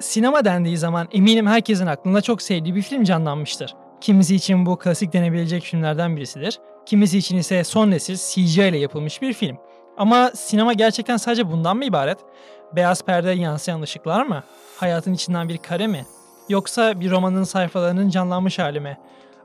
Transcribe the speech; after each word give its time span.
Sinema 0.00 0.44
dendiği 0.44 0.78
zaman 0.78 1.08
eminim 1.12 1.46
herkesin 1.46 1.86
aklında 1.86 2.20
çok 2.20 2.42
sevdiği 2.42 2.74
bir 2.74 2.82
film 2.82 3.04
canlanmıştır. 3.04 3.74
Kimisi 4.00 4.36
için 4.36 4.66
bu 4.66 4.78
klasik 4.78 5.12
denebilecek 5.12 5.62
filmlerden 5.62 6.16
birisidir. 6.16 6.58
Kimisi 6.86 7.18
için 7.18 7.36
ise 7.36 7.64
son 7.64 7.90
nesil 7.90 8.16
CGI 8.16 8.68
ile 8.68 8.78
yapılmış 8.78 9.22
bir 9.22 9.32
film. 9.32 9.56
Ama 9.96 10.30
sinema 10.34 10.72
gerçekten 10.72 11.16
sadece 11.16 11.50
bundan 11.50 11.76
mı 11.76 11.84
ibaret? 11.84 12.18
Beyaz 12.76 13.02
perde 13.02 13.30
yansıyan 13.30 13.82
ışıklar 13.82 14.22
mı? 14.22 14.42
Hayatın 14.76 15.12
içinden 15.12 15.48
bir 15.48 15.58
kare 15.58 15.86
mi? 15.86 16.06
Yoksa 16.48 17.00
bir 17.00 17.10
romanın 17.10 17.44
sayfalarının 17.44 18.08
canlanmış 18.08 18.58
hali 18.58 18.80
mi? 18.80 18.98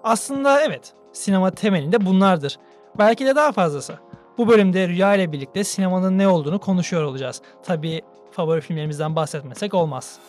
Aslında 0.03 0.61
evet, 0.61 0.93
sinema 1.13 1.51
temelinde 1.51 2.05
bunlardır. 2.05 2.57
Belki 2.97 3.25
de 3.25 3.35
daha 3.35 3.51
fazlası. 3.51 3.95
Bu 4.37 4.47
bölümde 4.47 4.87
Rüya 4.87 5.15
ile 5.15 5.31
birlikte 5.31 5.63
sinemanın 5.63 6.17
ne 6.17 6.27
olduğunu 6.27 6.59
konuşuyor 6.59 7.03
olacağız. 7.03 7.41
Tabii 7.63 8.01
favori 8.31 8.61
filmlerimizden 8.61 9.15
bahsetmesek 9.15 9.73
olmaz. 9.73 10.19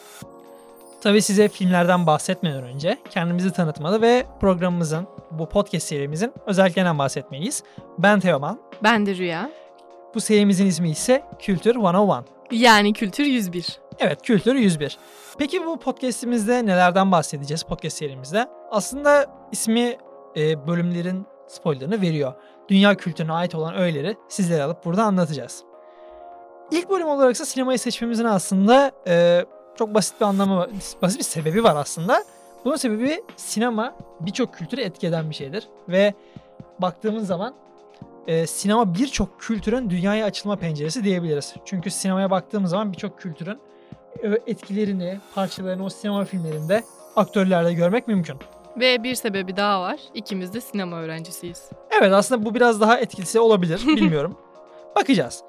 Tabii 1.03 1.23
size 1.23 1.49
filmlerden 1.49 2.07
bahsetmeden 2.07 2.63
önce 2.63 2.99
kendimizi 3.11 3.53
tanıtmalı 3.53 4.03
ve 4.03 4.27
programımızın, 4.41 5.07
bu 5.31 5.49
podcast 5.49 5.87
serimizin 5.87 6.33
özelliklerinden 6.47 6.99
bahsetmeliyiz. 6.99 7.63
Ben 7.99 8.21
Teoman. 8.21 8.59
Ben 8.83 9.07
de 9.07 9.17
Rüya. 9.17 9.51
Bu 10.15 10.21
serimizin 10.21 10.67
ismi 10.67 10.91
ise 10.91 11.23
Kültür 11.39 11.77
101. 11.77 12.25
Yani 12.51 12.93
Kültür 12.93 13.25
101. 13.25 13.81
Evet, 13.99 14.23
Kültür 14.23 14.55
101. 14.55 14.99
Peki 15.39 15.67
bu 15.67 15.79
podcastimizde 15.79 16.67
nelerden 16.67 17.13
bahsedeceğiz 17.13 17.63
podcast 17.63 17.97
serimizde? 17.97 18.49
Aslında 18.71 19.27
ismi 19.53 19.97
e, 20.37 20.67
bölümlerin 20.67 21.27
spoilerını 21.49 22.01
veriyor. 22.01 22.33
Dünya 22.69 22.95
kültürüne 22.95 23.33
ait 23.33 23.55
olan 23.55 23.75
öğeleri 23.75 24.17
sizlere 24.29 24.63
alıp 24.63 24.85
burada 24.85 25.05
anlatacağız. 25.05 25.65
İlk 26.73 26.91
bölüm 26.91 27.09
olarak 27.09 27.35
ise 27.35 27.45
sinemayı 27.45 27.79
seçmemizin 27.79 28.25
aslında 28.25 28.93
e, 29.07 29.45
çok 29.79 29.95
basit 29.95 30.21
bir 30.21 30.27
anlamı. 30.27 30.67
Basit 31.03 31.19
bir 31.19 31.25
sebebi 31.25 31.65
var 31.65 31.77
aslında. 31.77 32.25
Bunun 32.65 32.77
sebebi 32.77 33.23
sinema 33.37 33.95
birçok 34.21 34.55
kültürü 34.55 34.81
etki 34.81 35.07
eden 35.07 35.31
bir 35.31 35.35
şeydir. 35.35 35.69
Ve 35.89 36.15
baktığımız 36.79 37.27
zaman 37.27 37.55
e, 38.27 38.47
sinema 38.47 38.95
birçok 38.95 39.41
kültürün 39.41 39.91
dünyaya 39.91 40.27
açılma 40.27 40.57
penceresi 40.57 41.05
diyebiliriz. 41.05 41.55
Çünkü 41.65 41.91
sinemaya 41.91 42.31
baktığımız 42.31 42.71
zaman 42.71 42.93
birçok 42.93 43.19
kültürün 43.19 43.59
e, 44.23 44.29
etkilerini, 44.47 45.21
parçalarını 45.35 45.85
o 45.85 45.89
sinema 45.89 46.25
filmlerinde 46.25 46.83
aktörlerde 47.17 47.73
görmek 47.73 48.09
mümkün. 48.09 48.37
Ve 48.77 49.03
bir 49.03 49.15
sebebi 49.15 49.57
daha 49.57 49.81
var. 49.81 50.01
İkimiz 50.15 50.55
de 50.55 50.61
sinema 50.61 50.97
öğrencisiyiz. 50.97 51.71
Evet 51.91 52.13
aslında 52.13 52.45
bu 52.45 52.55
biraz 52.55 52.81
daha 52.81 52.99
etkisi 52.99 53.41
olabilir. 53.41 53.83
Bilmiyorum. 53.87 54.37
Bakacağız. 54.97 55.43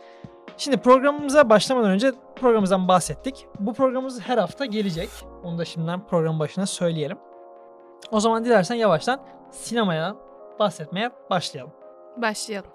Şimdi 0.58 0.78
programımıza 0.78 1.50
başlamadan 1.50 1.92
önce 1.92 2.12
programımızdan 2.36 2.88
bahsettik. 2.88 3.48
Bu 3.60 3.74
programımız 3.74 4.22
her 4.22 4.38
hafta 4.38 4.66
gelecek. 4.66 5.10
Onu 5.44 5.58
da 5.58 5.66
şimdiden 5.66 6.08
program 6.08 6.40
başına 6.40 6.66
söyleyelim. 6.66 7.18
O 8.12 8.20
zaman 8.20 8.46
dilersen 8.46 8.76
yavaştan 8.76 9.20
sinemaya 9.52 10.16
bahsetmeye 10.60 11.10
başlayalım. 11.30 11.74
Başlayalım. 12.18 12.70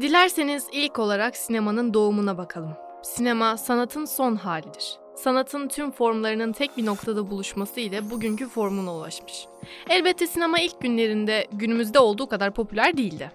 Dilerseniz 0.00 0.66
ilk 0.72 0.98
olarak 0.98 1.36
sinemanın 1.36 1.94
doğumuna 1.94 2.38
bakalım. 2.38 2.76
Sinema 3.02 3.56
sanatın 3.56 4.04
son 4.04 4.36
halidir. 4.36 4.98
Sanatın 5.16 5.68
tüm 5.68 5.90
formlarının 5.90 6.52
tek 6.52 6.76
bir 6.76 6.86
noktada 6.86 7.30
buluşması 7.30 7.80
ile 7.80 8.10
bugünkü 8.10 8.48
formuna 8.48 8.94
ulaşmış. 8.94 9.46
Elbette 9.90 10.26
sinema 10.26 10.58
ilk 10.58 10.80
günlerinde 10.80 11.46
günümüzde 11.52 11.98
olduğu 11.98 12.28
kadar 12.28 12.50
popüler 12.50 12.96
değildi. 12.96 13.30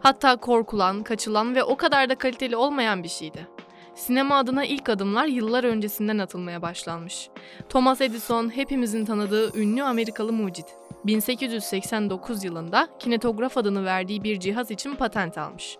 Hatta 0.00 0.36
korkulan, 0.36 1.02
kaçılan 1.02 1.54
ve 1.54 1.64
o 1.64 1.76
kadar 1.76 2.08
da 2.08 2.14
kaliteli 2.14 2.56
olmayan 2.56 3.02
bir 3.02 3.08
şeydi. 3.08 3.46
Sinema 3.94 4.36
adına 4.36 4.64
ilk 4.64 4.88
adımlar 4.88 5.26
yıllar 5.26 5.64
öncesinden 5.64 6.18
atılmaya 6.18 6.62
başlanmış. 6.62 7.30
Thomas 7.68 8.00
Edison 8.00 8.56
hepimizin 8.56 9.04
tanıdığı 9.04 9.58
ünlü 9.58 9.82
Amerikalı 9.82 10.32
mucit. 10.32 10.66
1889 11.04 12.44
yılında 12.44 12.88
kinetograf 12.98 13.56
adını 13.56 13.84
verdiği 13.84 14.24
bir 14.24 14.40
cihaz 14.40 14.70
için 14.70 14.94
patent 14.94 15.38
almış. 15.38 15.78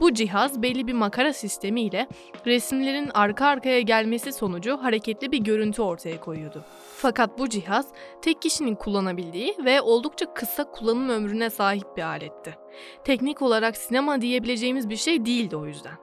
Bu 0.00 0.14
cihaz 0.14 0.62
belli 0.62 0.86
bir 0.86 0.92
makara 0.92 1.32
sistemi 1.32 1.80
ile 1.80 2.08
resimlerin 2.46 3.10
arka 3.14 3.46
arkaya 3.46 3.80
gelmesi 3.80 4.32
sonucu 4.32 4.76
hareketli 4.82 5.32
bir 5.32 5.38
görüntü 5.38 5.82
ortaya 5.82 6.20
koyuyordu. 6.20 6.64
Fakat 6.96 7.38
bu 7.38 7.48
cihaz 7.48 7.86
tek 8.22 8.42
kişinin 8.42 8.74
kullanabildiği 8.74 9.54
ve 9.64 9.80
oldukça 9.80 10.34
kısa 10.34 10.70
kullanım 10.70 11.08
ömrüne 11.08 11.50
sahip 11.50 11.96
bir 11.96 12.02
aletti. 12.02 12.56
Teknik 13.04 13.42
olarak 13.42 13.76
sinema 13.76 14.20
diyebileceğimiz 14.20 14.88
bir 14.88 14.96
şey 14.96 15.26
değildi 15.26 15.56
o 15.56 15.66
yüzden. 15.66 15.94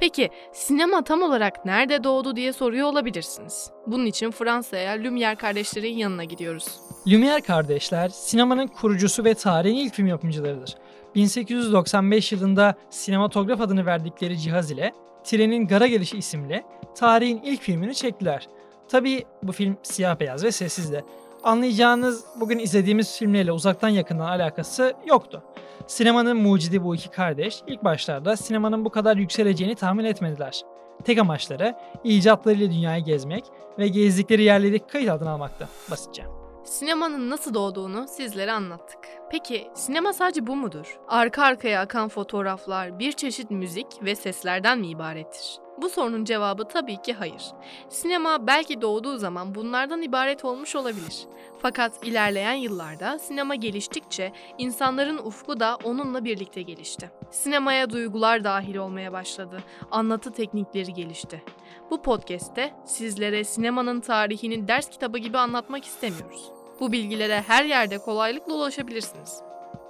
Peki 0.00 0.30
sinema 0.52 1.04
tam 1.04 1.22
olarak 1.22 1.64
nerede 1.64 2.04
doğdu 2.04 2.36
diye 2.36 2.52
soruyor 2.52 2.88
olabilirsiniz. 2.88 3.70
Bunun 3.86 4.06
için 4.06 4.30
Fransa'ya 4.30 4.94
Lumière 4.94 5.36
kardeşlerin 5.36 5.96
yanına 5.96 6.24
gidiyoruz. 6.24 6.80
Lumière 7.06 7.42
kardeşler 7.42 8.08
sinemanın 8.08 8.66
kurucusu 8.66 9.24
ve 9.24 9.34
tarihin 9.34 9.76
ilk 9.76 9.94
film 9.94 10.06
yapımcılarıdır. 10.06 10.76
1895 11.14 12.32
yılında 12.32 12.74
sinematograf 12.90 13.60
adını 13.60 13.86
verdikleri 13.86 14.38
cihaz 14.38 14.70
ile 14.70 14.92
Trenin 15.24 15.66
Gara 15.66 15.86
Gelişi 15.86 16.18
isimli 16.18 16.64
tarihin 16.94 17.40
ilk 17.44 17.62
filmini 17.62 17.94
çektiler. 17.94 18.48
Tabii 18.88 19.24
bu 19.42 19.52
film 19.52 19.76
siyah 19.82 20.20
beyaz 20.20 20.44
ve 20.44 20.52
sessizdi. 20.52 21.04
Anlayacağınız 21.44 22.24
bugün 22.40 22.58
izlediğimiz 22.58 23.18
filmlerle 23.18 23.52
uzaktan 23.52 23.88
yakından 23.88 24.26
alakası 24.26 24.94
yoktu. 25.06 25.42
Sinemanın 25.86 26.36
mucidi 26.36 26.84
bu 26.84 26.94
iki 26.94 27.10
kardeş 27.10 27.62
ilk 27.66 27.84
başlarda 27.84 28.36
sinemanın 28.36 28.84
bu 28.84 28.90
kadar 28.90 29.16
yükseleceğini 29.16 29.74
tahmin 29.74 30.04
etmediler. 30.04 30.62
Tek 31.04 31.18
amaçları 31.18 31.74
icatlarıyla 32.04 32.70
dünyayı 32.70 33.04
gezmek 33.04 33.44
ve 33.78 33.88
gezdikleri 33.88 34.42
yerleri 34.42 34.78
kayıt 34.78 35.10
altına 35.10 35.30
almaktı 35.30 35.68
basitçe. 35.90 36.37
Sinemanın 36.68 37.30
nasıl 37.30 37.54
doğduğunu 37.54 38.06
sizlere 38.08 38.52
anlattık. 38.52 38.98
Peki 39.30 39.70
sinema 39.74 40.12
sadece 40.12 40.46
bu 40.46 40.56
mudur? 40.56 40.98
Arka 41.08 41.42
arkaya 41.42 41.80
akan 41.80 42.08
fotoğraflar, 42.08 42.98
bir 42.98 43.12
çeşit 43.12 43.50
müzik 43.50 43.86
ve 44.02 44.14
seslerden 44.14 44.78
mi 44.78 44.88
ibarettir? 44.88 45.58
Bu 45.82 45.88
sorunun 45.88 46.24
cevabı 46.24 46.68
tabii 46.68 47.02
ki 47.02 47.12
hayır. 47.12 47.42
Sinema 47.88 48.46
belki 48.46 48.80
doğduğu 48.80 49.18
zaman 49.18 49.54
bunlardan 49.54 50.02
ibaret 50.02 50.44
olmuş 50.44 50.76
olabilir. 50.76 51.26
Fakat 51.58 52.06
ilerleyen 52.06 52.54
yıllarda 52.54 53.18
sinema 53.18 53.54
geliştikçe 53.54 54.32
insanların 54.58 55.18
ufku 55.18 55.60
da 55.60 55.78
onunla 55.84 56.24
birlikte 56.24 56.62
gelişti. 56.62 57.10
Sinemaya 57.30 57.90
duygular 57.90 58.44
dahil 58.44 58.76
olmaya 58.76 59.12
başladı. 59.12 59.62
Anlatı 59.90 60.32
teknikleri 60.32 60.92
gelişti. 60.92 61.42
Bu 61.90 62.02
podcast'te 62.02 62.74
sizlere 62.84 63.44
sinemanın 63.44 64.00
tarihini 64.00 64.68
ders 64.68 64.90
kitabı 64.90 65.18
gibi 65.18 65.38
anlatmak 65.38 65.84
istemiyoruz. 65.84 66.57
Bu 66.80 66.92
bilgilere 66.92 67.40
her 67.40 67.64
yerde 67.64 67.98
kolaylıkla 67.98 68.54
ulaşabilirsiniz. 68.54 69.42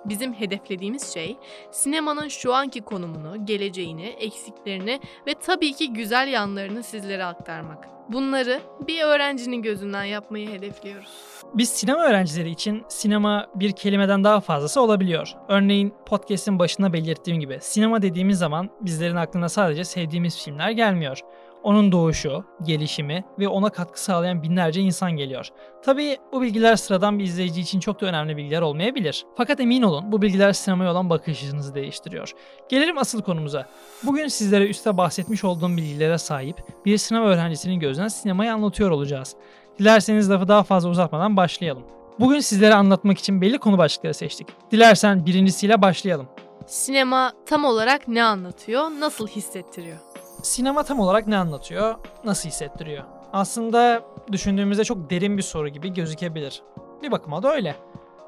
Bizim 0.05 0.35
hedeflediğimiz 0.35 1.15
şey 1.15 1.37
sinemanın 1.71 2.29
şu 2.29 2.55
anki 2.55 2.81
konumunu, 2.81 3.47
geleceğini, 3.47 4.07
eksiklerini 4.07 5.01
ve 5.27 5.35
tabii 5.35 5.73
ki 5.73 5.93
güzel 5.93 6.29
yanlarını 6.29 6.83
sizlere 6.83 7.25
aktarmak. 7.25 7.89
Bunları 8.09 8.61
bir 8.87 9.03
öğrencinin 9.03 9.63
gözünden 9.63 10.05
yapmayı 10.05 10.51
hedefliyoruz. 10.51 11.09
Biz 11.55 11.69
sinema 11.69 12.05
öğrencileri 12.05 12.51
için 12.51 12.85
sinema 12.89 13.47
bir 13.55 13.73
kelimeden 13.73 14.25
daha 14.25 14.41
fazlası 14.41 14.81
olabiliyor. 14.81 15.35
Örneğin 15.49 15.95
podcast'in 16.07 16.59
başında 16.59 16.93
belirttiğim 16.93 17.41
gibi 17.41 17.59
sinema 17.61 18.03
dediğimiz 18.03 18.39
zaman 18.39 18.71
bizlerin 18.81 19.17
aklına 19.17 19.49
sadece 19.49 19.85
sevdiğimiz 19.85 20.45
filmler 20.45 20.71
gelmiyor. 20.71 21.21
Onun 21.63 21.93
doğuşu, 21.93 22.45
gelişimi 22.63 23.25
ve 23.39 23.49
ona 23.49 23.71
katkı 23.71 24.03
sağlayan 24.03 24.43
binlerce 24.43 24.81
insan 24.81 25.13
geliyor. 25.13 25.49
Tabii 25.85 26.17
bu 26.33 26.43
bilgiler 26.43 26.77
sıradan 26.77 27.19
bir 27.19 27.25
izleyici 27.25 27.61
için 27.61 27.81
çok 27.81 28.01
da 28.01 28.07
önemli 28.07 28.37
bilgiler 28.37 28.63
olmayabilir. 28.63 29.27
Fakat 29.37 29.61
emin 29.61 29.83
olun 29.83 30.13
bu 30.13 30.23
bilgiler 30.23 30.53
sinemaya 30.53 30.93
olan 30.93 31.11
bakışınızı 31.11 31.75
değiştiriyor. 31.75 32.33
Gelelim 32.69 32.99
asıl 32.99 33.23
konumuza. 33.23 33.67
Bugün 34.03 34.29
sizlere 34.29 34.67
üstte 34.67 34.97
bahsetmiş 34.97 35.45
olduğum 35.45 35.77
bilgilere 35.77 36.19
sahip 36.19 36.57
bir 36.85 36.99
sinema 36.99 37.27
öğrencisinin 37.27 37.81
gözünden 37.81 38.09
sinemayı 38.09 38.53
anlatıyor 38.53 38.91
olacağız. 38.91 39.37
Dilerseniz 39.79 40.31
lafı 40.31 40.49
daha 40.49 40.63
fazla 40.63 40.89
uzatmadan 40.89 41.37
başlayalım. 41.37 41.83
Bugün 42.21 42.41
sizlere 42.41 42.75
anlatmak 42.75 43.19
için 43.19 43.41
belli 43.41 43.59
konu 43.59 43.79
başlıkları 43.79 44.15
seçtik. 44.15 44.49
Dilersen 44.71 45.27
birincisiyle 45.27 45.83
başlayalım. 45.83 46.29
Sinema 46.67 47.33
tam 47.47 47.65
olarak 47.65 48.09
ne 48.09 48.25
anlatıyor, 48.25 48.83
nasıl 48.83 49.27
hissettiriyor? 49.29 49.97
Sinema 50.43 50.83
tam 50.83 51.01
olarak 51.01 51.27
ne 51.27 51.37
anlatıyor, 51.37 51.95
nasıl 52.25 52.49
hissettiriyor? 52.49 53.05
Aslında 53.33 54.03
düşündüğümüzde 54.33 54.85
çok 54.85 55.11
derin 55.11 55.37
bir 55.37 55.43
soru 55.43 55.69
gibi 55.69 55.95
gözükebilir. 55.95 56.63
Bir 57.03 57.11
bakıma 57.11 57.43
da 57.43 57.53
öyle. 57.53 57.77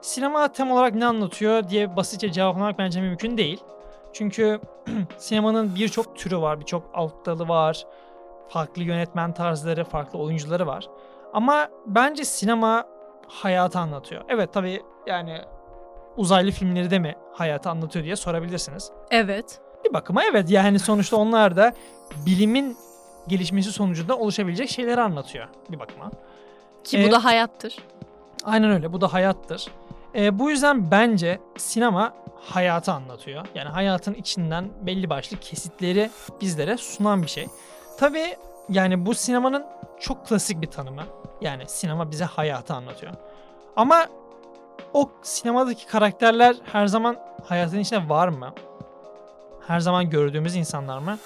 Sinema 0.01 0.53
tam 0.53 0.71
olarak 0.71 0.95
ne 0.95 1.07
anlatıyor 1.07 1.69
diye 1.69 1.97
basitçe 1.97 2.33
cevaplamak 2.33 2.79
bence 2.79 3.01
mümkün 3.01 3.37
değil. 3.39 3.61
Çünkü 4.13 4.61
sinemanın 5.19 5.75
birçok 5.75 6.17
türü 6.17 6.39
var, 6.39 6.61
birçok 6.61 6.91
alt 6.95 7.27
dalı 7.27 7.49
var. 7.49 7.87
Farklı 8.49 8.83
yönetmen 8.83 9.35
tarzları, 9.35 9.85
farklı 9.85 10.19
oyuncuları 10.19 10.67
var. 10.67 10.89
Ama 11.33 11.69
bence 11.87 12.25
sinema 12.25 12.85
hayatı 13.29 13.79
anlatıyor. 13.79 14.25
Evet 14.29 14.53
tabii 14.53 14.83
yani 15.07 15.41
uzaylı 16.17 16.51
filmleri 16.51 16.91
de 16.91 16.99
mi 16.99 17.15
hayatı 17.33 17.71
anlatıyor 17.71 18.05
diye 18.05 18.17
sorabilirsiniz. 18.17 18.93
Evet. 19.11 19.61
Bir 19.91 19.95
bakıma 19.95 20.25
evet 20.25 20.51
yani 20.51 20.79
sonuçta 20.79 21.17
onlar 21.17 21.57
da 21.57 21.73
bilimin 22.27 22.77
gelişmesi 23.29 23.73
sonucunda 23.73 24.17
oluşabilecek 24.19 24.71
şeyleri 24.71 25.01
anlatıyor 25.01 25.49
bir 25.71 25.79
bakıma. 25.79 26.11
Ki 26.85 26.99
Ee, 26.99 27.07
bu 27.09 27.11
da 27.13 27.25
hayattır. 27.25 27.77
Aynen 28.45 28.71
öyle. 28.71 28.93
Bu 28.93 29.01
da 29.01 29.13
hayattır. 29.13 29.67
Ee, 30.15 30.39
bu 30.39 30.51
yüzden 30.51 30.91
bence 30.91 31.41
sinema 31.57 32.13
hayatı 32.41 32.93
anlatıyor. 32.93 33.47
Yani 33.55 33.69
hayatın 33.69 34.15
içinden 34.15 34.69
belli 34.83 35.11
başlı 35.11 35.37
kesitleri 35.41 36.11
bizlere 36.41 36.77
sunan 36.77 37.23
bir 37.23 37.29
şey. 37.29 37.47
Tabii 37.99 38.37
yani 38.69 39.07
bu 39.07 39.15
sinemanın 39.15 39.65
çok 40.01 40.27
klasik 40.27 40.61
bir 40.63 40.67
tanımı. 40.67 41.03
Yani 41.41 41.65
sinema 41.67 42.11
bize 42.11 42.25
hayatı 42.25 42.75
anlatıyor. 42.75 43.13
Ama 43.77 44.07
o 44.95 45.11
sinemadaki 45.23 45.87
karakterler 45.87 46.57
her 46.73 46.87
zaman 46.87 47.17
hayatın 47.45 47.79
içinde 47.79 48.09
var 48.09 48.29
mı? 48.29 48.55
Her 49.71 49.81
zaman 49.81 50.11
gördüğümüz 50.11 50.57
insanlar 50.57 50.99
mı? 50.99 51.19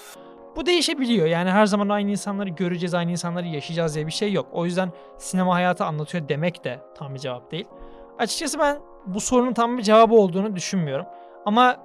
Bu 0.57 0.67
değişebiliyor. 0.67 1.27
Yani 1.27 1.51
her 1.51 1.67
zaman 1.67 1.89
aynı 1.89 2.11
insanları 2.11 2.49
göreceğiz, 2.49 2.95
aynı 2.95 3.11
insanları 3.11 3.47
yaşayacağız 3.47 3.95
diye 3.95 4.07
bir 4.07 4.13
şey 4.13 4.33
yok. 4.33 4.47
O 4.53 4.65
yüzden 4.65 4.93
sinema 5.19 5.55
hayatı 5.55 5.85
anlatıyor 5.85 6.29
demek 6.29 6.65
de 6.65 6.81
tam 6.95 7.15
bir 7.15 7.19
cevap 7.19 7.51
değil. 7.51 7.65
Açıkçası 8.19 8.59
ben 8.59 8.79
bu 9.07 9.21
sorunun 9.21 9.53
tam 9.53 9.79
bir 9.79 9.83
cevabı 9.83 10.15
olduğunu 10.15 10.57
düşünmüyorum. 10.57 11.07
Ama 11.47 11.77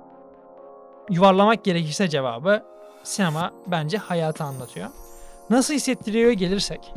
yuvarlamak 1.09 1.63
gerekirse 1.63 2.09
cevabı 2.09 2.63
sinema 3.03 3.51
bence 3.67 3.97
hayatı 3.97 4.43
anlatıyor. 4.43 4.87
Nasıl 5.49 5.73
hissettiriyor 5.73 6.31
gelirsek. 6.31 6.93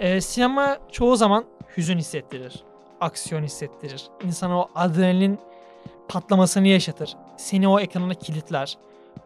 Ee, 0.00 0.20
sinema 0.20 0.78
çoğu 0.92 1.16
zaman 1.16 1.44
hüzün 1.76 1.98
hissettirir. 1.98 2.64
Aksiyon 3.00 3.42
hissettirir. 3.42 4.04
İnsana 4.24 4.58
o 4.58 4.68
adrenalin 4.74 5.38
patlamasını 6.08 6.68
yaşatır. 6.68 7.16
Seni 7.36 7.68
o 7.68 7.80
ekranına 7.80 8.14
kilitler. 8.14 8.78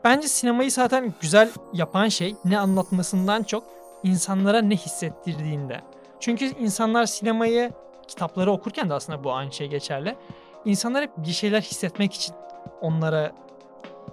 Bence 0.05 0.29
sinemayı 0.29 0.71
zaten 0.71 1.15
güzel 1.21 1.51
yapan 1.73 2.09
şey 2.09 2.37
ne 2.45 2.59
anlatmasından 2.59 3.43
çok 3.43 3.65
insanlara 4.03 4.63
ne 4.63 4.77
hissettirdiğinde. 4.77 5.81
Çünkü 6.21 6.45
insanlar 6.45 7.07
sinemayı 7.07 7.73
kitapları 8.09 8.53
okurken 8.53 8.91
de 8.91 8.95
aslında 8.95 9.25
bu 9.25 9.33
aynı 9.33 9.53
şey 9.53 9.69
geçerli. 9.69 10.17
İnsanlar 10.65 11.03
hep 11.03 11.11
bir 11.17 11.33
şeyler 11.33 11.61
hissetmek 11.61 12.15
için 12.15 12.35
onlara 12.81 13.33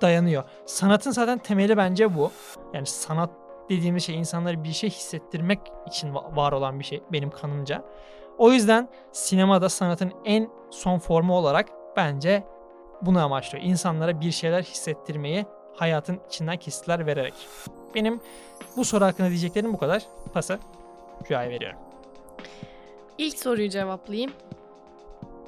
dayanıyor. 0.01 0.44
Sanatın 0.66 1.12
zaten 1.12 1.38
temeli 1.38 1.77
bence 1.77 2.16
bu. 2.16 2.31
Yani 2.74 2.86
sanat 2.86 3.30
dediğimiz 3.69 4.04
şey 4.04 4.16
insanlara 4.16 4.63
bir 4.63 4.74
şey 4.74 4.89
hissettirmek 4.89 5.60
için 5.88 6.13
va- 6.13 6.36
var 6.36 6.51
olan 6.51 6.80
bir 6.80 6.86
şey 6.86 7.04
benim 7.12 7.30
kanımca. 7.30 7.83
O 8.38 8.51
yüzden 8.51 8.89
sinemada 9.12 9.69
sanatın 9.69 10.13
en 10.25 10.50
son 10.71 11.00
formu 11.00 11.36
olarak 11.36 11.69
bence 11.95 12.44
bunu 13.01 13.23
amaçlıyor. 13.23 13.65
İnsanlara 13.65 14.21
bir 14.21 14.31
şeyler 14.31 14.63
hissettirmeyi 14.63 15.45
hayatın 15.75 16.19
içinden 16.29 16.57
kesitler 16.57 17.05
vererek. 17.05 17.33
Benim 17.95 18.21
bu 18.77 18.85
soru 18.85 19.05
hakkında 19.05 19.29
diyeceklerim 19.29 19.73
bu 19.73 19.77
kadar. 19.77 20.03
Pası 20.33 20.59
Rüya'ya 21.29 21.49
veriyorum. 21.49 21.79
İlk 23.17 23.39
soruyu 23.39 23.69
cevaplayayım. 23.69 24.31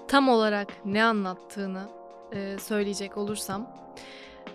Tam 0.07 0.29
olarak 0.29 0.67
ne 0.85 1.03
anlattığını 1.03 1.83
e, 2.33 2.57
söyleyecek 2.59 3.17
olursam, 3.17 3.67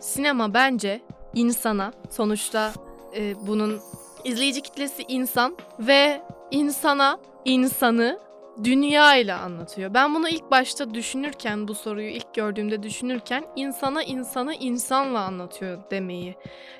sinema 0.00 0.54
bence 0.54 1.00
insana, 1.34 1.92
sonuçta 2.10 2.72
e, 3.16 3.46
bunun 3.46 3.80
izleyici 4.24 4.60
kitlesi 4.60 5.02
insan 5.08 5.56
ve 5.78 6.22
insana 6.50 7.18
insanı 7.44 8.18
dünya 8.64 9.16
ile 9.16 9.34
anlatıyor. 9.34 9.94
Ben 9.94 10.14
bunu 10.14 10.28
ilk 10.28 10.50
başta 10.50 10.94
düşünürken, 10.94 11.68
bu 11.68 11.74
soruyu 11.74 12.08
ilk 12.08 12.34
gördüğümde 12.34 12.82
düşünürken 12.82 13.44
insana 13.56 14.02
insanı 14.02 14.54
insanla 14.54 15.20
anlatıyor 15.20 15.78
demeyi 15.90 16.36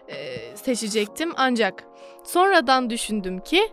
e, 0.09 0.57
seçecektim. 0.57 1.33
Ancak 1.37 1.85
sonradan 2.25 2.91
düşündüm 2.91 3.41
ki 3.41 3.73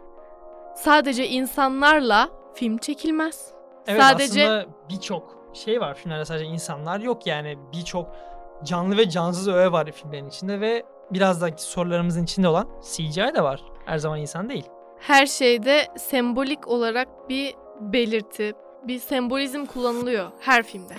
sadece 0.76 1.28
insanlarla 1.28 2.30
film 2.54 2.78
çekilmez. 2.78 3.52
Evet 3.88 4.02
Sadece- 4.02 4.44
aslında 4.44 4.66
birçok 4.90 5.44
şey 5.54 5.82
var 5.82 5.94
filmlerde 5.94 6.26
sadece 6.26 6.46
insanlar 6.46 7.00
yok 7.00 7.28
yani 7.28 7.58
birçok 7.74 8.08
canlı 8.64 8.98
ve 8.98 9.10
cansız 9.10 9.48
öğe 9.48 9.72
var 9.72 9.92
filmlerin 9.92 10.30
içinde 10.30 10.62
ve 10.62 10.84
biraz 11.12 11.42
da 11.42 11.50
sorularımızın 11.58 12.24
içinde 12.24 12.48
olan 12.48 12.68
CGI 12.82 13.36
de 13.36 13.44
var. 13.44 13.64
Her 13.86 13.98
zaman 13.98 14.20
insan 14.20 14.50
değil. 14.50 14.66
Her 15.08 15.26
şeyde 15.26 15.88
sembolik 15.98 16.68
olarak 16.68 17.30
bir 17.30 17.56
belirti, 17.80 18.54
bir 18.84 19.00
sembolizm 19.00 19.66
kullanılıyor 19.66 20.32
her 20.40 20.64
filmde. 20.64 20.94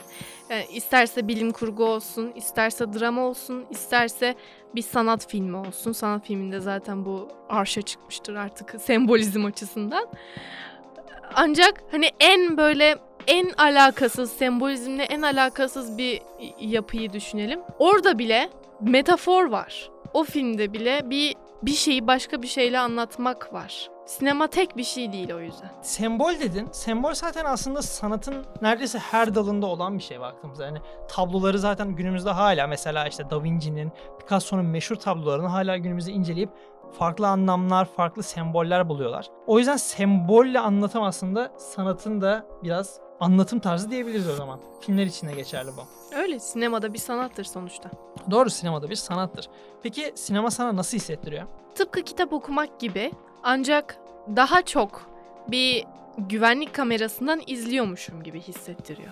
Yani 0.51 0.65
isterse 0.73 1.29
bilim 1.29 1.53
kurgu 1.53 1.85
olsun, 1.85 2.33
isterse 2.35 2.93
drama 2.93 3.23
olsun, 3.23 3.65
isterse 3.71 4.35
bir 4.75 4.83
sanat 4.83 5.31
filmi 5.31 5.57
olsun. 5.57 5.93
Sanat 5.93 6.27
filminde 6.27 6.61
zaten 6.61 7.05
bu 7.05 7.29
arşa 7.49 7.83
çıkmıştır 7.83 8.35
artık 8.35 8.75
sembolizm 8.81 9.45
açısından. 9.45 10.09
Ancak 11.35 11.85
hani 11.91 12.11
en 12.21 12.57
böyle 12.57 12.97
en 13.27 13.51
alakasız, 13.59 14.33
sembolizmle 14.33 15.03
en 15.03 15.23
alakasız 15.23 15.99
bir 15.99 16.23
yapıyı 16.61 17.13
düşünelim. 17.13 17.61
Orada 17.79 18.19
bile 18.19 18.51
metafor 18.81 19.45
var. 19.45 19.91
O 20.13 20.25
filmde 20.25 20.73
bile 20.73 21.11
bir 21.11 21.35
bir 21.63 21.73
şeyi 21.73 22.07
başka 22.07 22.43
bir 22.43 22.47
şeyle 22.47 22.79
anlatmak 22.79 23.53
var. 23.53 23.94
Sinema 24.07 24.47
tek 24.47 24.77
bir 24.77 24.85
şey 24.85 25.13
değil 25.13 25.33
o 25.33 25.41
yüzden. 25.41 25.71
Sembol 25.83 26.33
dedin. 26.41 26.69
Sembol 26.73 27.15
zaten 27.15 27.45
aslında 27.45 27.83
sanatın 27.83 28.45
neredeyse 28.63 28.99
her 28.99 29.35
dalında 29.35 29.67
olan 29.67 29.99
bir 29.99 30.03
şey 30.03 30.21
baktığımızda. 30.21 30.65
Yani 30.67 30.79
tabloları 31.09 31.59
zaten 31.59 31.97
günümüzde 31.97 32.31
hala 32.31 32.67
mesela 32.67 33.07
işte 33.09 33.31
Da 33.31 33.43
Vinci'nin, 33.43 33.93
Picasso'nun 34.21 34.65
meşhur 34.65 34.97
tablolarını 34.97 35.47
hala 35.49 35.77
günümüzde 35.77 36.13
inceleyip 36.13 36.51
farklı 36.99 37.29
anlamlar, 37.29 37.85
farklı 37.85 38.23
semboller 38.23 38.89
buluyorlar. 38.89 39.27
O 39.47 39.59
yüzden 39.59 39.77
sembolle 39.77 40.61
anlatım 40.61 41.03
aslında 41.03 41.53
sanatın 41.59 42.21
da 42.21 42.47
biraz 42.63 43.01
anlatım 43.21 43.59
tarzı 43.59 43.91
diyebiliriz 43.91 44.29
o 44.29 44.35
zaman. 44.35 44.61
Filmler 44.81 45.07
için 45.07 45.29
de 45.29 45.33
geçerli 45.33 45.71
bu. 45.77 46.15
Öyle 46.17 46.39
sinemada 46.39 46.93
bir 46.93 46.99
sanattır 46.99 47.45
sonuçta. 47.45 47.91
Doğru 48.31 48.51
sinemada 48.51 48.91
bir 48.91 48.97
sanattır. 48.97 49.49
Peki 49.83 50.13
sinema 50.15 50.51
sana 50.51 50.77
nasıl 50.77 50.97
hissettiriyor? 50.97 51.43
Tıpkı 51.75 52.03
kitap 52.03 52.33
okumak 52.33 52.81
gibi 52.81 53.13
ancak 53.45 53.97
daha 54.37 54.63
çok 54.63 55.11
bir 55.49 55.85
güvenlik 56.19 56.75
kamerasından 56.75 57.41
izliyormuşum 57.47 58.23
gibi 58.23 58.41
hissettiriyor. 58.41 59.09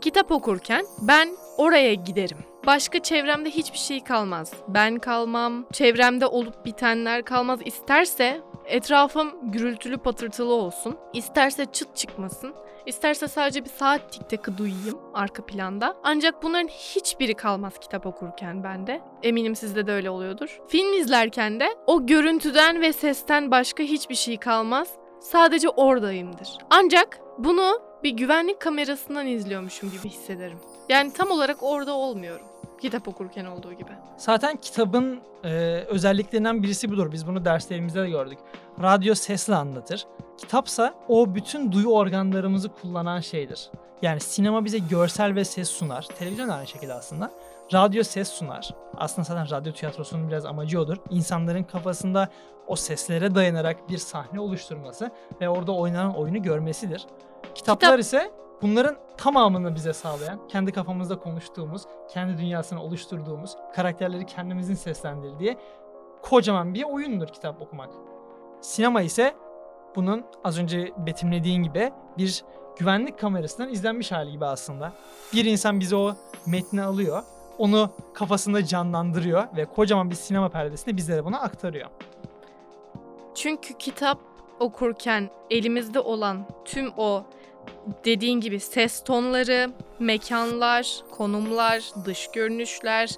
Kitap 0.00 0.32
okurken 0.32 0.84
ben 1.00 1.28
oraya 1.56 1.94
giderim. 1.94 2.38
Başka 2.66 3.02
çevremde 3.02 3.50
hiçbir 3.50 3.78
şey 3.78 4.04
kalmaz. 4.04 4.52
Ben 4.68 4.98
kalmam, 4.98 5.66
çevremde 5.72 6.26
olup 6.26 6.64
bitenler 6.66 7.22
kalmaz. 7.24 7.60
İsterse 7.64 8.40
etrafım 8.66 9.52
gürültülü 9.52 9.98
patırtılı 9.98 10.54
olsun, 10.54 10.96
isterse 11.12 11.66
çıt 11.72 11.96
çıkmasın, 11.96 12.54
isterse 12.86 13.28
sadece 13.28 13.64
bir 13.64 13.70
saat 13.70 14.12
tikteki 14.12 14.58
duyayım 14.58 14.98
arka 15.14 15.46
planda. 15.46 15.96
Ancak 16.02 16.42
bunların 16.42 16.68
hiçbiri 16.68 17.34
kalmaz 17.34 17.78
kitap 17.80 18.06
okurken 18.06 18.64
bende. 18.64 19.00
Eminim 19.22 19.56
sizde 19.56 19.86
de 19.86 19.92
öyle 19.92 20.10
oluyordur. 20.10 20.60
Film 20.68 20.92
izlerken 20.92 21.60
de 21.60 21.68
o 21.86 22.06
görüntüden 22.06 22.80
ve 22.80 22.92
sesten 22.92 23.50
başka 23.50 23.82
hiçbir 23.82 24.14
şey 24.14 24.36
kalmaz. 24.36 24.88
Sadece 25.20 25.68
oradayımdır. 25.68 26.48
Ancak 26.70 27.20
bunu 27.38 27.80
bir 28.02 28.10
güvenlik 28.10 28.60
kamerasından 28.60 29.26
izliyormuşum 29.26 29.90
gibi 29.90 30.08
hissederim. 30.08 30.58
Yani 30.88 31.12
tam 31.12 31.30
olarak 31.30 31.56
orada 31.62 31.92
olmuyorum. 31.94 32.46
Kitap 32.80 33.08
okurken 33.08 33.44
olduğu 33.44 33.72
gibi. 33.72 33.90
Zaten 34.16 34.56
kitabın 34.56 35.20
e, 35.44 35.50
özelliklerinden 35.88 36.62
birisi 36.62 36.90
budur. 36.90 37.12
Biz 37.12 37.26
bunu 37.26 37.44
derslerimizde 37.44 38.02
de 38.02 38.08
gördük. 38.08 38.38
Radyo 38.82 39.14
sesle 39.14 39.54
anlatır. 39.54 40.06
Kitapsa 40.38 40.94
o 41.08 41.34
bütün 41.34 41.72
duyu 41.72 41.88
organlarımızı 41.88 42.68
kullanan 42.68 43.20
şeydir. 43.20 43.70
Yani 44.02 44.20
sinema 44.20 44.64
bize 44.64 44.78
görsel 44.78 45.34
ve 45.34 45.44
ses 45.44 45.70
sunar. 45.70 46.06
Televizyon 46.18 46.48
aynı 46.48 46.66
şekilde 46.66 46.94
aslında. 46.94 47.30
Radyo 47.72 48.02
ses 48.02 48.28
sunar. 48.28 48.70
Aslında 48.96 49.24
zaten 49.24 49.50
radyo 49.50 49.72
tiyatrosunun 49.72 50.28
biraz 50.28 50.46
amacı 50.46 50.80
odur. 50.80 50.96
İnsanların 51.10 51.62
kafasında 51.62 52.28
o 52.66 52.76
seslere 52.76 53.34
dayanarak 53.34 53.88
bir 53.88 53.98
sahne 53.98 54.40
oluşturması 54.40 55.10
ve 55.40 55.48
orada 55.48 55.72
oynanan 55.72 56.16
oyunu 56.16 56.42
görmesidir. 56.42 57.06
Kitaplar 57.54 57.88
Kitap- 57.88 58.00
ise 58.00 58.30
bunların 58.62 58.96
tamamını 59.16 59.74
bize 59.74 59.92
sağlayan, 59.92 60.48
kendi 60.48 60.72
kafamızda 60.72 61.18
konuştuğumuz, 61.18 61.82
kendi 62.12 62.38
dünyasını 62.38 62.82
oluşturduğumuz, 62.82 63.56
karakterleri 63.74 64.26
kendimizin 64.26 64.74
seslendirdiği 64.74 65.56
kocaman 66.22 66.74
bir 66.74 66.84
oyundur 66.84 67.28
kitap 67.28 67.62
okumak. 67.62 67.90
Sinema 68.64 69.02
ise 69.02 69.34
bunun 69.96 70.24
az 70.44 70.58
önce 70.58 70.92
betimlediğin 70.96 71.62
gibi 71.62 71.92
bir 72.18 72.44
güvenlik 72.78 73.18
kamerasından 73.18 73.72
izlenmiş 73.72 74.12
hali 74.12 74.30
gibi 74.30 74.46
aslında. 74.46 74.92
Bir 75.32 75.44
insan 75.44 75.80
bize 75.80 75.96
o 75.96 76.14
metni 76.46 76.82
alıyor, 76.82 77.22
onu 77.58 77.90
kafasında 78.14 78.66
canlandırıyor 78.66 79.44
ve 79.56 79.64
kocaman 79.64 80.10
bir 80.10 80.14
sinema 80.14 80.48
perdesinde 80.48 80.96
bizlere 80.96 81.24
bunu 81.24 81.44
aktarıyor. 81.44 81.88
Çünkü 83.34 83.74
kitap 83.78 84.18
okurken 84.60 85.30
elimizde 85.50 86.00
olan 86.00 86.46
tüm 86.64 86.92
o 86.96 87.24
dediğin 88.04 88.40
gibi 88.40 88.60
ses 88.60 89.04
tonları, 89.04 89.70
mekanlar, 89.98 91.00
konumlar, 91.10 91.82
dış 92.04 92.30
görünüşler, 92.30 93.10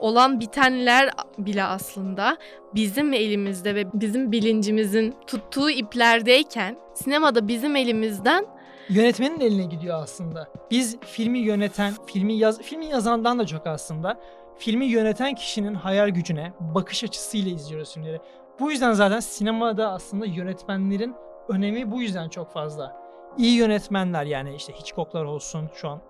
olan 0.00 0.40
bitenler 0.40 1.10
bile 1.38 1.64
aslında 1.64 2.36
bizim 2.74 3.12
elimizde 3.12 3.74
ve 3.74 3.84
bizim 3.94 4.32
bilincimizin 4.32 5.14
tuttuğu 5.26 5.70
iplerdeyken 5.70 6.76
sinemada 6.94 7.48
bizim 7.48 7.76
elimizden 7.76 8.46
Yönetmenin 8.88 9.40
eline 9.40 9.64
gidiyor 9.64 10.02
aslında. 10.02 10.48
Biz 10.70 10.98
filmi 11.00 11.38
yöneten, 11.38 11.92
filmi 12.06 12.34
yaz, 12.34 12.62
filmi 12.62 12.86
yazandan 12.86 13.38
da 13.38 13.46
çok 13.46 13.66
aslında. 13.66 14.20
Filmi 14.58 14.84
yöneten 14.84 15.34
kişinin 15.34 15.74
hayal 15.74 16.08
gücüne, 16.08 16.52
bakış 16.60 17.04
açısıyla 17.04 17.50
izliyoruz 17.50 17.94
filmleri. 17.94 18.20
Bu 18.60 18.70
yüzden 18.70 18.92
zaten 18.92 19.20
sinemada 19.20 19.92
aslında 19.92 20.26
yönetmenlerin 20.26 21.14
önemi 21.48 21.90
bu 21.90 22.02
yüzden 22.02 22.28
çok 22.28 22.52
fazla. 22.52 22.96
İyi 23.38 23.56
yönetmenler 23.56 24.24
yani 24.24 24.54
işte 24.54 24.72
Hitchcock'lar 24.72 25.24
olsun 25.24 25.70
şu 25.74 25.88
an 25.88 26.00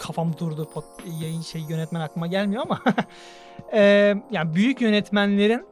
kafam 0.00 0.38
durdu 0.38 0.68
pot, 0.74 0.84
yayın 1.20 1.40
şey 1.40 1.62
yönetmen 1.68 2.00
aklıma 2.00 2.26
gelmiyor 2.26 2.62
ama 2.62 2.80
Ee, 3.72 4.14
yani 4.30 4.54
büyük 4.54 4.80
yönetmenlerin 4.80 5.66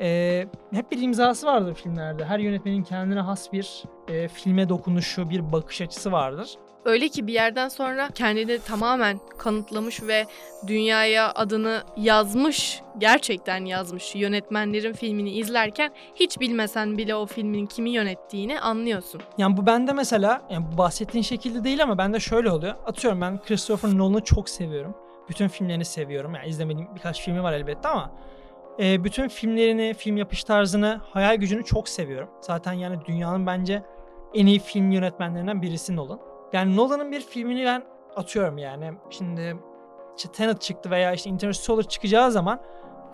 e, 0.00 0.46
hep 0.72 0.92
bir 0.92 1.02
imzası 1.02 1.46
vardır 1.46 1.74
filmlerde. 1.74 2.24
Her 2.24 2.38
yönetmenin 2.38 2.82
kendine 2.82 3.20
has 3.20 3.52
bir 3.52 3.84
e, 4.08 4.28
filme 4.28 4.68
dokunuşu, 4.68 5.30
bir 5.30 5.52
bakış 5.52 5.80
açısı 5.80 6.12
vardır. 6.12 6.54
Öyle 6.88 7.08
ki 7.08 7.26
bir 7.26 7.32
yerden 7.32 7.68
sonra 7.68 8.08
kendini 8.14 8.58
tamamen 8.58 9.20
kanıtlamış 9.38 10.02
ve 10.02 10.26
dünyaya 10.66 11.32
adını 11.34 11.82
yazmış, 11.96 12.80
gerçekten 12.98 13.64
yazmış 13.64 14.14
yönetmenlerin 14.14 14.92
filmini 14.92 15.30
izlerken 15.30 15.92
hiç 16.14 16.40
bilmesen 16.40 16.98
bile 16.98 17.14
o 17.14 17.26
filmin 17.26 17.66
kimi 17.66 17.90
yönettiğini 17.90 18.60
anlıyorsun. 18.60 19.20
Yani 19.38 19.56
bu 19.56 19.66
bende 19.66 19.92
mesela 19.92 20.42
yani 20.50 20.66
bu 20.72 20.78
bahsettiğin 20.78 21.22
şekilde 21.22 21.64
değil 21.64 21.82
ama 21.82 21.98
bende 21.98 22.20
şöyle 22.20 22.50
oluyor. 22.50 22.74
Atıyorum 22.86 23.20
ben 23.20 23.42
Christopher 23.42 23.98
Nolan'ı 23.98 24.24
çok 24.24 24.48
seviyorum. 24.48 24.94
Bütün 25.28 25.48
filmlerini 25.48 25.84
seviyorum. 25.84 26.34
Yani 26.34 26.48
izlemediğim 26.48 26.88
birkaç 26.94 27.22
filmi 27.22 27.42
var 27.42 27.52
elbette 27.52 27.88
ama 27.88 28.12
e, 28.80 29.04
bütün 29.04 29.28
filmlerini, 29.28 29.94
film 29.94 30.16
yapış 30.16 30.44
tarzını, 30.44 31.00
hayal 31.10 31.36
gücünü 31.36 31.64
çok 31.64 31.88
seviyorum. 31.88 32.28
Zaten 32.40 32.72
yani 32.72 32.96
dünyanın 33.04 33.46
bence 33.46 33.82
en 34.34 34.46
iyi 34.46 34.58
film 34.58 34.90
yönetmenlerinden 34.90 35.62
birisi 35.62 35.96
Nolan. 35.96 36.27
Yani 36.52 36.76
Nolan'ın 36.76 37.12
bir 37.12 37.20
filmini 37.20 37.64
ben 37.64 37.82
atıyorum 38.16 38.58
yani. 38.58 38.92
Şimdi 39.10 39.56
işte 40.16 40.32
Tenet 40.32 40.60
çıktı 40.60 40.90
veya 40.90 41.12
işte 41.12 41.30
Interstellar 41.30 41.82
çıkacağı 41.82 42.32
zaman 42.32 42.60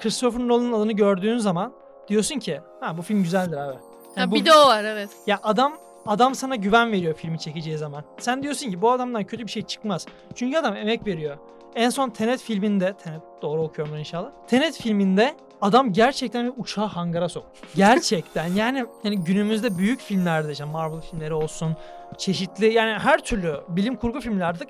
Christopher 0.01 0.49
Nolan'ın 0.49 0.73
adını 0.73 0.93
gördüğün 0.93 1.39
zaman 1.39 1.73
diyorsun 2.09 2.39
ki 2.39 2.61
ha 2.81 2.97
bu 2.97 3.03
film 3.03 3.23
güzeldir 3.23 3.57
abi. 3.57 3.77
Yani 4.17 4.31
bu- 4.31 4.35
bir 4.35 4.45
de 4.45 4.53
o 4.53 4.67
var 4.67 4.85
evet. 4.85 5.11
ya 5.27 5.41
adam 5.43 5.73
adam 6.07 6.35
sana 6.35 6.57
güven 6.57 6.93
veriyor 6.93 7.15
filmi 7.15 7.39
çekeceği 7.39 7.79
zaman. 7.79 8.05
Sen 8.19 8.43
diyorsun 8.43 8.71
ki 8.71 8.83
bu 8.83 8.91
adamdan 8.91 9.25
kötü 9.25 9.47
bir 9.47 9.51
şey 9.51 9.63
çıkmaz. 9.63 10.07
Çünkü 10.35 10.59
adam 10.59 10.77
emek 10.77 11.07
veriyor. 11.07 11.37
En 11.75 11.91
son 11.91 12.11
Tenet 12.11 12.41
filminde, 12.41 12.93
Tenet 12.93 13.21
doğru 13.43 13.63
okuyorum 13.63 13.95
ben 13.95 13.99
inşallah. 13.99 14.31
Tenet 14.49 14.77
filminde 14.77 15.35
adam 15.61 15.93
gerçekten 15.93 16.47
bir 16.47 16.53
uçağı 16.57 16.87
hangara 16.87 17.29
sok. 17.29 17.47
Gerçekten 17.75 18.47
yani 18.47 18.85
yani 19.05 19.25
günümüzde 19.25 19.79
büyük 19.79 20.01
filmlerde 20.01 20.53
işte 20.53 20.65
Marvel 20.65 21.01
filmleri 21.01 21.35
olsun, 21.35 21.77
çeşitli 22.19 22.73
yani 22.73 22.99
her 22.99 23.19
türlü 23.19 23.61
bilim 23.69 23.97
kurgu 23.97 24.21
filmleri 24.21 24.45
artık 24.45 24.69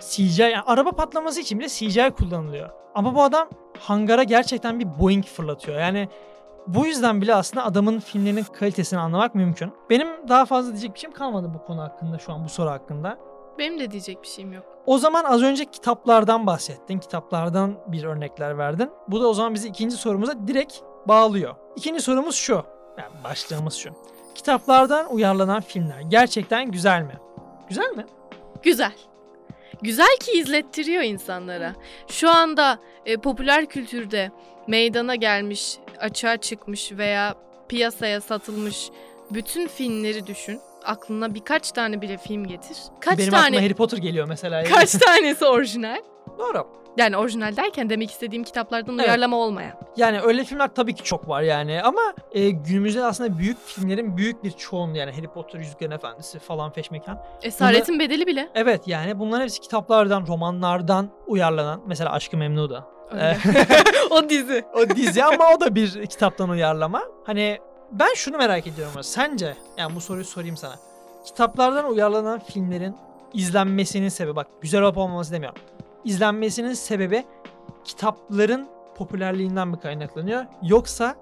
CGI 0.00 0.42
yani 0.42 0.60
araba 0.66 0.90
patlaması 0.90 1.40
için 1.40 1.58
bile 1.58 1.68
CGI 1.68 2.10
kullanılıyor. 2.10 2.70
Ama 2.94 3.14
bu 3.14 3.22
adam 3.22 3.48
hangara 3.80 4.22
gerçekten 4.22 4.80
bir 4.80 4.98
Boeing 5.00 5.24
fırlatıyor. 5.24 5.80
Yani 5.80 6.08
bu 6.66 6.86
yüzden 6.86 7.20
bile 7.20 7.34
aslında 7.34 7.64
adamın 7.64 8.00
filmlerinin 8.00 8.44
kalitesini 8.44 9.00
anlamak 9.00 9.34
mümkün. 9.34 9.72
Benim 9.90 10.08
daha 10.28 10.44
fazla 10.44 10.72
diyecek 10.72 10.94
bir 10.94 10.98
şeyim 10.98 11.14
kalmadı 11.14 11.50
bu 11.54 11.66
konu 11.66 11.80
hakkında 11.82 12.18
şu 12.18 12.32
an 12.32 12.44
bu 12.44 12.48
soru 12.48 12.70
hakkında. 12.70 13.18
Benim 13.58 13.80
de 13.80 13.90
diyecek 13.90 14.22
bir 14.22 14.28
şeyim 14.28 14.52
yok. 14.52 14.64
O 14.86 14.98
zaman 14.98 15.24
az 15.24 15.42
önce 15.42 15.64
kitaplardan 15.64 16.46
bahsettin. 16.46 16.98
Kitaplardan 16.98 17.74
bir 17.86 18.04
örnekler 18.04 18.58
verdin. 18.58 18.90
Bu 19.08 19.20
da 19.20 19.28
o 19.28 19.34
zaman 19.34 19.54
bizi 19.54 19.68
ikinci 19.68 19.96
sorumuza 19.96 20.46
direkt 20.46 20.78
bağlıyor. 21.08 21.54
İkinci 21.76 22.00
sorumuz 22.02 22.34
şu. 22.34 22.64
Yani 22.98 23.24
başlığımız 23.24 23.74
şu. 23.74 23.90
Kitaplardan 24.34 25.12
uyarlanan 25.14 25.60
filmler 25.60 26.00
gerçekten 26.00 26.70
güzel 26.70 27.02
mi? 27.02 27.14
Güzel 27.68 27.90
mi? 27.96 28.06
Güzel. 28.62 28.92
Güzel 29.82 30.16
ki 30.20 30.32
izlettiriyor 30.32 31.02
insanlara. 31.02 31.74
Şu 32.08 32.30
anda 32.30 32.78
e, 33.06 33.16
popüler 33.16 33.66
kültürde 33.66 34.30
meydana 34.66 35.14
gelmiş, 35.14 35.78
açığa 35.98 36.36
çıkmış 36.36 36.92
veya 36.92 37.34
piyasaya 37.68 38.20
satılmış 38.20 38.90
bütün 39.30 39.68
filmleri 39.68 40.26
düşün. 40.26 40.60
Aklına 40.84 41.34
birkaç 41.34 41.72
tane 41.72 42.00
bile 42.00 42.18
film 42.18 42.46
getir. 42.46 42.76
Kaç 43.00 43.18
Benim 43.18 43.30
tane 43.30 43.44
aklıma 43.46 43.62
Harry 43.62 43.74
Potter 43.74 43.98
geliyor 43.98 44.28
mesela. 44.28 44.56
yani. 44.56 44.68
kaç 44.68 44.92
tanesi 44.92 45.44
orijinal? 45.44 45.98
Doğru. 46.38 46.66
Yani 46.96 47.16
orijinal 47.16 47.56
derken 47.56 47.90
demek 47.90 48.10
istediğim 48.10 48.44
kitaplardan 48.44 48.94
Evet. 48.98 49.06
uyarlama 49.06 49.36
olmayan. 49.36 49.72
Yani 49.96 50.20
öyle 50.20 50.44
filmler 50.44 50.68
tabii 50.74 50.94
ki 50.94 51.02
çok 51.04 51.28
var 51.28 51.42
yani 51.42 51.82
ama 51.82 52.00
e, 52.32 52.50
günümüzde 52.50 53.04
aslında 53.04 53.38
büyük 53.38 53.58
filmlerin 53.66 54.16
büyük 54.16 54.44
bir 54.44 54.50
çoğunluğu 54.50 54.96
yani 54.96 55.12
Harry 55.12 55.26
Potter, 55.28 55.58
Yüzüklerin 55.58 55.90
Efendisi 55.90 56.38
falan 56.38 56.70
feşmekan. 56.70 57.18
Esaretin 57.42 57.98
bedeli 57.98 58.26
bile. 58.26 58.48
Evet 58.54 58.88
yani 58.88 59.18
bunlar 59.18 59.42
hepsi 59.42 59.60
kitaplardan, 59.60 60.26
romanlardan 60.26 61.10
uyarlanan. 61.26 61.80
Mesela 61.86 62.12
Aşkı 62.12 62.36
Memnu 62.36 62.70
da. 62.70 62.86
Öyle. 63.12 63.38
o 64.10 64.28
dizi. 64.28 64.64
o 64.74 64.96
dizi 64.96 65.24
ama 65.24 65.44
o 65.56 65.60
da 65.60 65.74
bir 65.74 66.06
kitaptan 66.06 66.48
uyarlama. 66.48 67.02
Hani 67.24 67.58
ben 67.92 68.14
şunu 68.14 68.36
merak 68.36 68.66
ediyorum. 68.66 69.02
Sence, 69.02 69.54
yani 69.76 69.94
bu 69.94 70.00
soruyu 70.00 70.24
sorayım 70.24 70.56
sana. 70.56 70.74
Kitaplardan 71.24 71.90
uyarlanan 71.90 72.38
filmlerin 72.38 72.96
izlenmesinin 73.34 74.08
sebebi, 74.08 74.36
bak 74.36 74.46
güzel 74.60 74.82
olup 74.82 74.98
olmaması 74.98 75.32
demiyorum. 75.32 75.58
İzlenmesinin 76.04 76.72
sebebi 76.72 77.24
kitapların 77.84 78.68
popülerliğinden 78.94 79.68
mi 79.68 79.80
kaynaklanıyor 79.80 80.44
yoksa 80.62 81.16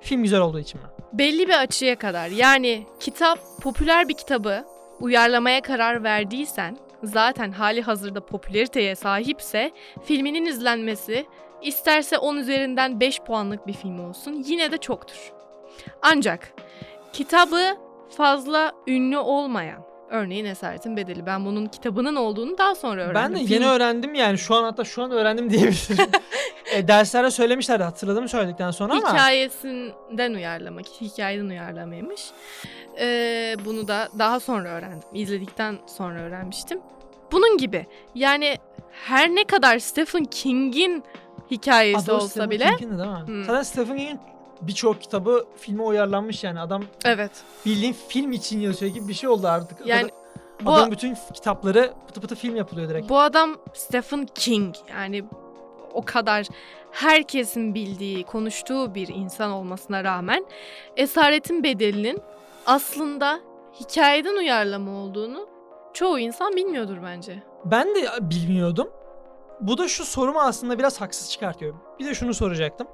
film 0.00 0.22
güzel 0.22 0.40
olduğu 0.40 0.60
için 0.60 0.80
mi? 0.80 0.86
Belli 1.12 1.48
bir 1.48 1.62
açıya 1.62 1.98
kadar. 1.98 2.28
Yani 2.28 2.86
kitap 3.00 3.38
popüler 3.62 4.08
bir 4.08 4.14
kitabı 4.14 4.64
uyarlamaya 5.00 5.62
karar 5.62 6.02
verdiysen 6.02 6.76
zaten 7.02 7.52
hali 7.52 7.82
hazırda 7.82 8.26
popülariteye 8.26 8.94
sahipse 8.94 9.70
filminin 10.04 10.44
izlenmesi 10.44 11.26
isterse 11.62 12.18
10 12.18 12.36
üzerinden 12.36 13.00
5 13.00 13.20
puanlık 13.20 13.66
bir 13.66 13.72
film 13.72 14.08
olsun 14.08 14.44
yine 14.46 14.72
de 14.72 14.78
çoktur. 14.78 15.32
Ancak 16.02 16.52
kitabı 17.12 17.76
fazla 18.16 18.72
ünlü 18.86 19.18
olmayan 19.18 19.85
örneğin 20.10 20.44
Esaretin 20.44 20.96
Bedeli 20.96 21.26
ben 21.26 21.44
bunun 21.44 21.66
kitabının 21.66 22.16
olduğunu 22.16 22.58
daha 22.58 22.74
sonra 22.74 23.02
öğrendim. 23.02 23.14
Ben 23.14 23.34
de 23.34 23.46
Film- 23.46 23.52
yeni 23.52 23.66
öğrendim 23.66 24.14
yani 24.14 24.38
şu 24.38 24.54
an 24.54 24.62
hatta 24.62 24.84
şu 24.84 25.02
an 25.02 25.10
öğrendim 25.10 25.50
diyebilirim. 25.50 26.06
e, 26.72 26.88
derslerde 26.88 27.30
söylemişlerdi 27.30 27.82
hatırladım 27.82 28.28
söyledikten 28.28 28.70
sonra 28.70 28.92
ama. 28.92 29.12
Hikayesinden 29.12 30.34
uyarlamak, 30.34 30.86
hikayeden 31.00 31.48
uyarlamaymış. 31.48 32.20
Ee, 33.00 33.56
bunu 33.64 33.88
da 33.88 34.08
daha 34.18 34.40
sonra 34.40 34.68
öğrendim. 34.68 35.08
İzledikten 35.14 35.78
sonra 35.86 36.20
öğrenmiştim. 36.20 36.80
Bunun 37.32 37.58
gibi 37.58 37.86
yani 38.14 38.56
her 38.90 39.28
ne 39.28 39.44
kadar 39.44 39.78
Stephen 39.78 40.24
King'in 40.24 41.04
hikayesi 41.50 42.04
Adı 42.04 42.14
olsa 42.14 42.28
Stephen 42.28 42.50
bile 42.50 42.76
King'in 42.76 42.94
de 42.94 42.98
değil 42.98 43.10
mi? 43.10 43.26
Hmm. 43.26 43.44
Zaten 43.44 43.62
Stephen 43.62 43.96
King'in 43.96 44.20
birçok 44.60 45.02
kitabı 45.02 45.46
filme 45.56 45.82
uyarlanmış 45.82 46.44
yani 46.44 46.60
adam 46.60 46.84
evet. 47.04 47.30
bildiğin 47.66 47.96
film 48.08 48.32
için 48.32 48.60
yazıyor 48.60 48.92
gibi 48.92 49.08
bir 49.08 49.14
şey 49.14 49.28
oldu 49.28 49.48
artık. 49.48 49.86
Yani 49.86 50.10
bu 50.64 50.70
Adamın 50.70 50.90
bütün 50.90 51.16
kitapları 51.34 51.92
pıtı 52.06 52.20
pıtı 52.20 52.34
film 52.34 52.56
yapılıyor 52.56 52.88
direkt. 52.88 53.08
bu 53.08 53.18
adam 53.18 53.56
Stephen 53.72 54.26
King 54.34 54.74
yani 54.90 55.24
o 55.94 56.02
kadar 56.04 56.46
herkesin 56.90 57.74
bildiği, 57.74 58.24
konuştuğu 58.24 58.94
bir 58.94 59.08
insan 59.08 59.50
olmasına 59.50 60.04
rağmen 60.04 60.46
Esaretin 60.96 61.64
Bedeli'nin 61.64 62.20
aslında 62.66 63.40
hikayeden 63.80 64.36
uyarlama 64.36 64.90
olduğunu 64.92 65.46
çoğu 65.94 66.18
insan 66.18 66.56
bilmiyordur 66.56 66.96
bence. 67.04 67.42
Ben 67.64 67.94
de 67.94 68.08
bilmiyordum. 68.20 68.88
Bu 69.60 69.78
da 69.78 69.88
şu 69.88 70.04
sorumu 70.04 70.40
aslında 70.40 70.78
biraz 70.78 71.00
haksız 71.00 71.30
çıkartıyor. 71.30 71.74
Bir 71.98 72.06
de 72.06 72.14
şunu 72.14 72.34
soracaktım. 72.34 72.86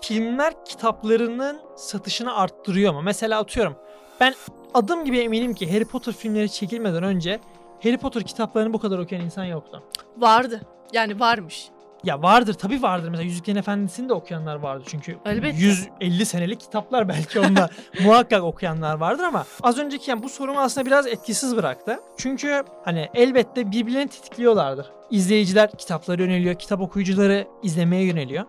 Filmler 0.00 0.64
kitaplarının 0.64 1.60
satışını 1.76 2.36
arttırıyor 2.36 2.92
mu? 2.92 3.02
Mesela 3.02 3.40
atıyorum. 3.40 3.76
Ben 4.20 4.34
adım 4.74 5.04
gibi 5.04 5.18
eminim 5.18 5.54
ki 5.54 5.72
Harry 5.72 5.84
Potter 5.84 6.12
filmleri 6.12 6.50
çekilmeden 6.52 7.02
önce 7.02 7.40
Harry 7.82 7.98
Potter 7.98 8.22
kitaplarını 8.22 8.72
bu 8.72 8.78
kadar 8.78 8.98
okuyan 8.98 9.24
insan 9.24 9.44
yoktu. 9.44 9.82
Vardı. 10.16 10.60
Yani 10.92 11.20
varmış. 11.20 11.68
Ya 12.04 12.22
vardır 12.22 12.54
tabii 12.54 12.82
vardır. 12.82 13.08
Mesela 13.08 13.26
Yüzüklerin 13.26 13.58
Efendisi'ni 13.58 14.08
de 14.08 14.12
okuyanlar 14.12 14.56
vardı 14.56 14.84
çünkü. 14.86 15.16
Elbette. 15.24 15.56
150 15.56 16.26
senelik 16.26 16.60
kitaplar 16.60 17.08
belki 17.08 17.40
onlar. 17.40 17.70
Muhakkak 18.04 18.42
okuyanlar 18.42 18.94
vardır 18.94 19.24
ama 19.24 19.44
az 19.62 19.78
önceki 19.78 20.10
yani 20.10 20.22
bu 20.22 20.28
sorumu 20.28 20.60
aslında 20.60 20.86
biraz 20.86 21.06
etkisiz 21.06 21.56
bıraktı. 21.56 22.00
Çünkü 22.16 22.62
hani 22.84 23.08
elbette 23.14 23.70
birbirlerini 23.70 24.08
tetikliyorlardır. 24.08 24.86
İzleyiciler 25.10 25.70
kitaplara 25.70 26.22
yöneliyor, 26.22 26.54
kitap 26.54 26.80
okuyucuları 26.80 27.46
izlemeye 27.62 28.04
yöneliyor. 28.04 28.44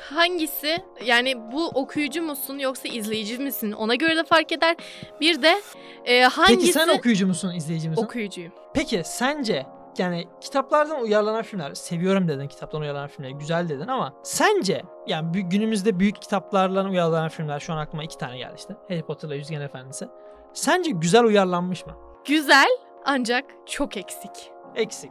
Hangisi 0.00 0.78
yani 1.04 1.52
bu 1.52 1.66
okuyucu 1.68 2.22
musun 2.22 2.58
yoksa 2.58 2.88
izleyici 2.88 3.38
misin 3.38 3.72
ona 3.72 3.94
göre 3.94 4.16
de 4.16 4.24
fark 4.24 4.52
eder. 4.52 4.76
Bir 5.20 5.42
de 5.42 5.54
e, 6.04 6.22
hangisi 6.22 6.58
Peki 6.60 6.72
sen 6.72 6.88
okuyucu 6.88 7.26
musun, 7.26 7.54
izleyici 7.54 7.88
misin? 7.88 8.04
okuyucuyum. 8.04 8.52
Peki 8.74 9.02
sence 9.04 9.66
yani 9.98 10.24
kitaplardan 10.40 11.02
uyarlanan 11.02 11.42
filmler 11.42 11.74
seviyorum 11.74 12.28
dedin 12.28 12.48
kitaptan 12.48 12.80
uyarlanan 12.80 13.08
filmleri 13.08 13.34
güzel 13.34 13.68
dedin 13.68 13.88
ama 13.88 14.14
sence 14.22 14.82
yani 15.06 15.48
günümüzde 15.48 15.98
büyük 16.00 16.22
kitaplardan 16.22 16.86
uyarlanan 16.90 17.28
filmler 17.28 17.60
şu 17.60 17.72
an 17.72 17.76
aklıma 17.78 18.04
iki 18.04 18.18
tane 18.18 18.38
geldi 18.38 18.54
işte 18.56 18.74
Harry 18.88 19.02
Potter'la 19.02 19.34
Yüzgen 19.34 19.60
Efendisi. 19.60 20.08
Sence 20.52 20.90
güzel 20.90 21.24
uyarlanmış 21.24 21.86
mı? 21.86 21.92
Güzel 22.24 22.68
ancak 23.04 23.44
çok 23.66 23.96
eksik. 23.96 24.50
Eksik. 24.74 25.10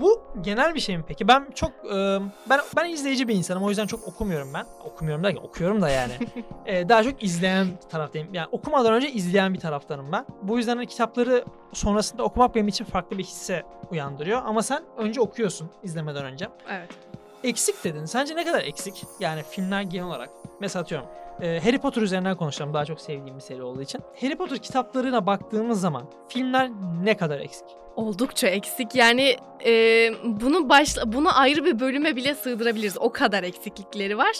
Bu 0.00 0.22
genel 0.40 0.74
bir 0.74 0.80
şey 0.80 0.96
mi 0.96 1.04
peki? 1.08 1.28
Ben 1.28 1.46
çok 1.54 1.70
e, 1.70 2.18
ben 2.50 2.60
ben 2.76 2.90
izleyici 2.90 3.28
bir 3.28 3.34
insanım. 3.34 3.62
O 3.62 3.68
yüzden 3.68 3.86
çok 3.86 4.08
okumuyorum 4.08 4.54
ben. 4.54 4.66
Okumuyorum 4.84 5.24
derken 5.24 5.42
okuyorum 5.42 5.82
da 5.82 5.88
yani. 5.88 6.12
E, 6.66 6.88
daha 6.88 7.02
çok 7.02 7.22
izleyen 7.22 7.66
taraftayım. 7.90 8.34
Yani 8.34 8.48
okumadan 8.52 8.92
önce 8.92 9.10
izleyen 9.10 9.54
bir 9.54 9.60
taraftanım 9.60 10.12
ben. 10.12 10.26
Bu 10.42 10.58
yüzden 10.58 10.76
hani 10.76 10.86
kitapları 10.86 11.44
sonrasında 11.72 12.22
okumak 12.22 12.54
benim 12.54 12.68
için 12.68 12.84
farklı 12.84 13.18
bir 13.18 13.24
hisse 13.24 13.62
uyandırıyor. 13.90 14.42
Ama 14.44 14.62
sen 14.62 14.82
önce 14.96 15.20
okuyorsun 15.20 15.70
izlemeden 15.82 16.24
önce. 16.24 16.48
Evet. 16.70 16.88
Eksik 17.44 17.84
dedin. 17.84 18.04
Sence 18.04 18.36
ne 18.36 18.44
kadar 18.44 18.60
eksik? 18.60 19.04
Yani 19.20 19.42
filmler 19.50 19.82
genel 19.82 20.06
olarak. 20.06 20.30
Mesela 20.60 20.82
atıyorum. 20.82 21.06
E, 21.42 21.60
Harry 21.64 21.78
Potter 21.78 22.02
üzerinden 22.02 22.36
konuşalım. 22.36 22.74
Daha 22.74 22.84
çok 22.84 23.00
sevdiğim 23.00 23.36
bir 23.36 23.42
seri 23.42 23.62
olduğu 23.62 23.82
için. 23.82 24.00
Harry 24.20 24.36
Potter 24.36 24.58
kitaplarına 24.58 25.26
baktığımız 25.26 25.80
zaman 25.80 26.04
filmler 26.28 26.70
ne 27.02 27.16
kadar 27.16 27.40
eksik? 27.40 27.66
Oldukça 27.96 28.48
eksik. 28.48 28.94
Yani 28.94 29.36
e, 29.66 29.72
bunu 30.24 30.68
başla 30.68 31.12
bunu 31.12 31.38
ayrı 31.38 31.64
bir 31.64 31.80
bölüme 31.80 32.16
bile 32.16 32.34
sığdırabiliriz. 32.34 32.98
O 32.98 33.12
kadar 33.12 33.42
eksiklikleri 33.42 34.18
var. 34.18 34.36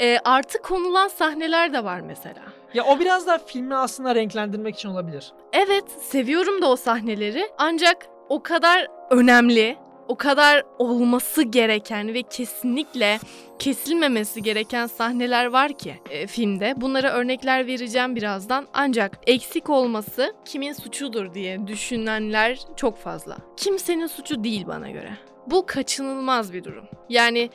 E, 0.00 0.18
artı 0.24 0.62
konulan 0.62 1.08
sahneler 1.08 1.72
de 1.72 1.84
var 1.84 2.00
mesela. 2.00 2.42
Ya 2.74 2.84
o 2.84 3.00
biraz 3.00 3.26
da 3.26 3.38
filmi 3.46 3.74
aslında 3.74 4.14
renklendirmek 4.14 4.74
için 4.74 4.88
olabilir. 4.88 5.32
Evet, 5.52 5.84
seviyorum 6.02 6.62
da 6.62 6.70
o 6.70 6.76
sahneleri. 6.76 7.48
Ancak 7.58 8.06
o 8.28 8.42
kadar 8.42 8.86
önemli, 9.10 9.76
o 10.08 10.16
kadar 10.16 10.62
olması 10.78 11.42
gereken 11.42 12.14
ve 12.14 12.22
kesinlikle 12.22 13.18
kesilmemesi 13.58 14.42
gereken 14.42 14.86
sahneler 14.86 15.46
var 15.46 15.72
ki 15.72 15.94
e, 16.10 16.26
filmde. 16.26 16.74
Bunlara 16.76 17.12
örnekler 17.12 17.66
vereceğim 17.66 18.16
birazdan. 18.16 18.66
Ancak 18.72 19.18
eksik 19.26 19.70
olması 19.70 20.34
kimin 20.44 20.72
suçudur 20.72 21.34
diye 21.34 21.66
düşünenler 21.66 22.58
çok 22.76 22.98
fazla. 22.98 23.36
Kimsenin 23.56 24.06
suçu 24.06 24.44
değil 24.44 24.66
bana 24.66 24.90
göre. 24.90 25.10
Bu 25.46 25.66
kaçınılmaz 25.66 26.52
bir 26.52 26.64
durum. 26.64 26.84
Yani 27.08 27.50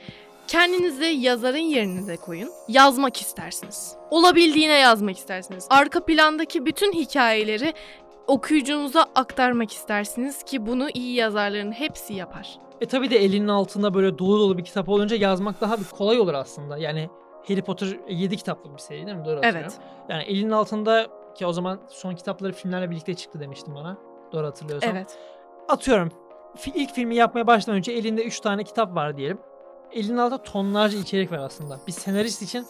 Kendinizi 0.48 1.06
yazarın 1.06 1.58
yerine 1.58 2.08
de 2.08 2.18
koyun. 2.18 2.50
Yazmak 2.68 3.22
istersiniz. 3.22 3.96
Olabildiğine 4.12 4.74
yazmak 4.74 5.18
istersiniz. 5.18 5.68
Arka 5.70 6.06
plandaki 6.06 6.66
bütün 6.66 6.92
hikayeleri 6.92 7.74
okuyucunuza 8.28 9.06
aktarmak 9.16 9.72
istersiniz 9.72 10.44
ki 10.44 10.66
bunu 10.66 10.90
iyi 10.94 11.16
yazarların 11.16 11.72
hepsi 11.72 12.14
yapar. 12.14 12.60
E 12.82 12.86
tabi 12.86 13.10
de 13.10 13.18
elinin 13.18 13.48
altında 13.48 13.94
böyle 13.94 14.18
dolu 14.18 14.40
dolu 14.40 14.58
bir 14.58 14.64
kitap 14.64 14.90
olunca 14.90 15.16
yazmak 15.16 15.62
daha 15.62 15.80
bir 15.80 15.86
kolay 15.86 16.20
olur 16.20 16.34
aslında. 16.34 16.78
Yani 16.78 17.10
Harry 17.48 17.62
Potter 17.62 18.00
7 18.10 18.38
kitaplık 18.38 18.74
bir 18.74 18.82
seri 18.82 19.06
değil 19.06 19.18
mi? 19.18 19.26
Doğru 19.26 19.36
hatırlıyorum. 19.36 19.72
Evet. 19.74 19.80
Yani 20.10 20.24
elinin 20.24 20.52
altında 20.52 21.08
ki 21.36 21.46
o 21.46 21.54
zaman 21.54 21.80
son 21.90 22.16
kitapları 22.16 22.54
filmlerle 22.54 22.90
birlikte 22.90 23.14
çıktı 23.14 23.40
demiştim 23.40 23.76
bana. 23.76 23.98
Doğru 24.32 24.48
hatırlıyorsam. 24.48 24.96
Evet. 24.96 25.18
Atıyorum 25.70 26.12
ilk 26.76 26.94
filmi 26.94 27.16
yapmaya 27.16 27.48
başlamadan 27.48 27.78
önce 27.78 27.92
elinde 27.92 28.24
3 28.24 28.40
tane 28.40 28.64
kitap 28.64 28.96
var 28.96 29.18
diyelim. 29.18 29.40
Elinin 29.92 30.18
altında 30.18 30.44
tonlarca 30.44 31.00
içerik 31.00 31.32
var 31.32 31.38
aslında. 31.38 31.80
Bir 31.88 31.92
senarist 31.92 32.42
için 32.42 32.66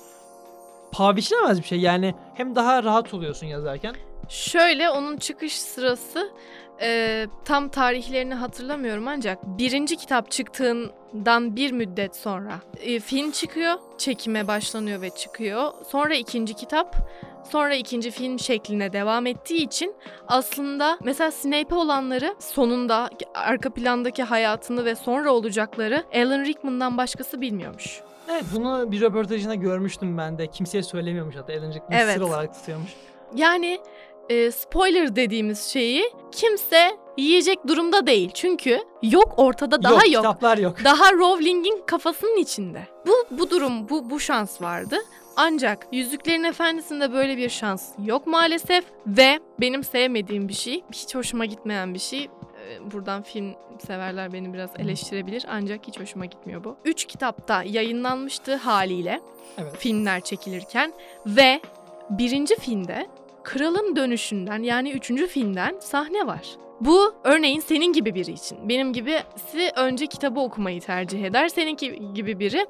paha 0.92 1.16
biçilemez 1.16 1.60
bir 1.60 1.68
şey. 1.68 1.80
Yani 1.80 2.16
hem 2.34 2.56
daha 2.56 2.84
rahat 2.84 3.14
oluyorsun 3.14 3.48
yazarken. 3.48 3.96
Şöyle 4.29 4.89
onun 4.89 5.17
çıkış 5.17 5.60
sırası 5.60 6.31
e, 6.81 7.25
tam 7.46 7.69
tarihlerini 7.69 8.34
hatırlamıyorum 8.34 9.07
ancak 9.07 9.43
birinci 9.43 9.98
kitap 9.98 10.31
çıktığından 10.31 11.55
bir 11.55 11.72
müddet 11.72 12.15
sonra 12.15 12.60
e, 12.81 13.00
film 13.00 13.31
çıkıyor, 13.31 13.74
çekime 13.98 14.48
başlanıyor 14.48 15.01
ve 15.01 15.10
çıkıyor. 15.10 15.72
Sonra 15.88 16.15
ikinci 16.15 16.53
kitap, 16.53 16.96
sonra 17.51 17.75
ikinci 17.75 18.12
film 18.12 18.39
şekline 18.39 18.93
devam 18.93 19.25
ettiği 19.25 19.63
için 19.65 19.96
aslında 20.27 20.98
mesela 21.03 21.31
Snape 21.31 21.75
olanları 21.75 22.36
sonunda 22.39 23.10
arka 23.34 23.69
plandaki 23.69 24.24
hayatını 24.24 24.85
ve 24.85 24.96
sonra 24.96 25.31
olacakları 25.31 26.03
Alan 26.16 26.46
Rickman'dan 26.46 26.98
başkası 26.98 27.42
bilmiyormuş. 27.42 28.01
Evet 28.31 28.44
bunu 28.55 28.92
bir 28.92 29.01
röportajında 29.01 29.55
görmüştüm 29.55 30.18
ben 30.18 30.37
de. 30.37 30.48
Kimseye 30.48 30.83
söylemiyormuş 30.83 31.35
hatta. 31.35 31.53
Alan 31.53 31.74
Rickman 31.74 32.00
Evet. 32.00 32.16
sır 32.16 32.22
olarak 32.22 32.53
tutuyormuş. 32.53 32.90
Yani 33.35 33.79
e, 34.29 34.51
spoiler 34.51 35.16
dediğimiz 35.16 35.61
şeyi 35.63 36.03
kimse 36.31 36.98
yiyecek 37.18 37.68
durumda 37.68 38.07
değil. 38.07 38.31
Çünkü 38.33 38.79
yok 39.03 39.33
ortada 39.37 39.83
daha 39.83 39.94
yok. 40.05 40.24
Kitaplar 40.24 40.57
yok. 40.57 40.75
Daha 40.83 41.13
Rowling'in 41.13 41.81
kafasının 41.85 42.37
içinde. 42.37 42.81
Bu 43.07 43.13
bu 43.37 43.50
durum, 43.50 43.90
bu 43.90 44.09
bu 44.09 44.20
şans 44.20 44.61
vardı. 44.61 44.98
Ancak 45.35 45.87
Yüzüklerin 45.92 46.44
Efendisi'nde 46.44 47.13
böyle 47.13 47.37
bir 47.37 47.50
şans 47.50 47.90
yok 48.05 48.27
maalesef 48.27 48.83
ve 49.07 49.40
benim 49.61 49.83
sevmediğim 49.83 50.48
bir 50.48 50.53
şey, 50.53 50.83
hiç 50.94 51.16
hoşuma 51.16 51.46
gitmeyen 51.46 51.94
bir 51.94 52.00
şey. 52.00 52.24
e, 52.24 52.92
Buradan 52.92 53.22
film 53.24 53.53
severler 53.87 54.33
beni 54.33 54.53
biraz 54.53 54.70
eleştirebilir 54.79 55.46
ancak 55.50 55.87
hiç 55.87 56.00
hoşuma 56.00 56.25
gitmiyor 56.25 56.63
bu. 56.63 56.75
Üç 56.85 57.05
kitapta 57.05 57.63
yayınlanmıştı 57.63 58.55
haliyle 58.55 59.22
Evet. 59.57 59.77
filmler 59.77 60.22
çekilirken 60.22 60.94
ve 61.25 61.61
birinci 62.09 62.55
filmde 62.55 63.07
kralın 63.48 63.96
dönüşünden 63.96 64.64
yani 64.64 64.92
üçüncü 64.92 65.27
filmden 65.27 65.75
sahne 65.79 66.27
var. 66.27 66.48
Bu 66.81 67.16
örneğin 67.24 67.60
senin 67.60 67.94
gibi 67.94 68.16
biri 68.16 68.31
için. 68.31 68.70
Benim 68.70 68.94
gibisi 68.94 69.72
önce 69.75 70.07
kitabı 70.07 70.40
okumayı 70.40 70.81
tercih 70.81 71.24
eder. 71.24 71.48
Seninki 71.48 72.14
gibi 72.14 72.40
biri 72.40 72.68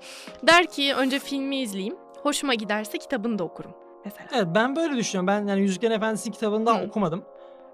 der 0.48 0.66
ki 0.68 0.94
önce 0.98 1.20
filmi 1.20 1.58
izleyeyim. 1.58 1.96
Hoşuma 2.24 2.54
giderse 2.54 2.98
kitabını 2.98 3.40
da 3.40 3.44
okurum 3.44 3.72
mesela. 4.06 4.28
Evet 4.34 4.48
ben 4.56 4.76
böyle 4.76 4.96
düşünüyorum. 4.96 5.28
Ben 5.28 5.48
yani 5.48 5.62
Yüzüklerin 5.62 5.94
Efendisi 5.94 6.32
kitabını 6.32 6.66
daha 6.66 6.82
Hı. 6.82 6.86
okumadım. 6.86 7.24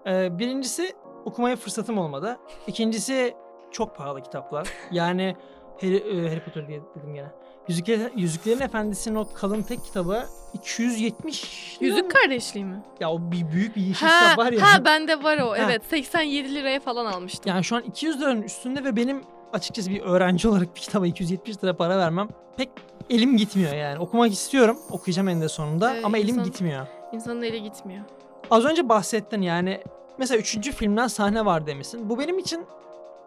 Ee, 0.08 0.40
birincisi 0.40 0.94
okumaya 1.26 1.56
fırsatım 1.56 1.98
olmadı. 1.98 2.38
İkincisi 2.68 3.34
çok 3.72 3.96
pahalı 3.96 4.22
kitaplar. 4.22 4.68
Yani 4.92 5.36
Harry, 5.82 5.96
e, 5.96 6.30
Harry 6.30 6.40
Potter 6.40 6.68
diye 6.68 6.82
dedim 6.96 7.14
gene. 7.14 7.28
Yüzüklerin, 7.68 8.12
Yüzüklerin 8.18 8.60
Efendisi'nin 8.60 9.16
o 9.16 9.28
kalın 9.34 9.62
tek 9.62 9.84
kitabı 9.84 10.24
270 10.54 11.44
lira 11.82 11.88
Yüzük 11.90 12.04
mı? 12.06 12.10
kardeşliği 12.10 12.66
mi? 12.66 12.82
Ya 13.00 13.12
o 13.12 13.32
bir 13.32 13.52
büyük 13.52 13.76
bir 13.76 13.82
yeşil 13.82 14.06
Ha, 14.06 14.20
kitap 14.22 14.38
var 14.38 14.52
ya. 14.52 14.62
ha 14.74 14.86
bende 14.86 15.24
var 15.24 15.38
o. 15.38 15.50
Ha. 15.52 15.58
Evet 15.58 15.82
87 15.90 16.56
liraya 16.56 16.80
falan 16.80 17.06
almıştım. 17.06 17.44
Yani 17.46 17.64
şu 17.64 17.76
an 17.76 17.84
200 17.84 18.22
liranın 18.22 18.42
üstünde 18.42 18.84
ve 18.84 18.96
benim 18.96 19.24
açıkçası 19.54 19.90
bir 19.90 20.02
öğrenci 20.02 20.48
olarak 20.48 20.76
bir 20.76 20.82
kitaba 20.82 21.08
270 21.08 21.64
lira 21.64 21.78
para 21.78 21.98
vermem 21.98 22.28
pek 22.58 22.70
elim 23.10 23.38
gitmiyor 23.38 23.74
yani. 23.74 24.00
Okumak 24.00 24.32
istiyorum. 24.34 24.78
Okuyacağım 24.92 25.28
eninde 25.30 25.50
sonunda 25.50 25.96
Ee, 25.96 26.02
ama 26.04 26.18
elim 26.18 26.30
insan- 26.30 26.44
gitmiyor. 26.44 26.88
İnsanın 27.14 27.42
eli 27.42 27.64
gitmiyor. 27.64 28.04
Az 28.52 28.66
önce 28.66 28.90
bahsettin 28.90 29.42
yani 29.42 29.82
mesela 30.18 30.40
üçüncü 30.40 30.72
filmden 30.72 31.08
sahne 31.08 31.46
var 31.46 31.68
demişsin. 31.68 32.10
Bu 32.10 32.20
benim 32.20 32.40
için 32.40 32.66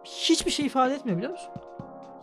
hiçbir 0.03 0.51
şey 0.51 0.65
ifade 0.65 0.93
etmiyor 0.93 1.17
biliyor 1.17 1.31
musun? 1.33 1.49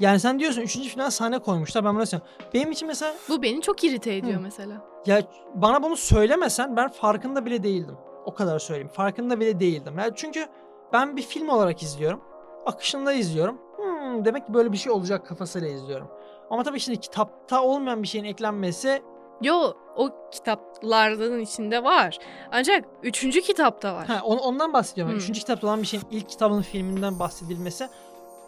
Yani 0.01 0.21
sen 0.21 0.39
diyorsun 0.39 0.63
üçüncü 0.63 0.89
filmden 0.89 1.09
sahne 1.09 1.39
koymuşlar 1.39 1.85
ben 1.85 1.95
bunu 1.95 2.07
söylüyorum. 2.07 2.37
Benim 2.55 2.73
için 2.73 2.89
mesela 2.89 3.15
Bu 3.29 3.43
beni 3.43 3.61
çok 3.63 3.85
irite 3.85 4.15
ediyor 4.15 4.39
Hı. 4.39 4.43
mesela. 4.43 4.73
ya 5.07 5.23
bana 5.55 5.83
bunu 5.83 5.97
söylemesen 5.97 6.77
ben 6.77 6.89
farkında 6.89 7.47
bile 7.47 7.63
değildim. 7.63 7.97
O 8.25 8.35
kadar 8.35 8.59
söyleyeyim. 8.59 8.89
Farkında 8.93 9.41
bile 9.41 9.61
değildim. 9.61 9.99
Yani 9.99 10.13
çünkü 10.17 10.47
ben 10.93 11.17
bir 11.17 11.23
film 11.23 11.49
olarak 11.49 11.83
izliyorum. 11.83 12.21
Akışında 12.67 13.13
izliyorum. 13.13 13.59
Hmm, 13.77 14.25
demek 14.25 14.47
ki 14.47 14.55
böyle 14.55 14.73
bir 14.73 14.77
şey 14.77 14.93
olacak 14.93 15.27
kafasıyla 15.27 15.69
izliyorum. 15.69 16.09
Ama 16.51 16.63
tabii 16.63 16.81
şimdi 16.81 17.01
kitapta 17.01 17.63
olmayan 17.63 18.03
bir 18.03 18.09
şeyin 18.09 18.25
eklenmesi 18.25 19.03
Yo 19.43 19.73
o 19.97 20.11
kitaplardan 20.31 21.41
içinde 21.41 21.85
var. 21.85 22.19
Ancak 22.53 22.85
üçüncü 23.03 23.41
kitapta 23.41 23.95
var. 23.95 24.07
Ha, 24.07 24.21
on- 24.25 24.39
ondan 24.39 24.73
bahsediyorum. 24.73 25.13
Hmm. 25.13 25.21
Üçüncü 25.21 25.41
kitapta 25.41 25.67
olan 25.67 25.83
bir 25.83 25.87
şeyin 25.87 26.05
ilk 26.11 26.29
kitabın 26.29 26.63
filminden 26.63 27.19
bahsedilmesi 27.19 27.89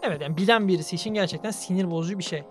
evet 0.07 0.21
yani 0.21 0.37
bilen 0.37 0.69
birisi 0.69 0.97
için 0.97 1.15
gerçekten 1.15 1.51
sinir 1.51 1.91
bozucu 1.91 2.19
bir 2.19 2.25
şey. 2.25 2.45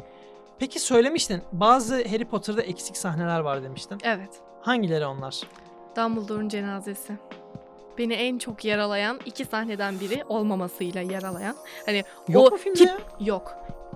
Peki 0.60 0.80
söylemiştin 0.80 1.41
bazı 1.52 1.96
Harry 1.96 2.26
Potter'da 2.26 2.62
eksik 2.62 2.98
sahneler 2.98 3.39
var 3.39 3.63
demiştin. 3.63 3.98
Evet. 4.04 4.30
Hangileri 4.62 5.06
onlar? 5.06 5.41
Dumbledore'un 5.96 6.50
cenazesi. 6.50 7.13
Beni 7.98 8.13
en 8.13 8.38
çok 8.38 8.65
yaralayan 8.65 9.20
iki 9.26 9.46
sahneden 9.46 10.00
biri 10.00 10.24
olmamasıyla 10.30 11.02
yaralayan. 11.02 11.56
Hani 11.86 12.04
Yok 12.28 12.48
o 12.48 12.52
mu 12.52 12.58
filmde 12.58 12.84
ya? 12.84 12.98
Yok. 13.20 13.56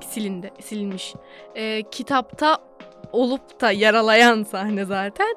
Silindi, 0.10 0.52
silinmiş. 0.62 1.16
Ee, 1.56 1.84
kitapta 1.92 2.58
olup 3.12 3.62
da 3.62 3.72
yaralayan 3.72 4.44
sahne 4.44 4.86
zaten. 4.86 5.36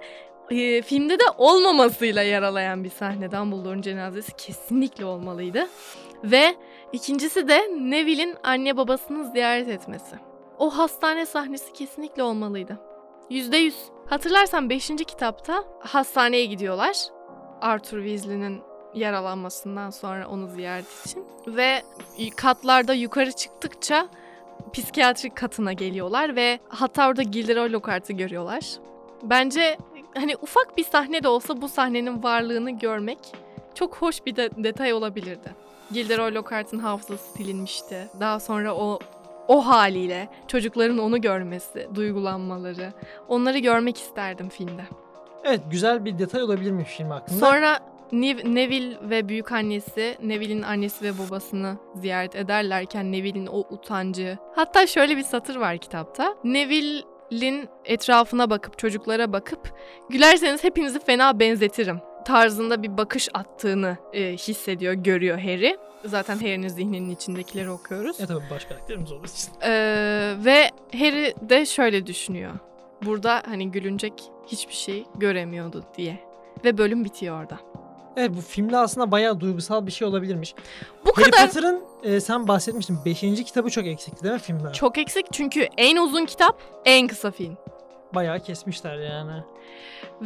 Ee, 0.51 0.83
filmde 0.83 1.19
de 1.19 1.25
olmamasıyla 1.39 2.23
yaralayan 2.23 2.85
bir 2.85 2.91
sahne. 2.91 3.33
Dumbledore'un 3.33 3.83
cenazesi 3.83 4.33
kesinlikle 4.37 5.05
olmalıydı. 5.05 5.69
Ve 6.25 6.55
ikincisi 6.93 7.49
de 7.49 7.59
Neville'in 7.81 8.37
anne 8.43 8.77
babasını 8.77 9.31
ziyaret 9.31 9.69
etmesi. 9.69 10.17
O 10.59 10.71
hastane 10.71 11.27
sahnesi 11.27 11.73
kesinlikle 11.73 12.23
olmalıydı. 12.23 12.79
Yüzde 13.31 13.57
yüz. 13.57 13.77
Hatırlarsan 14.07 14.71
5. 14.71 14.89
kitapta 14.89 15.65
hastaneye 15.81 16.45
gidiyorlar. 16.45 16.97
Arthur 17.61 17.99
Weasley'nin 17.99 18.63
yaralanmasından 18.95 19.91
sonra 19.91 20.29
onu 20.29 20.49
ziyaret 20.49 21.07
için 21.07 21.25
ve 21.47 21.83
katlarda 22.37 22.95
yukarı 22.95 23.33
çıktıkça 23.33 24.09
psikiyatrik 24.73 25.37
katına 25.37 25.73
geliyorlar 25.73 26.37
ve 26.37 26.59
hatta 26.69 27.09
orada 27.09 27.23
Gilderoy 27.23 27.73
Lockhart'ı 27.73 28.13
görüyorlar. 28.13 28.65
Bence 29.23 29.79
hani 30.15 30.37
ufak 30.37 30.77
bir 30.77 30.85
sahne 30.85 31.23
de 31.23 31.29
olsa 31.29 31.63
bu 31.63 31.69
sahnenin 31.69 32.23
varlığını 32.23 32.71
görmek 32.71 33.19
çok 33.75 33.97
hoş 33.97 34.27
bir 34.27 34.37
de 34.37 34.51
detay 34.57 34.93
olabilirdi. 34.93 35.62
Gilderoy 35.93 36.35
Lockhart'ın 36.35 36.79
hafızası 36.79 37.33
silinmişti. 37.33 38.09
Daha 38.21 38.41
sonra 38.41 38.75
o 38.75 38.99
o 39.49 39.67
haliyle 39.67 40.29
çocukların 40.49 40.99
onu 40.99 41.21
görmesi, 41.21 41.89
duygulanmaları, 41.95 42.93
onları 43.29 43.59
görmek 43.59 43.97
isterdim 43.97 44.49
filmde. 44.49 44.83
Evet 45.45 45.61
güzel 45.71 46.05
bir 46.05 46.19
detay 46.19 46.43
olabilirmiş 46.43 46.89
film 46.89 47.11
hakkında. 47.11 47.39
Sonra 47.47 47.79
Nev- 48.13 48.55
Neville 48.55 48.97
ve 49.11 49.29
büyük 49.29 49.53
annesi, 49.53 50.17
Neville'in 50.23 50.63
annesi 50.63 51.05
ve 51.05 51.19
babasını 51.19 51.77
ziyaret 51.95 52.37
ederlerken 52.37 53.13
Neville'in 53.13 53.47
o 53.47 53.59
utancı. 53.71 54.39
Hatta 54.55 54.87
şöyle 54.87 55.17
bir 55.17 55.23
satır 55.23 55.57
var 55.57 55.79
kitapta. 55.79 56.35
Neville'in 56.45 57.69
etrafına 57.85 58.51
bakıp, 58.51 58.79
çocuklara 58.79 59.33
bakıp 59.33 59.75
gülerseniz 60.11 60.65
hepinizi 60.65 61.01
fena 61.01 61.41
benzetirim 61.41 61.99
tarzında 62.25 62.83
bir 62.83 62.97
bakış 62.97 63.29
attığını 63.35 63.97
e, 64.13 64.33
hissediyor, 64.33 64.93
görüyor 64.93 65.39
Harry. 65.39 65.77
Zaten 66.05 66.37
Harry'nin 66.37 66.69
zihninin 66.69 67.11
içindekileri 67.11 67.71
okuyoruz. 67.71 68.21
Ya 68.21 68.27
tabii 68.27 68.45
baş 68.51 68.65
karakterimiz 68.65 69.13
olduğu 69.13 69.27
için. 69.27 69.51
Ee, 69.63 70.35
ve 70.45 70.71
Harry 70.93 71.35
de 71.41 71.67
şöyle 71.67 72.07
düşünüyor. 72.07 72.53
Burada 73.05 73.43
hani 73.47 73.71
gülünecek 73.71 74.13
hiçbir 74.47 74.75
şey 74.75 75.05
göremiyordu 75.15 75.85
diye. 75.97 76.19
Ve 76.65 76.79
bölüm 76.79 77.05
bitiyor 77.05 77.41
orada. 77.43 77.59
Evet 78.17 78.31
bu 78.37 78.41
filmde 78.41 78.77
aslında 78.77 79.11
bayağı 79.11 79.41
duygusal 79.41 79.87
bir 79.87 79.93
şey 79.93 80.09
olabilirmiş. 80.09 80.55
Bu 81.07 81.13
Harry 81.17 81.31
kadar 81.31 81.47
Potter'ın 81.47 81.83
e, 82.03 82.21
sen 82.21 82.49
bahsetmiştin 82.49 82.99
5. 83.05 83.21
kitabı 83.21 83.71
çok 83.71 83.87
eksikti 83.87 84.23
değil 84.23 84.35
mi 84.35 84.41
filmde? 84.41 84.73
çok 84.73 84.99
eksik 84.99 85.27
çünkü 85.33 85.69
en 85.77 85.97
uzun 85.97 86.25
kitap, 86.25 86.63
en 86.85 87.09
kısa 87.09 87.31
film. 87.31 87.57
Bayağı 88.15 88.41
kesmişler 88.41 88.99
yani. 88.99 89.43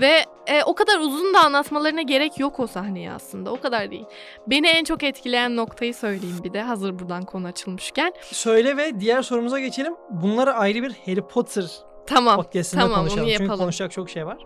Ve 0.00 0.24
e, 0.46 0.62
o 0.62 0.74
kadar 0.74 0.98
uzun 0.98 1.34
da 1.34 1.40
anlatmalarına 1.44 2.02
gerek 2.02 2.40
yok 2.40 2.60
o 2.60 2.66
sahneyi 2.66 3.10
aslında. 3.10 3.52
O 3.52 3.60
kadar 3.60 3.90
değil. 3.90 4.04
Beni 4.46 4.66
en 4.66 4.84
çok 4.84 5.02
etkileyen 5.02 5.56
noktayı 5.56 5.94
söyleyeyim 5.94 6.38
bir 6.44 6.52
de 6.52 6.62
hazır 6.62 6.98
buradan 6.98 7.24
konu 7.24 7.46
açılmışken. 7.46 8.12
Söyle 8.22 8.76
ve 8.76 9.00
diğer 9.00 9.22
sorumuza 9.22 9.60
geçelim. 9.60 9.94
Bunları 10.10 10.54
ayrı 10.54 10.82
bir 10.82 10.92
Harry 11.06 11.22
Potter 11.28 11.64
Tamam. 12.06 12.36
podcastinde 12.36 12.80
tamam, 12.80 13.00
onu 13.00 13.08
konuşalım. 13.08 13.28
Çünkü 13.28 13.42
yapalım. 13.42 13.60
konuşacak 13.60 13.92
çok 13.92 14.10
şey 14.10 14.26
var. 14.26 14.38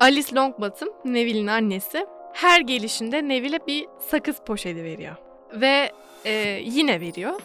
Alice 0.00 0.36
Longbottom, 0.36 0.88
Neville'in 1.04 1.46
annesi. 1.46 2.06
Her 2.32 2.60
gelişinde 2.60 3.28
Neville'e 3.28 3.66
bir 3.66 3.86
sakız 4.10 4.36
poşeti 4.46 4.84
veriyor. 4.84 5.16
Ve 5.54 5.92
e, 6.24 6.60
yine 6.64 7.00
veriyor 7.00 7.40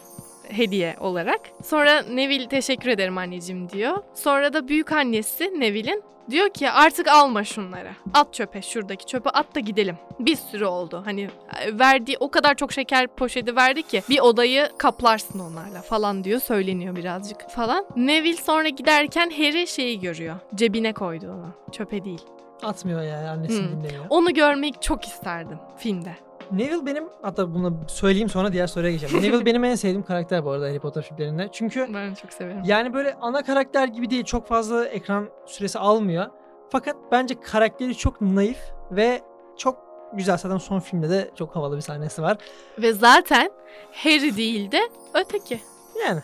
hediye 0.48 0.96
olarak. 1.00 1.40
Sonra 1.64 2.02
Neville 2.02 2.48
teşekkür 2.48 2.88
ederim 2.90 3.18
anneciğim 3.18 3.70
diyor. 3.70 3.96
Sonra 4.14 4.52
da 4.52 4.68
büyük 4.68 4.92
annesi 4.92 5.60
Neville'in 5.60 6.02
diyor 6.30 6.48
ki 6.50 6.70
artık 6.70 7.08
alma 7.08 7.44
şunları. 7.44 7.90
At 8.14 8.34
çöpe 8.34 8.62
şuradaki 8.62 9.06
çöpe 9.06 9.30
at 9.30 9.54
da 9.54 9.60
gidelim. 9.60 9.96
Bir 10.20 10.36
sürü 10.36 10.64
oldu. 10.64 11.02
Hani 11.04 11.28
e, 11.60 11.78
verdiği 11.78 12.16
o 12.20 12.30
kadar 12.30 12.54
çok 12.54 12.72
şeker 12.72 13.06
poşeti 13.06 13.56
verdi 13.56 13.82
ki 13.82 14.02
bir 14.10 14.20
odayı 14.20 14.68
kaplarsın 14.78 15.38
onlarla 15.38 15.82
falan 15.82 16.24
diyor. 16.24 16.40
Söyleniyor 16.40 16.96
birazcık 16.96 17.50
falan. 17.50 17.86
Neville 17.96 18.36
sonra 18.42 18.68
giderken 18.68 19.30
Harry 19.30 19.66
şeyi 19.66 20.00
görüyor. 20.00 20.36
Cebine 20.54 20.92
koydu 20.92 21.26
onu. 21.26 21.72
Çöpe 21.72 22.04
değil. 22.04 22.22
Atmıyor 22.62 23.02
yani 23.02 23.28
annesini 23.28 23.66
Hmm. 23.66 23.72
dinlemiyor. 23.78 24.04
Onu 24.10 24.34
görmek 24.34 24.82
çok 24.82 25.04
isterdim 25.04 25.58
filmde. 25.78 26.16
Neville 26.52 26.86
benim 26.86 27.04
hatta 27.22 27.54
bunu 27.54 27.76
söyleyeyim 27.88 28.28
sonra 28.28 28.52
diğer 28.52 28.66
soruya 28.66 28.92
geçelim. 28.92 29.16
Neville 29.22 29.46
benim 29.46 29.64
en 29.64 29.74
sevdiğim 29.74 30.02
karakter 30.02 30.44
bu 30.44 30.50
arada 30.50 30.66
Harry 30.66 30.78
Potter 30.78 31.02
filmlerinde. 31.02 31.48
Çünkü 31.52 31.88
Ben 31.94 32.14
çok 32.14 32.32
severim. 32.32 32.62
yani 32.64 32.94
böyle 32.94 33.14
ana 33.20 33.42
karakter 33.42 33.88
gibi 33.88 34.10
değil 34.10 34.24
çok 34.24 34.46
fazla 34.48 34.84
ekran 34.86 35.28
süresi 35.46 35.78
almıyor. 35.78 36.26
Fakat 36.70 36.96
bence 37.12 37.40
karakteri 37.40 37.96
çok 37.96 38.20
naif 38.20 38.58
ve 38.90 39.20
çok 39.58 39.78
güzel. 40.12 40.38
Zaten 40.38 40.58
son 40.58 40.80
filmde 40.80 41.08
de 41.10 41.30
çok 41.34 41.56
havalı 41.56 41.76
bir 41.76 41.80
sahnesi 41.82 42.22
var. 42.22 42.36
Ve 42.78 42.92
zaten 42.92 43.50
Harry 43.92 44.36
değil 44.36 44.72
de 44.72 44.80
öteki. 45.14 45.60
Yani 46.06 46.20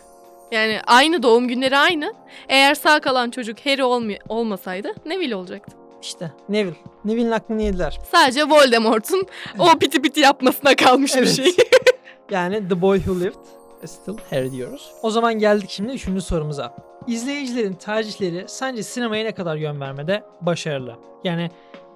Yani 0.52 0.80
aynı 0.86 1.22
doğum 1.22 1.48
günleri 1.48 1.76
aynı. 1.78 2.14
Eğer 2.48 2.74
sağ 2.74 3.00
kalan 3.00 3.30
çocuk 3.30 3.66
Harry 3.66 3.82
olmay- 3.84 4.18
olmasaydı 4.28 4.88
Neville 5.06 5.36
olacaktı. 5.36 5.76
İşte 6.02 6.32
Neville. 6.48 6.76
Neville'in 7.04 7.30
aklını 7.30 7.62
yediler. 7.62 8.00
Sadece 8.12 8.44
Voldemort'un 8.44 9.26
o 9.58 9.78
piti 9.78 10.02
piti 10.02 10.20
yapmasına 10.20 10.76
kalmış 10.76 11.16
bir 11.16 11.26
şey. 11.26 11.56
Yani 12.30 12.68
The 12.68 12.80
Boy 12.80 12.98
Who 12.98 13.20
Lived 13.20 13.44
Still 13.84 14.16
Harry 14.30 14.52
diyoruz. 14.52 14.92
O 15.02 15.10
zaman 15.10 15.34
geldik 15.34 15.70
şimdi 15.70 15.92
üçüncü 15.92 16.20
sorumuza. 16.20 16.76
İzleyicilerin 17.06 17.72
tercihleri 17.72 18.44
sence 18.48 18.82
sinemaya 18.82 19.24
ne 19.24 19.32
kadar 19.32 19.56
yön 19.56 19.80
vermede 19.80 20.22
başarılı? 20.40 20.96
Yani 21.24 21.50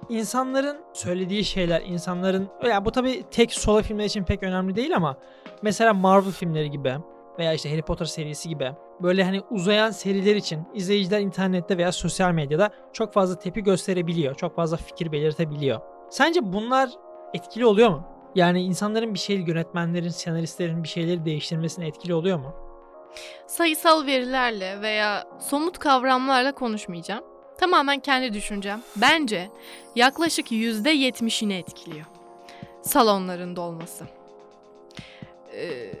insanların 0.09 0.77
söylediği 0.93 1.43
şeyler, 1.45 1.81
insanların... 1.81 2.49
Ya 2.69 2.85
bu 2.85 2.91
tabii 2.91 3.23
tek 3.31 3.53
solo 3.53 3.81
filmler 3.81 4.05
için 4.05 4.23
pek 4.23 4.43
önemli 4.43 4.75
değil 4.75 4.95
ama 4.95 5.17
mesela 5.61 5.93
Marvel 5.93 6.31
filmleri 6.31 6.71
gibi 6.71 6.93
veya 7.39 7.53
işte 7.53 7.71
Harry 7.71 7.81
Potter 7.81 8.05
serisi 8.05 8.49
gibi 8.49 8.71
böyle 9.01 9.23
hani 9.23 9.41
uzayan 9.51 9.91
seriler 9.91 10.35
için 10.35 10.63
izleyiciler 10.73 11.19
internette 11.19 11.77
veya 11.77 11.91
sosyal 11.91 12.31
medyada 12.31 12.69
çok 12.93 13.13
fazla 13.13 13.39
tepki 13.39 13.63
gösterebiliyor. 13.63 14.35
Çok 14.35 14.55
fazla 14.55 14.77
fikir 14.77 15.11
belirtebiliyor. 15.11 15.79
Sence 16.09 16.53
bunlar 16.53 16.89
etkili 17.33 17.65
oluyor 17.65 17.89
mu? 17.89 18.03
Yani 18.35 18.61
insanların 18.61 19.13
bir 19.13 19.19
şeyi, 19.19 19.49
yönetmenlerin, 19.49 20.09
senaristlerin 20.09 20.83
bir 20.83 20.87
şeyleri 20.87 21.25
değiştirmesine 21.25 21.87
etkili 21.87 22.13
oluyor 22.13 22.37
mu? 22.37 22.53
Sayısal 23.47 24.05
verilerle 24.05 24.81
veya 24.81 25.23
somut 25.39 25.79
kavramlarla 25.79 26.51
konuşmayacağım. 26.51 27.23
Tamamen 27.57 27.99
kendi 27.99 28.33
düşüncem. 28.33 28.81
Bence 28.95 29.49
yaklaşık 29.95 30.51
%70'ini 30.51 31.53
etkiliyor. 31.53 32.05
Salonların 32.81 33.55
dolması. 33.55 34.05
Ee, 35.53 35.91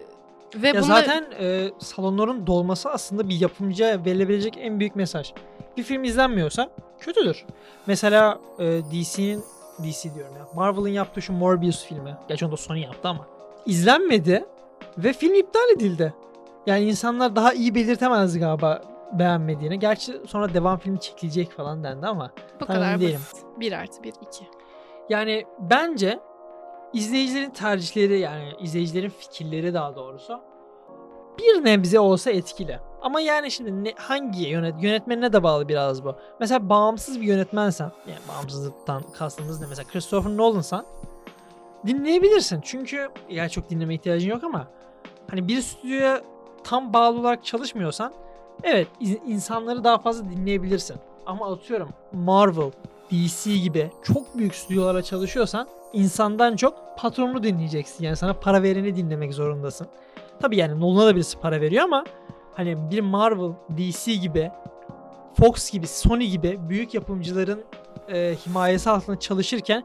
ve 0.55 0.67
ya 0.67 0.73
bunda- 0.73 0.81
zaten 0.87 1.25
e, 1.39 1.69
salonların 1.79 2.47
dolması 2.47 2.89
aslında 2.89 3.29
bir 3.29 3.39
yapımcıya 3.41 4.05
verilebilecek 4.05 4.57
en 4.61 4.79
büyük 4.79 4.95
mesaj. 4.95 5.33
Bir 5.77 5.83
film 5.83 6.03
izlenmiyorsa 6.03 6.69
kötüdür. 6.99 7.45
Mesela 7.87 8.39
e, 8.59 8.65
DC'nin 8.65 9.43
DC 9.83 10.15
diyorum 10.15 10.35
ya. 10.37 10.47
Marvel'ın 10.55 10.87
yaptığı 10.89 11.21
şu 11.21 11.33
Morbius 11.33 11.85
filmi. 11.85 12.17
Gerçi 12.27 12.45
onu 12.45 12.51
da 12.51 12.57
Sony 12.57 12.79
yaptı 12.81 13.07
ama. 13.09 13.25
izlenmedi 13.65 14.45
ve 14.97 15.13
film 15.13 15.33
iptal 15.33 15.69
edildi. 15.75 16.13
Yani 16.67 16.85
insanlar 16.85 17.35
daha 17.35 17.53
iyi 17.53 17.75
belirtemez 17.75 18.39
galiba 18.39 18.81
beğenmediğini. 19.13 19.79
Gerçi 19.79 20.13
sonra 20.27 20.53
devam 20.53 20.79
filmi 20.79 20.99
çekilecek 20.99 21.51
falan 21.51 21.83
dendi 21.83 22.07
ama 22.07 22.31
Bu 22.61 22.65
kadar 22.65 22.99
değilim. 22.99 23.19
basit. 23.31 23.45
1 23.59 23.71
artı 23.71 24.03
1, 24.03 24.09
2. 24.09 24.17
Yani 25.09 25.45
bence 25.59 26.19
izleyicilerin 26.93 27.49
tercihleri 27.49 28.19
yani 28.19 28.53
izleyicilerin 28.59 29.09
fikirleri 29.09 29.73
daha 29.73 29.95
doğrusu 29.95 30.39
bir 31.37 31.65
nebze 31.65 31.99
olsa 31.99 32.31
etkili. 32.31 32.79
Ama 33.01 33.19
yani 33.19 33.51
şimdi 33.51 33.83
ne, 33.83 33.93
hangi 33.97 34.47
yönet 34.47 34.83
yönetmenine 34.83 35.33
de 35.33 35.43
bağlı 35.43 35.67
biraz 35.67 36.03
bu. 36.03 36.15
Mesela 36.39 36.69
bağımsız 36.69 37.21
bir 37.21 37.25
yönetmensen 37.25 37.91
yani 38.07 38.19
bağımsızlıktan 38.29 39.03
kastımız 39.13 39.61
ne 39.61 39.67
mesela 39.67 39.87
Christopher 39.87 40.37
Nolan'san 40.37 40.85
dinleyebilirsin. 41.87 42.61
Çünkü 42.63 43.09
yani 43.29 43.49
çok 43.49 43.69
dinleme 43.69 43.95
ihtiyacın 43.95 44.29
yok 44.29 44.43
ama 44.43 44.67
hani 45.29 45.47
bir 45.47 45.61
stüdyoya 45.61 46.21
tam 46.63 46.93
bağlı 46.93 47.19
olarak 47.19 47.45
çalışmıyorsan 47.45 48.13
evet 48.63 48.87
insanları 49.27 49.83
daha 49.83 49.97
fazla 49.97 50.29
dinleyebilirsin. 50.29 50.97
Ama 51.25 51.53
atıyorum 51.53 51.89
Marvel, 52.13 52.71
DC 53.11 53.57
gibi 53.57 53.91
çok 54.03 54.37
büyük 54.37 54.55
stüdyolara 54.55 55.01
çalışıyorsan 55.03 55.67
insandan 55.93 56.55
çok 56.55 56.97
patronunu 56.97 57.43
dinleyeceksin. 57.43 58.05
Yani 58.05 58.15
sana 58.15 58.33
para 58.33 58.63
vereni 58.63 58.95
dinlemek 58.95 59.33
zorundasın. 59.33 59.87
Tabii 60.39 60.57
yani 60.57 60.79
Nolan'a 60.79 61.07
da 61.07 61.15
birisi 61.15 61.39
para 61.39 61.61
veriyor 61.61 61.83
ama 61.83 62.03
hani 62.53 62.91
bir 62.91 63.01
Marvel, 63.01 63.51
DC 63.77 64.15
gibi, 64.15 64.51
Fox 65.39 65.71
gibi, 65.71 65.87
Sony 65.87 66.25
gibi 66.25 66.59
büyük 66.69 66.93
yapımcıların 66.93 67.63
e, 68.09 68.35
himayesi 68.45 68.89
altında 68.89 69.19
çalışırken 69.19 69.83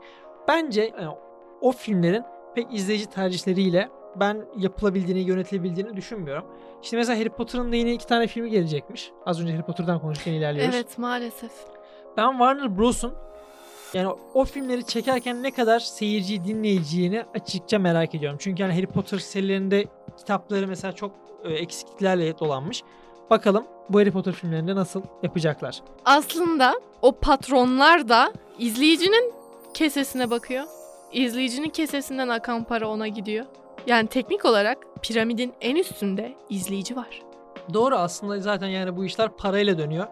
bence 0.49 0.93
yani 1.01 1.15
o 1.61 1.73
filmlerin 1.73 2.25
pek 2.55 2.75
izleyici 2.75 3.07
tercihleriyle 3.07 3.89
ben 4.17 4.45
yapılabildiğini, 4.59 5.21
yönetilebildiğini 5.21 5.97
düşünmüyorum. 5.97 6.45
İşte 6.83 6.97
mesela 6.97 7.21
Harry 7.21 7.29
Potter'ın 7.29 7.73
da 7.73 7.77
yine 7.77 7.93
iki 7.93 8.07
tane 8.07 8.27
filmi 8.27 8.51
gelecekmiş. 8.51 9.11
Az 9.27 9.41
önce 9.41 9.53
Harry 9.53 9.63
Potter'dan 9.63 10.01
konuşurken 10.01 10.33
ilerliyoruz. 10.33 10.75
Evet 10.75 10.99
maalesef. 10.99 11.53
Ben 12.17 12.31
Warner 12.31 12.79
Bros'un 12.79 13.15
yani 13.95 14.09
o, 14.35 14.45
filmleri 14.45 14.87
çekerken 14.87 15.43
ne 15.43 15.51
kadar 15.51 15.81
seyirciyi 15.81 16.45
dinleyeceğini 16.45 17.25
açıkça 17.35 17.79
merak 17.79 18.15
ediyorum. 18.15 18.39
Çünkü 18.41 18.63
yani 18.63 18.75
Harry 18.75 18.87
Potter 18.87 19.19
serilerinde 19.19 19.87
kitapları 20.19 20.69
mesela 20.69 20.93
çok 20.93 21.13
e, 21.45 21.53
eksikliklerle 21.53 22.39
dolanmış. 22.39 22.83
Bakalım 23.31 23.65
bu 23.89 24.01
Harry 24.01 24.11
Potter 24.11 24.33
filmlerinde 24.33 24.75
nasıl 24.75 25.03
yapacaklar. 25.23 25.83
Aslında 26.05 26.75
o 27.03 27.13
patronlar 27.13 28.09
da 28.09 28.33
izleyicinin 28.59 29.33
kesesine 29.75 30.31
bakıyor. 30.31 30.65
izleyicinin 31.13 31.69
kesesinden 31.69 32.29
akan 32.29 32.65
para 32.65 32.89
ona 32.89 33.09
gidiyor. 33.09 33.47
Yani 33.87 34.09
teknik 34.09 34.45
olarak 34.45 34.79
piramidin 35.03 35.53
en 35.61 35.77
üstünde 35.77 36.35
izleyici 36.51 36.97
var. 36.97 37.23
Doğru 37.75 37.97
aslında 37.97 38.41
zaten 38.41 38.67
yani 38.69 38.97
bu 38.97 39.05
işler 39.05 39.29
parayla 39.29 39.79
dönüyor. 39.79 40.07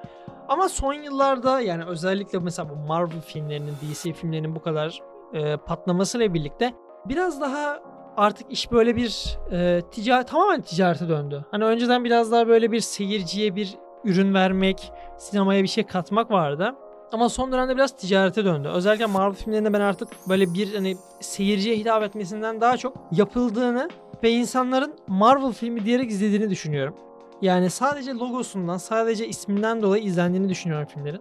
Ama 0.51 0.69
son 0.69 0.93
yıllarda 0.93 1.61
yani 1.61 1.85
özellikle 1.85 2.39
mesela 2.39 2.69
bu 2.71 2.77
Marvel 2.77 3.21
filmlerinin, 3.21 3.75
DC 3.83 4.13
filmlerinin 4.13 4.55
bu 4.55 4.63
kadar 4.63 5.03
e, 5.33 5.57
patlamasıyla 5.57 6.35
birlikte 6.35 6.75
biraz 7.05 7.41
daha 7.41 7.81
artık 8.17 8.53
iş 8.53 8.73
böyle 8.73 8.97
bir 8.97 9.39
e, 9.53 9.81
ticaret 9.91 10.29
tamamen 10.29 10.61
ticarete 10.61 11.09
döndü. 11.09 11.45
Hani 11.51 11.65
önceden 11.65 12.05
biraz 12.05 12.33
daha 12.33 12.49
böyle 12.49 12.73
bir 12.73 12.81
seyirciye 12.81 13.57
bir 13.57 13.79
ürün 14.05 14.35
vermek, 14.35 14.93
sinemaya 15.19 15.63
bir 15.63 15.69
şey 15.69 15.85
katmak 15.85 16.31
vardı. 16.31 16.75
Ama 17.13 17.29
son 17.29 17.53
dönemde 17.53 17.77
biraz 17.77 17.97
ticarete 17.97 18.45
döndü. 18.45 18.69
Özellikle 18.69 19.07
Marvel 19.07 19.35
filmlerinde 19.35 19.73
ben 19.73 19.81
artık 19.81 20.09
böyle 20.29 20.55
bir 20.55 20.75
hani 20.75 20.97
seyirciye 21.21 21.77
hitap 21.77 22.03
etmesinden 22.03 22.61
daha 22.61 22.77
çok 22.77 22.97
yapıldığını 23.13 23.89
ve 24.23 24.31
insanların 24.31 24.95
Marvel 25.07 25.53
filmi 25.53 25.85
diyerek 25.85 26.11
izlediğini 26.11 26.51
düşünüyorum. 26.51 26.95
Yani 27.43 27.71
sadece 27.71 28.15
logosundan, 28.15 28.77
sadece 28.77 29.29
isminden 29.29 29.83
dolayı 29.83 30.03
izlendiğini 30.03 30.49
düşünüyorum 30.49 30.89
filmlerin. 30.95 31.21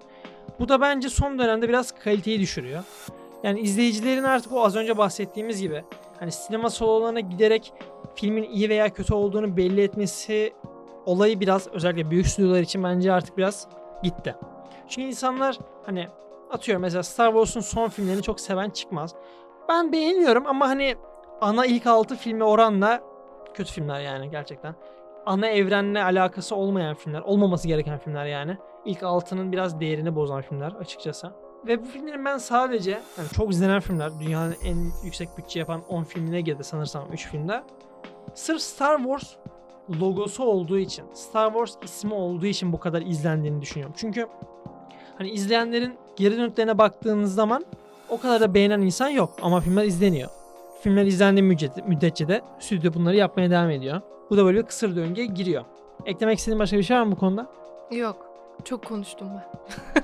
Bu 0.60 0.69
da 0.69 0.82
bence 0.82 1.10
son 1.10 1.39
dönemde 1.39 1.69
biraz 1.69 1.91
kaliteyi 1.91 2.39
düşürüyor. 2.39 2.84
Yani 3.43 3.60
izleyicilerin 3.60 4.23
artık 4.23 4.51
o 4.51 4.65
az 4.65 4.75
önce 4.75 4.97
bahsettiğimiz 4.97 5.62
gibi 5.62 5.84
hani 6.19 6.32
sinema 6.32 6.69
salonlarına 6.69 7.19
giderek 7.19 7.73
filmin 8.15 8.43
iyi 8.43 8.69
veya 8.69 8.93
kötü 8.93 9.13
olduğunu 9.13 9.58
belli 9.58 9.82
etmesi 9.82 10.53
olayı 11.05 11.39
biraz 11.39 11.67
özellikle 11.67 12.12
büyük 12.12 12.27
stüdyolar 12.27 12.62
için 12.62 12.84
bence 12.84 13.12
artık 13.12 13.38
biraz 13.38 13.67
gitti. 14.03 14.36
Çünkü 14.88 15.08
insanlar 15.08 15.58
hani 15.86 16.08
atıyorum 16.51 16.82
mesela 16.82 17.03
Star 17.03 17.27
Wars'un 17.27 17.62
son 17.62 17.89
filmlerini 17.89 18.21
çok 18.21 18.39
seven 18.39 18.69
çıkmaz. 18.69 19.15
Ben 19.69 19.91
beğeniyorum 19.91 20.47
ama 20.47 20.69
hani 20.69 20.95
ana 21.41 21.65
ilk 21.65 21.88
6 21.88 22.15
filmi 22.15 22.43
oranla 22.43 23.01
kötü 23.53 23.73
filmler 23.73 23.99
yani 23.99 24.29
gerçekten. 24.29 24.75
Ana 25.30 25.48
evrenle 25.48 26.04
alakası 26.04 26.56
olmayan 26.56 26.96
filmler, 26.96 27.22
olmaması 27.22 27.68
gereken 27.68 27.98
filmler 27.98 28.26
yani. 28.26 28.58
İlk 28.86 29.00
6'nın 29.00 29.52
biraz 29.52 29.80
değerini 29.80 30.15
bozan 30.15 30.42
filmler 30.42 30.72
açıkçası. 30.72 31.32
Ve 31.68 31.82
bu 31.82 31.86
filmlerin 31.86 32.26
ben 32.26 32.38
sadece 32.38 32.92
yani 32.92 33.30
çok 33.36 33.52
izlenen 33.52 33.80
filmler, 33.80 34.12
dünyanın 34.20 34.56
en 34.63 34.78
yüksek 35.04 35.30
bütçe 35.38 35.60
yapan 35.60 35.82
10 35.89 36.04
filmine 36.04 36.42
girdi 36.42 36.63
sanırsam 36.63 37.08
3 37.13 37.28
filmde. 37.28 37.63
Sırf 38.34 38.62
Star 38.62 38.98
Wars 38.98 39.36
logosu 40.00 40.44
olduğu 40.44 40.78
için, 40.78 41.06
Star 41.13 41.48
Wars 41.48 41.76
ismi 41.84 42.13
olduğu 42.13 42.46
için 42.46 42.74
bu 42.74 42.80
kadar 42.80 43.02
izlendiğini 43.02 43.62
düşünüyorum. 43.62 43.96
Çünkü 43.98 44.28
hani 45.18 45.30
izleyenlerin 45.30 45.98
geri 46.15 46.38
dönütlerine 46.38 46.78
baktığınız 46.78 47.36
zaman 47.36 47.65
o 48.10 48.20
kadar 48.20 48.42
da 48.42 48.54
beğenen 48.54 48.82
insan 48.82 49.10
yok 49.10 49.34
ama 49.42 49.60
filmler 49.60 49.84
izleniyor. 49.84 50.38
Filmler 50.82 51.06
izlendiği 51.06 51.44
müddetçe 51.88 52.28
de 52.28 52.42
stüdyo 52.60 52.94
bunları 52.94 53.15
yapmaya 53.15 53.52
devam 53.52 53.70
ediyor. 53.70 54.02
Bu 54.30 54.38
da 54.38 54.46
böyle 54.46 54.58
bir 54.58 54.63
kısır 54.63 54.96
döngüye 54.96 55.28
giriyor. 55.28 55.65
Eklemek 56.06 56.38
istediğin 56.38 56.60
başka 56.60 56.78
bir 56.78 56.84
şey 56.84 56.98
var 56.98 57.04
mı 57.04 57.12
bu 57.12 57.15
konuda? 57.15 57.48
Yok. 57.92 58.26
Çok 58.65 58.86
konuştum 58.86 59.28
ben. 59.34 59.44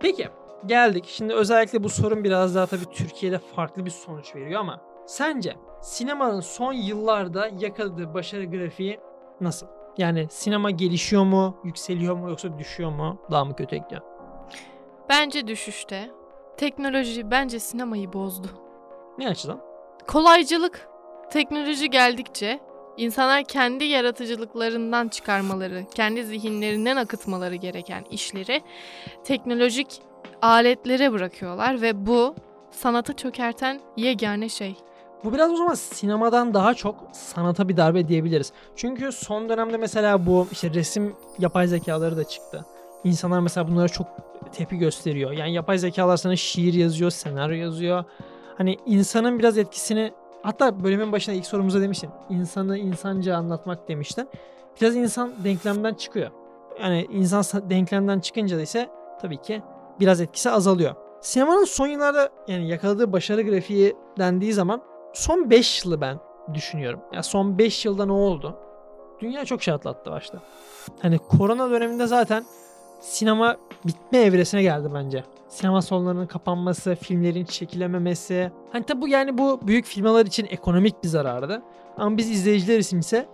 Peki 0.00 0.28
geldik. 0.66 1.04
Şimdi 1.08 1.34
özellikle 1.34 1.82
bu 1.84 1.88
sorun 1.88 2.24
biraz 2.24 2.54
daha 2.54 2.66
tabii 2.66 2.84
Türkiye'de 2.92 3.38
farklı 3.38 3.84
bir 3.84 3.90
sonuç 3.90 4.36
veriyor 4.36 4.60
ama 4.60 4.80
sence 5.06 5.56
sinemanın 5.82 6.40
son 6.40 6.72
yıllarda 6.72 7.50
yakaladığı 7.58 8.14
başarı 8.14 8.44
grafiği 8.44 9.00
nasıl? 9.40 9.66
Yani 9.98 10.26
sinema 10.30 10.70
gelişiyor 10.70 11.24
mu, 11.24 11.56
yükseliyor 11.64 12.16
mu 12.16 12.30
yoksa 12.30 12.58
düşüyor 12.58 12.90
mu, 12.90 13.18
daha 13.30 13.44
mı 13.44 13.56
kötü 13.56 13.76
gidiyor? 13.76 14.00
Bence 15.08 15.46
düşüşte. 15.46 16.10
Teknoloji 16.56 17.30
bence 17.30 17.58
sinemayı 17.58 18.12
bozdu. 18.12 18.48
Ne 19.18 19.28
açıdan? 19.28 19.67
Kolaycılık. 20.08 20.88
Teknoloji 21.30 21.90
geldikçe 21.90 22.60
insanlar 22.96 23.44
kendi 23.44 23.84
yaratıcılıklarından 23.84 25.08
çıkarmaları, 25.08 25.84
kendi 25.94 26.24
zihinlerinden 26.24 26.96
akıtmaları 26.96 27.54
gereken 27.54 28.04
işleri 28.10 28.62
teknolojik 29.24 30.02
aletlere 30.42 31.12
bırakıyorlar 31.12 31.82
ve 31.82 32.06
bu 32.06 32.34
sanatı 32.70 33.12
çökerten 33.12 33.80
yegane 33.96 34.48
şey. 34.48 34.76
Bu 35.24 35.32
biraz 35.32 35.52
o 35.52 35.56
zaman 35.56 35.74
sinemadan 35.74 36.54
daha 36.54 36.74
çok 36.74 36.94
sanata 37.12 37.68
bir 37.68 37.76
darbe 37.76 38.08
diyebiliriz. 38.08 38.52
Çünkü 38.76 39.12
son 39.12 39.48
dönemde 39.48 39.76
mesela 39.76 40.26
bu 40.26 40.46
işte 40.52 40.74
resim 40.74 41.16
yapay 41.38 41.66
zekaları 41.66 42.16
da 42.16 42.24
çıktı. 42.24 42.64
İnsanlar 43.04 43.40
mesela 43.40 43.68
bunlara 43.68 43.88
çok 43.88 44.06
tepki 44.52 44.78
gösteriyor. 44.78 45.32
Yani 45.32 45.54
yapay 45.54 45.78
zekalar 45.78 46.16
sana 46.16 46.36
şiir 46.36 46.74
yazıyor, 46.74 47.10
senaryo 47.10 47.56
yazıyor. 47.56 48.04
Hani 48.58 48.76
insanın 48.86 49.38
biraz 49.38 49.58
etkisini 49.58 50.12
hatta 50.42 50.84
bölümün 50.84 51.12
başında 51.12 51.36
ilk 51.36 51.46
sorumuza 51.46 51.80
demiştin. 51.80 52.10
İnsanı 52.30 52.78
insanca 52.78 53.36
anlatmak 53.36 53.88
demiştin. 53.88 54.28
Biraz 54.80 54.96
insan 54.96 55.44
denklemden 55.44 55.94
çıkıyor. 55.94 56.30
Yani 56.82 57.06
insan 57.10 57.44
denklemden 57.70 58.20
çıkınca 58.20 58.56
da 58.56 58.62
ise 58.62 58.90
tabii 59.20 59.42
ki 59.42 59.62
biraz 60.00 60.20
etkisi 60.20 60.50
azalıyor. 60.50 60.94
Sinemanın 61.20 61.64
son 61.64 61.86
yıllarda 61.86 62.28
yani 62.48 62.68
yakaladığı 62.68 63.12
başarı 63.12 63.42
grafiği 63.42 63.96
dendiği 64.18 64.52
zaman 64.52 64.82
son 65.14 65.50
5 65.50 65.84
yılı 65.84 66.00
ben 66.00 66.18
düşünüyorum. 66.54 67.00
Ya 67.12 67.22
son 67.22 67.58
5 67.58 67.84
yılda 67.84 68.06
ne 68.06 68.12
oldu? 68.12 68.56
Dünya 69.20 69.44
çok 69.44 69.62
şey 69.62 69.74
atlattı 69.74 70.10
başta. 70.10 70.38
Hani 71.02 71.18
korona 71.18 71.70
döneminde 71.70 72.06
zaten 72.06 72.44
sinema 73.00 73.56
bitme 73.84 74.18
evresine 74.18 74.62
geldi 74.62 74.88
bence. 74.94 75.24
Sinema 75.48 75.82
salonlarının 75.82 76.26
kapanması, 76.26 76.94
filmlerin 76.94 77.44
çekilememesi. 77.44 78.50
Hani 78.72 78.84
tabi 78.84 79.00
bu 79.00 79.08
yani 79.08 79.38
bu 79.38 79.60
büyük 79.62 79.84
firmalar 79.84 80.26
için 80.26 80.46
ekonomik 80.50 81.04
bir 81.04 81.08
zarardı. 81.08 81.62
Ama 81.96 82.16
biz 82.16 82.30
izleyiciler 82.30 82.78
için 82.78 82.98
ise 82.98 83.28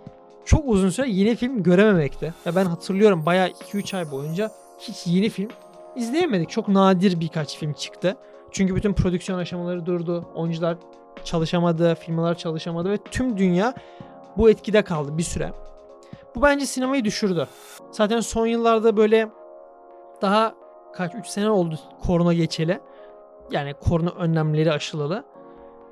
çok 0.45 0.63
uzun 0.67 0.89
süre 0.89 1.09
yeni 1.09 1.35
film 1.35 1.63
görememekti. 1.63 2.33
Ya 2.45 2.55
ben 2.55 2.65
hatırlıyorum 2.65 3.25
bayağı 3.25 3.47
2-3 3.47 3.97
ay 3.97 4.11
boyunca 4.11 4.51
hiç 4.79 5.07
yeni 5.07 5.29
film 5.29 5.49
izleyemedik. 5.95 6.49
Çok 6.49 6.67
nadir 6.67 7.19
birkaç 7.19 7.57
film 7.57 7.73
çıktı. 7.73 8.17
Çünkü 8.51 8.75
bütün 8.75 8.93
prodüksiyon 8.93 9.39
aşamaları 9.39 9.85
durdu. 9.85 10.25
Oyuncular 10.35 10.77
çalışamadı, 11.23 11.95
firmalar 11.95 12.37
çalışamadı 12.37 12.91
ve 12.91 12.97
tüm 12.97 13.37
dünya 13.37 13.73
bu 14.37 14.49
etkide 14.49 14.81
kaldı 14.81 15.17
bir 15.17 15.23
süre. 15.23 15.51
Bu 16.35 16.41
bence 16.41 16.65
sinemayı 16.65 17.05
düşürdü. 17.05 17.47
Zaten 17.91 18.19
son 18.19 18.47
yıllarda 18.47 18.97
böyle 18.97 19.29
daha 20.21 20.55
kaç 20.93 21.15
3 21.15 21.27
sene 21.27 21.49
oldu 21.49 21.79
korona 22.05 22.33
geçeli. 22.33 22.79
Yani 23.51 23.73
korona 23.73 24.09
önlemleri 24.09 24.71
aşılalı. 24.71 25.23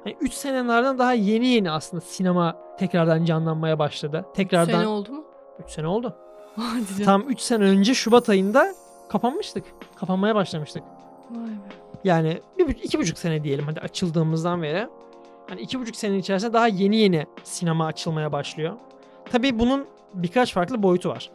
Yani 0.06 0.18
3 0.22 0.34
senelerden 0.34 0.98
daha 0.98 1.14
yeni 1.14 1.48
yeni 1.48 1.72
aslında 1.72 2.02
sinema 2.02 2.58
tekrardan 2.78 3.26
canlanmaya 3.26 3.80
başladı. 3.80 4.26
Tekrardan 4.34 4.74
sene 4.74 4.88
oldu 4.88 5.12
mu? 5.12 5.24
3 5.64 5.72
sene 5.72 5.88
oldu. 5.88 6.16
Tam 7.06 7.30
3 7.30 7.40
sene 7.40 7.64
önce 7.64 7.94
Şubat 7.94 8.30
ayında 8.30 8.74
kapanmıştık. 9.10 9.66
Kapanmaya 9.96 10.36
başlamıştık. 10.36 10.84
Vay 11.32 11.48
be. 11.48 11.84
Yani 12.04 12.42
bir, 12.58 12.68
iki 12.68 13.00
buçuk 13.00 13.18
sene 13.18 13.44
diyelim 13.44 13.66
hadi 13.66 13.80
açıldığımızdan 13.80 14.62
beri. 14.62 14.88
Hani 15.50 15.62
iki 15.62 15.80
buçuk 15.80 15.96
senenin 15.96 16.20
içerisinde 16.20 16.54
daha 16.54 16.68
yeni 16.68 16.96
yeni 16.96 17.26
sinema 17.44 17.86
açılmaya 17.86 18.32
başlıyor. 18.32 18.74
Tabii 19.32 19.60
bunun 19.60 19.86
birkaç 20.14 20.54
farklı 20.54 20.84
boyutu 20.84 21.10
var. 21.10 21.32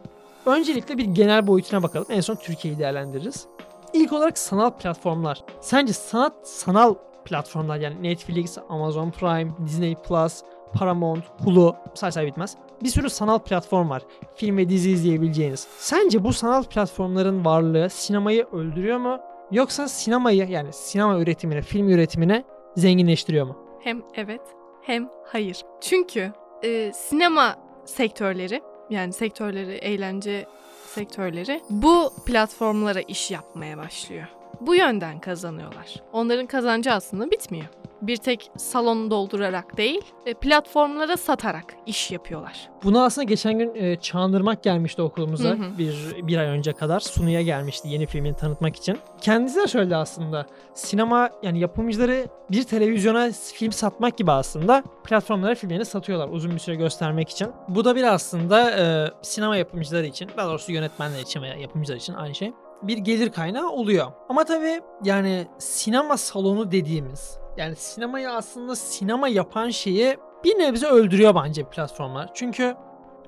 Öncelikle 0.49 0.97
bir 0.97 1.05
genel 1.05 1.47
boyutuna 1.47 1.83
bakalım. 1.83 2.07
En 2.09 2.21
son 2.21 2.35
Türkiye'yi 2.35 2.79
değerlendiririz. 2.79 3.47
İlk 3.93 4.13
olarak 4.13 4.37
sanal 4.37 4.69
platformlar. 4.69 5.43
Sence 5.61 5.93
sanat 5.93 6.33
sanal 6.47 6.95
platformlar 7.25 7.77
yani 7.77 8.03
Netflix, 8.03 8.57
Amazon 8.69 9.11
Prime, 9.11 9.51
Disney 9.65 9.95
Plus, 9.95 10.41
Paramount, 10.73 11.23
Hulu 11.45 11.75
say 11.93 12.11
say 12.11 12.25
bitmez. 12.25 12.55
Bir 12.83 12.89
sürü 12.89 13.09
sanal 13.09 13.39
platform 13.39 13.89
var. 13.89 14.03
Film 14.35 14.57
ve 14.57 14.69
dizi 14.69 14.91
izleyebileceğiniz. 14.91 15.67
Sence 15.77 16.23
bu 16.23 16.33
sanal 16.33 16.63
platformların 16.63 17.45
varlığı 17.45 17.89
sinemayı 17.89 18.45
öldürüyor 18.51 18.97
mu? 18.97 19.19
Yoksa 19.51 19.87
sinemayı 19.87 20.47
yani 20.49 20.73
sinema 20.73 21.19
üretimini, 21.19 21.61
film 21.61 21.89
üretimine 21.89 22.43
zenginleştiriyor 22.75 23.47
mu? 23.47 23.57
Hem 23.79 24.01
evet 24.15 24.41
hem 24.81 25.09
hayır. 25.25 25.61
Çünkü 25.81 26.33
e, 26.63 26.91
sinema 26.93 27.55
sektörleri 27.85 28.61
yani 28.89 29.13
sektörleri, 29.13 29.71
eğlence 29.71 30.45
sektörleri 30.85 31.61
bu 31.69 32.13
platformlara 32.25 33.01
iş 33.01 33.31
yapmaya 33.31 33.77
başlıyor. 33.77 34.27
Bu 34.61 34.75
yönden 34.75 35.19
kazanıyorlar. 35.19 36.03
Onların 36.13 36.45
kazancı 36.45 36.91
aslında 36.91 37.31
bitmiyor 37.31 37.67
bir 38.01 38.17
tek 38.17 38.51
salonu 38.57 39.11
doldurarak 39.11 39.77
değil, 39.77 40.01
e, 40.25 40.33
platformlara 40.33 41.17
satarak 41.17 41.75
iş 41.85 42.11
yapıyorlar. 42.11 42.69
Bunu 42.83 43.03
aslında 43.03 43.25
geçen 43.25 43.59
gün 43.59 43.75
e, 43.75 43.95
Çağındırmak 43.95 44.63
gelmişti 44.63 45.01
okulumuza. 45.01 45.49
Hı 45.49 45.53
hı. 45.53 45.77
Bir, 45.77 46.15
bir 46.27 46.37
ay 46.37 46.47
önce 46.47 46.73
kadar 46.73 46.99
sunuya 46.99 47.41
gelmişti 47.41 47.87
yeni 47.87 48.05
filmini 48.05 48.35
tanıtmak 48.35 48.75
için. 48.75 48.97
Kendisi 49.21 49.59
de 49.59 49.67
söyledi 49.67 49.95
aslında. 49.95 50.45
Sinema 50.73 51.29
yani 51.43 51.59
yapımcıları 51.59 52.27
bir 52.51 52.63
televizyona 52.63 53.31
film 53.53 53.71
satmak 53.71 54.17
gibi 54.17 54.31
aslında 54.31 54.83
platformlara 55.03 55.55
filmlerini 55.55 55.85
satıyorlar 55.85 56.29
uzun 56.29 56.51
bir 56.51 56.59
süre 56.59 56.75
göstermek 56.75 57.29
için. 57.29 57.47
Bu 57.67 57.85
da 57.85 57.95
bir 57.95 58.03
aslında 58.03 58.71
e, 58.71 59.11
sinema 59.21 59.57
yapımcıları 59.57 60.05
için, 60.05 60.29
daha 60.37 60.49
doğrusu 60.49 60.71
yönetmenler 60.71 61.19
için 61.19 61.41
veya 61.41 61.55
yapımcılar 61.55 61.97
için 61.97 62.13
aynı 62.13 62.35
şey 62.35 62.53
bir 62.81 62.97
gelir 62.97 63.29
kaynağı 63.29 63.69
oluyor. 63.69 64.07
Ama 64.29 64.43
tabii 64.43 64.81
yani 65.03 65.47
sinema 65.57 66.17
salonu 66.17 66.71
dediğimiz 66.71 67.37
Yani 67.59 67.75
sinemayı 67.75 68.31
aslında 68.31 68.75
sinema 68.75 69.27
yapan 69.27 69.69
şeyi 69.69 70.17
bir 70.43 70.59
nebze 70.59 70.87
öldürüyor 70.87 71.35
bence 71.35 71.63
platformlar. 71.63 72.29
Çünkü 72.33 72.75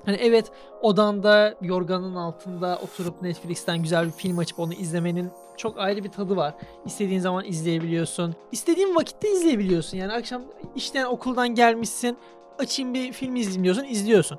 hani 0.06 0.16
evet 0.16 0.52
odanda 0.82 1.54
yorganın 1.62 2.14
altında 2.14 2.78
oturup 2.82 3.22
Netflix'ten 3.22 3.82
güzel 3.82 4.06
bir 4.06 4.10
film 4.10 4.38
açıp 4.38 4.58
onu 4.58 4.74
izlemenin 4.74 5.30
çok 5.56 5.78
ayrı 5.78 6.04
bir 6.04 6.10
tadı 6.10 6.36
var. 6.36 6.54
İstediğin 6.84 7.20
zaman 7.20 7.44
izleyebiliyorsun. 7.44 8.34
İstediğin 8.52 8.94
vakitte 8.94 9.32
izleyebiliyorsun. 9.32 9.98
Yani 9.98 10.12
akşam 10.12 10.42
işten 10.76 11.04
okuldan 11.04 11.48
gelmişsin. 11.48 12.18
Açayım 12.58 12.94
bir 12.94 13.12
film 13.12 13.36
izleyeyim 13.36 13.64
diyorsun, 13.64 13.84
izliyorsun. 13.84 14.38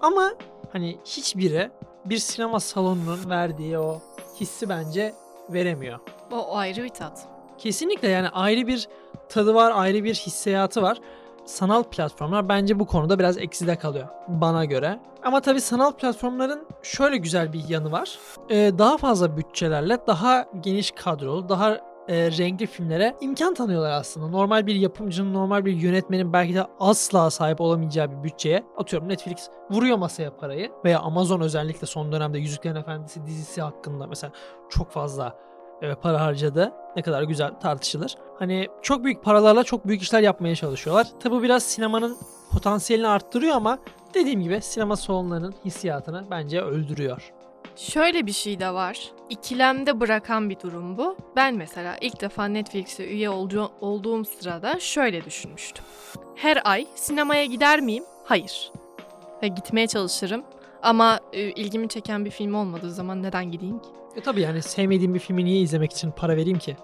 Ama 0.00 0.34
hani 0.72 0.98
hiçbiri 1.04 1.70
bir 2.04 2.18
sinema 2.18 2.60
salonunun 2.60 3.30
verdiği 3.30 3.78
o 3.78 4.00
hissi 4.40 4.68
bence 4.68 5.14
veremiyor. 5.48 5.98
O, 6.32 6.56
ayrı 6.56 6.84
bir 6.84 6.88
tat. 6.88 7.28
Kesinlikle 7.58 8.08
yani 8.08 8.28
ayrı 8.28 8.66
bir 8.66 8.88
tadı 9.28 9.54
var, 9.54 9.72
ayrı 9.74 10.04
bir 10.04 10.14
hissiyatı 10.14 10.82
var. 10.82 11.00
Sanal 11.44 11.82
platformlar 11.82 12.48
bence 12.48 12.78
bu 12.78 12.86
konuda 12.86 13.18
biraz 13.18 13.38
ekside 13.38 13.76
kalıyor 13.76 14.06
bana 14.28 14.64
göre. 14.64 15.00
Ama 15.22 15.40
tabii 15.40 15.60
sanal 15.60 15.92
platformların 15.92 16.66
şöyle 16.82 17.16
güzel 17.16 17.52
bir 17.52 17.68
yanı 17.68 17.92
var. 17.92 18.18
Ee, 18.50 18.72
daha 18.78 18.96
fazla 18.96 19.36
bütçelerle 19.36 19.98
daha 20.06 20.46
geniş 20.60 20.90
kadrolu, 20.90 21.48
daha 21.48 21.80
e, 22.08 22.30
renkli 22.30 22.66
filmlere 22.66 23.16
imkan 23.20 23.54
tanıyorlar 23.54 23.90
aslında. 23.90 24.28
Normal 24.28 24.66
bir 24.66 24.74
yapımcının, 24.74 25.34
normal 25.34 25.64
bir 25.64 25.72
yönetmenin 25.72 26.32
belki 26.32 26.54
de 26.54 26.66
asla 26.80 27.30
sahip 27.30 27.60
olamayacağı 27.60 28.10
bir 28.10 28.24
bütçeye 28.24 28.64
atıyorum 28.76 29.08
Netflix 29.08 29.48
vuruyor 29.70 29.98
masaya 29.98 30.36
parayı 30.36 30.70
veya 30.84 31.00
Amazon 31.00 31.40
özellikle 31.40 31.86
son 31.86 32.12
dönemde 32.12 32.38
Yüzüklerin 32.38 32.76
Efendisi 32.76 33.26
dizisi 33.26 33.62
hakkında 33.62 34.06
mesela 34.06 34.32
çok 34.70 34.90
fazla 34.90 35.36
e, 35.82 35.94
para 35.94 36.20
harcadı. 36.20 36.72
Ne 36.96 37.02
kadar 37.02 37.22
güzel 37.22 37.50
tartışılır. 37.60 38.16
Hani 38.38 38.68
çok 38.82 39.04
büyük 39.04 39.22
paralarla 39.24 39.64
çok 39.64 39.86
büyük 39.86 40.02
işler 40.02 40.20
yapmaya 40.20 40.54
çalışıyorlar. 40.54 41.06
Tabi 41.20 41.34
bu 41.34 41.42
biraz 41.42 41.62
sinemanın 41.62 42.16
potansiyelini 42.52 43.08
arttırıyor 43.08 43.56
ama 43.56 43.78
dediğim 44.14 44.42
gibi 44.42 44.60
sinema 44.62 44.96
salonlarının 44.96 45.54
hissiyatını 45.64 46.24
bence 46.30 46.60
öldürüyor. 46.60 47.32
Şöyle 47.76 48.26
bir 48.26 48.32
şey 48.32 48.60
de 48.60 48.70
var. 48.74 49.10
İkilemde 49.30 50.00
bırakan 50.00 50.50
bir 50.50 50.60
durum 50.60 50.98
bu. 50.98 51.16
Ben 51.36 51.54
mesela 51.54 51.96
ilk 52.00 52.20
defa 52.20 52.44
Netflix'e 52.44 53.04
üye 53.06 53.30
olcu- 53.30 53.70
olduğum 53.80 54.24
sırada 54.24 54.80
şöyle 54.80 55.24
düşünmüştüm. 55.24 55.84
Her 56.34 56.58
ay 56.64 56.86
sinemaya 56.94 57.44
gider 57.44 57.80
miyim? 57.80 58.04
Hayır. 58.24 58.72
Ve 59.42 59.48
gitmeye 59.48 59.86
çalışırım. 59.86 60.44
Ama 60.82 61.20
e, 61.32 61.40
ilgimi 61.42 61.88
çeken 61.88 62.24
bir 62.24 62.30
film 62.30 62.54
olmadığı 62.54 62.90
zaman 62.90 63.22
neden 63.22 63.50
gideyim 63.50 63.78
ki? 63.78 63.88
E 64.16 64.20
tabi 64.20 64.40
yani 64.40 64.62
sevmediğim 64.62 65.14
bir 65.14 65.18
filmi 65.18 65.44
niye 65.44 65.60
izlemek 65.60 65.92
için 65.92 66.10
para 66.10 66.36
vereyim 66.36 66.58
ki? 66.58 66.76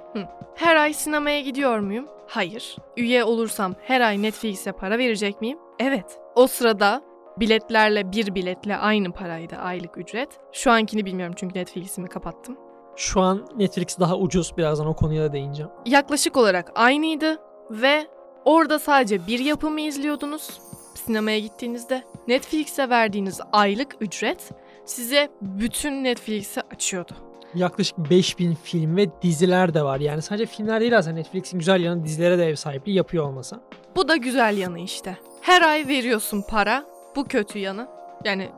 Her 0.55 0.77
ay 0.77 0.93
sinemaya 0.93 1.41
gidiyor 1.41 1.79
muyum? 1.79 2.07
Hayır. 2.29 2.77
Üye 2.97 3.25
olursam 3.25 3.75
her 3.83 4.01
ay 4.01 4.23
Netflix'e 4.23 4.73
para 4.73 4.99
verecek 4.99 5.41
miyim? 5.41 5.59
Evet. 5.79 6.19
O 6.35 6.47
sırada 6.47 7.03
biletlerle 7.37 8.13
bir 8.13 8.35
biletle 8.35 8.77
aynı 8.77 9.13
paraydı 9.13 9.57
aylık 9.57 9.99
ücret. 9.99 10.29
Şu 10.53 10.71
ankini 10.71 11.05
bilmiyorum 11.07 11.35
çünkü 11.39 11.59
Netflix'imi 11.59 12.09
kapattım. 12.09 12.57
Şu 12.97 13.21
an 13.21 13.47
Netflix 13.57 13.99
daha 13.99 14.17
ucuz. 14.19 14.57
Birazdan 14.57 14.87
o 14.87 14.97
konuya 14.97 15.23
da 15.23 15.33
değineceğim. 15.33 15.71
Yaklaşık 15.87 16.37
olarak 16.37 16.73
aynıydı 16.75 17.39
ve 17.71 18.07
orada 18.45 18.79
sadece 18.79 19.27
bir 19.27 19.39
yapımı 19.39 19.81
izliyordunuz. 19.81 20.61
Sinemaya 20.95 21.39
gittiğinizde 21.39 22.03
Netflix'e 22.29 22.89
verdiğiniz 22.91 23.41
aylık 23.53 23.97
ücret 24.01 24.51
size 24.85 25.29
bütün 25.41 26.05
Netflix'i 26.05 26.61
açıyordu. 26.75 27.13
Yaklaşık 27.55 27.99
5000 27.99 28.55
film 28.55 28.97
ve 28.97 29.07
diziler 29.23 29.75
de 29.75 29.83
var. 29.83 30.01
Yani 30.01 30.23
sadece 30.23 30.47
filmler 30.47 30.81
değil 30.81 30.99
aslında 30.99 31.17
Netflix'in 31.17 31.59
güzel 31.59 31.81
yanı 31.81 32.05
dizilere 32.05 32.39
de 32.39 32.45
ev 32.49 32.55
sahipliği 32.55 32.95
yapıyor 32.95 33.25
olması. 33.25 33.61
Bu 33.97 34.09
da 34.09 34.17
güzel 34.17 34.59
yanı 34.59 34.79
işte. 34.81 35.17
Her 35.41 35.63
ay 35.63 35.89
veriyorsun 35.89 36.45
para. 36.49 36.85
Bu 37.17 37.25
kötü 37.25 37.59
yanı. 37.59 37.89
Yani 38.25 38.49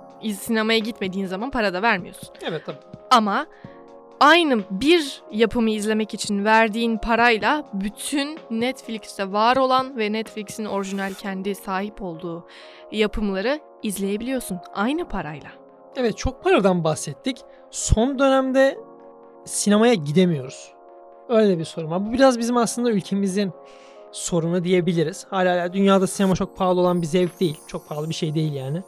sinemaya 0.41 0.79
gitmediğin 0.79 1.27
zaman 1.27 1.51
para 1.51 1.75
da 1.75 1.83
vermiyorsun. 1.83 2.29
Evet 2.43 2.63
tabii. 2.67 2.79
Ama 3.11 3.47
aynı 4.21 4.59
bir 4.71 5.23
yapımı 5.33 5.71
izlemek 5.71 6.15
için 6.15 6.45
verdiğin 6.45 6.99
parayla 6.99 7.65
bütün 7.73 8.39
Netflix'te 8.51 9.33
var 9.33 9.57
olan 9.57 9.99
ve 9.99 10.13
Netflix'in 10.13 10.65
orijinal 10.65 11.15
kendi 11.15 11.55
sahip 11.55 12.03
olduğu 12.03 12.47
yapımları 12.93 13.61
izleyebiliyorsun 13.83 14.59
aynı 14.75 15.09
parayla. 15.09 15.64
Evet 15.97 16.17
çok 16.17 16.45
paradan 16.45 16.85
bahsettik. 16.85 17.39
Son 17.71 18.19
dönemde 18.19 18.79
sinemaya 19.45 19.95
gidemiyoruz. 19.95 20.73
Öyle 21.29 21.59
bir 21.59 21.65
sorun 21.65 21.91
var. 21.91 22.07
Bu 22.07 22.13
biraz 22.13 22.39
bizim 22.39 22.57
aslında 22.57 22.91
ülkemizin 22.91 23.53
sorunu 24.13 24.65
diyebiliriz. 24.65 25.27
Hala 25.31 25.53
hala 25.53 25.73
dünyada 25.73 26.07
sinema 26.07 26.35
çok 26.35 26.57
pahalı 26.57 26.81
olan 26.81 27.03
bir 27.03 27.07
zevk 27.07 27.41
değil. 27.41 27.61
Çok 27.67 27.89
pahalı 27.89 28.09
bir 28.09 28.15
şey 28.15 28.35
değil 28.35 28.53
yani. 28.53 28.83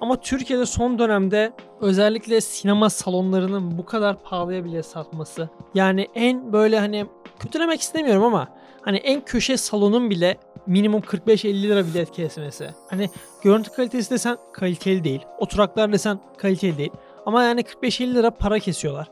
Ama 0.00 0.20
Türkiye'de 0.20 0.66
son 0.66 0.98
dönemde 0.98 1.52
özellikle 1.80 2.40
sinema 2.40 2.90
salonlarının 2.90 3.78
bu 3.78 3.86
kadar 3.86 4.22
pahalıya 4.22 4.64
bile 4.64 4.82
satması. 4.82 5.48
Yani 5.74 6.08
en 6.14 6.52
böyle 6.52 6.78
hani 6.78 7.06
kötülemek 7.38 7.80
istemiyorum 7.80 8.24
ama 8.24 8.48
hani 8.82 8.96
en 8.96 9.20
köşe 9.24 9.56
salonun 9.56 10.10
bile 10.10 10.36
minimum 10.66 11.00
45-50 11.00 11.62
lira 11.62 11.86
bilet 11.86 12.10
kesmesi. 12.12 12.70
Hani 12.90 13.10
görüntü 13.42 13.70
kalitesi 13.70 14.10
desen 14.10 14.36
kaliteli 14.52 15.04
değil. 15.04 15.20
Oturaklar 15.38 15.92
desen 15.92 16.20
kaliteli 16.38 16.78
değil. 16.78 16.92
Ama 17.26 17.42
yani 17.44 17.60
45-50 17.60 18.14
lira 18.14 18.30
para 18.30 18.58
kesiyorlar. 18.58 19.10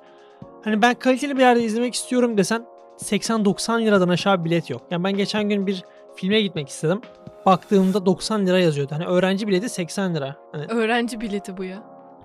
Hani 0.65 0.83
ben 0.83 0.95
kaliteli 0.95 1.37
bir 1.37 1.41
yerde 1.41 1.63
izlemek 1.63 1.95
istiyorum 1.95 2.39
desen 2.39 2.67
80-90 2.99 3.85
liradan 3.85 4.09
aşağı 4.09 4.45
bilet 4.45 4.71
yok. 4.71 4.83
Yani 4.91 5.05
ben 5.05 5.13
geçen 5.17 5.49
gün 5.49 5.67
bir 5.67 5.85
filme 6.17 6.41
gitmek 6.41 6.69
istedim. 6.69 7.01
Baktığımda 7.47 8.07
90 8.07 8.47
lira 8.47 8.59
yazıyordu. 8.61 8.93
Hani 8.95 9.05
öğrenci 9.07 9.49
bileti 9.49 9.69
80 9.69 10.15
lira. 10.15 10.37
Hani 10.53 10.67
Öğrenci 10.67 11.21
bileti 11.21 11.57
bu 11.57 11.65
ya. 11.65 11.83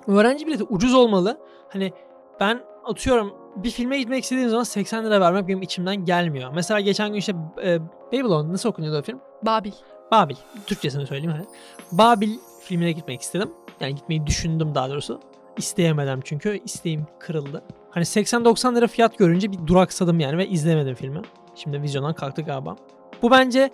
öğrenci 0.08 0.47
bileti 0.47 0.63
ucuz 0.63 0.93
olmalı. 0.93 1.38
Hani 1.69 1.93
ben 2.39 2.60
atıyorum 2.86 3.34
bir 3.56 3.70
filme 3.70 4.00
gitmek 4.00 4.24
istediğim 4.24 4.50
zaman 4.50 4.64
80 4.64 5.06
lira 5.06 5.22
vermek 5.22 5.48
benim 5.48 5.62
içimden 5.62 6.06
gelmiyor. 6.06 6.52
Mesela 6.56 6.80
geçen 6.80 7.10
gün 7.10 7.18
işte 7.18 7.36
e, 7.64 7.80
Babylon 8.08 8.54
nasıl 8.54 8.70
okunuyordu 8.70 9.00
o 9.00 9.02
film? 9.02 9.20
Babil. 9.44 9.72
Babil. 10.12 10.36
Türkçesini 10.66 11.08
söyleyeyim 11.08 11.32
hani. 11.32 11.46
Babil 11.92 12.38
filmine 12.62 12.92
gitmek 12.92 13.22
istedim. 13.22 13.50
Yani 13.80 13.96
gitmeyi 13.96 14.28
düşündüm 14.28 14.76
daha 14.76 14.90
doğrusu. 14.90 15.20
İsteyemeden 15.58 16.22
çünkü 16.24 16.60
isteğim 16.66 17.08
kırıldı. 17.20 17.64
Hani 17.90 18.04
80-90 18.04 18.76
lira 18.76 18.88
fiyat 18.88 19.18
görünce 19.18 19.52
bir 19.52 19.68
duraksadım 19.68 20.20
yani 20.20 20.38
ve 20.38 20.48
izlemedim 20.48 20.96
filmi. 20.96 21.22
Şimdi 21.56 21.82
vizyondan 21.82 22.14
kalktı 22.14 22.42
galiba. 22.42 22.76
Bu 23.22 23.32
bence 23.32 23.72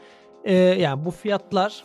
e, 0.48 0.54
yani 0.54 1.06
bu 1.06 1.12
fiyatlar 1.12 1.84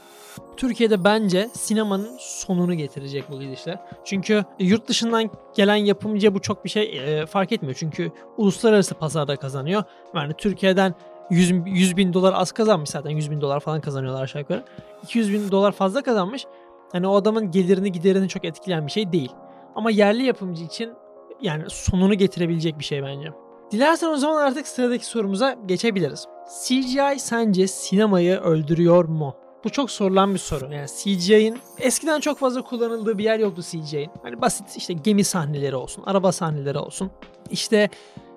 Türkiye'de 0.56 1.04
bence 1.04 1.48
sinemanın 1.52 2.16
sonunu 2.18 2.74
getirecek 2.74 3.24
bu 3.30 3.40
gidişle. 3.40 3.80
Çünkü 4.04 4.44
yurt 4.58 4.88
dışından 4.88 5.30
gelen 5.54 5.76
yapımcıya 5.76 6.34
bu 6.34 6.40
çok 6.40 6.64
bir 6.64 6.70
şey 6.70 7.00
e, 7.20 7.26
fark 7.26 7.52
etmiyor. 7.52 7.76
Çünkü 7.78 8.12
uluslararası 8.36 8.94
pazarda 8.94 9.36
kazanıyor. 9.36 9.82
Yani 10.14 10.32
Türkiye'den 10.38 10.94
100, 11.30 11.52
100 11.66 11.96
bin 11.96 12.12
dolar 12.12 12.32
az 12.36 12.52
kazanmış 12.52 12.90
zaten 12.90 13.10
100 13.10 13.30
bin 13.30 13.40
dolar 13.40 13.60
falan 13.60 13.80
kazanıyorlar 13.80 14.22
aşağı 14.22 14.42
yukarı. 14.42 14.64
200 15.02 15.32
bin 15.32 15.50
dolar 15.50 15.72
fazla 15.72 16.02
kazanmış. 16.02 16.46
Hani 16.92 17.06
o 17.06 17.14
adamın 17.14 17.50
gelirini 17.50 17.92
giderini 17.92 18.28
çok 18.28 18.44
etkileyen 18.44 18.86
bir 18.86 18.92
şey 18.92 19.12
değil. 19.12 19.32
Ama 19.74 19.90
yerli 19.90 20.22
yapımcı 20.22 20.64
için 20.64 20.92
yani 21.40 21.64
sonunu 21.68 22.14
getirebilecek 22.14 22.78
bir 22.78 22.84
şey 22.84 23.02
bence. 23.02 23.32
Dilersen 23.72 24.08
o 24.08 24.16
zaman 24.16 24.42
artık 24.42 24.68
sıradaki 24.68 25.06
sorumuza 25.06 25.56
geçebiliriz. 25.66 26.26
CGI 26.64 27.18
sence 27.18 27.66
sinemayı 27.66 28.38
öldürüyor 28.38 29.04
mu? 29.04 29.34
Bu 29.64 29.70
çok 29.70 29.90
sorulan 29.90 30.34
bir 30.34 30.38
soru. 30.38 30.74
Yani 30.74 30.86
CGI'nin 30.98 31.58
eskiden 31.78 32.20
çok 32.20 32.38
fazla 32.38 32.62
kullanıldığı 32.62 33.18
bir 33.18 33.24
yer 33.24 33.38
yoktu 33.38 33.62
CGI'nin. 33.62 34.10
Hani 34.22 34.40
basit 34.40 34.76
işte 34.76 34.92
gemi 34.92 35.24
sahneleri 35.24 35.76
olsun, 35.76 36.04
araba 36.06 36.32
sahneleri 36.32 36.78
olsun. 36.78 37.10
İşte 37.50 37.90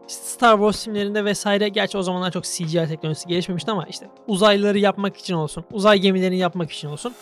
Star 0.08 0.56
Wars 0.56 0.86
filmlerinde 0.86 1.26
vesaire 1.26 1.70
gerçi 1.70 1.98
o 1.98 2.02
zamanlar 2.02 2.32
çok 2.32 2.44
CGI 2.44 2.88
teknolojisi 2.88 3.28
gelişmemişti 3.28 3.72
ama 3.72 3.86
işte 3.86 4.10
uzaylıları 4.28 4.80
yapmak 4.80 5.18
için 5.18 5.34
olsun, 5.34 5.64
uzay 5.72 6.00
gemilerini 6.00 6.38
yapmak 6.38 6.72
için 6.72 6.88
olsun. 6.88 7.14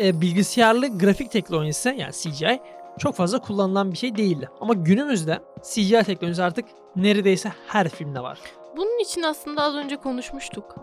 E, 0.00 0.20
bilgisayarlı 0.20 0.98
grafik 0.98 1.30
teknolojisi 1.30 1.94
yani 1.98 2.12
CGI 2.12 2.60
çok 2.98 3.14
fazla 3.14 3.38
kullanılan 3.38 3.92
bir 3.92 3.96
şey 3.96 4.16
değildi. 4.16 4.48
Ama 4.60 4.74
günümüzde 4.74 5.38
CGI 5.62 6.04
teknolojisi 6.04 6.42
artık 6.42 6.64
neredeyse 6.96 7.52
her 7.66 7.88
filmde 7.88 8.20
var. 8.20 8.38
Bunun 8.76 8.98
için 9.02 9.22
aslında 9.22 9.62
az 9.62 9.74
önce 9.74 9.96
konuşmuştuk. 9.96 10.76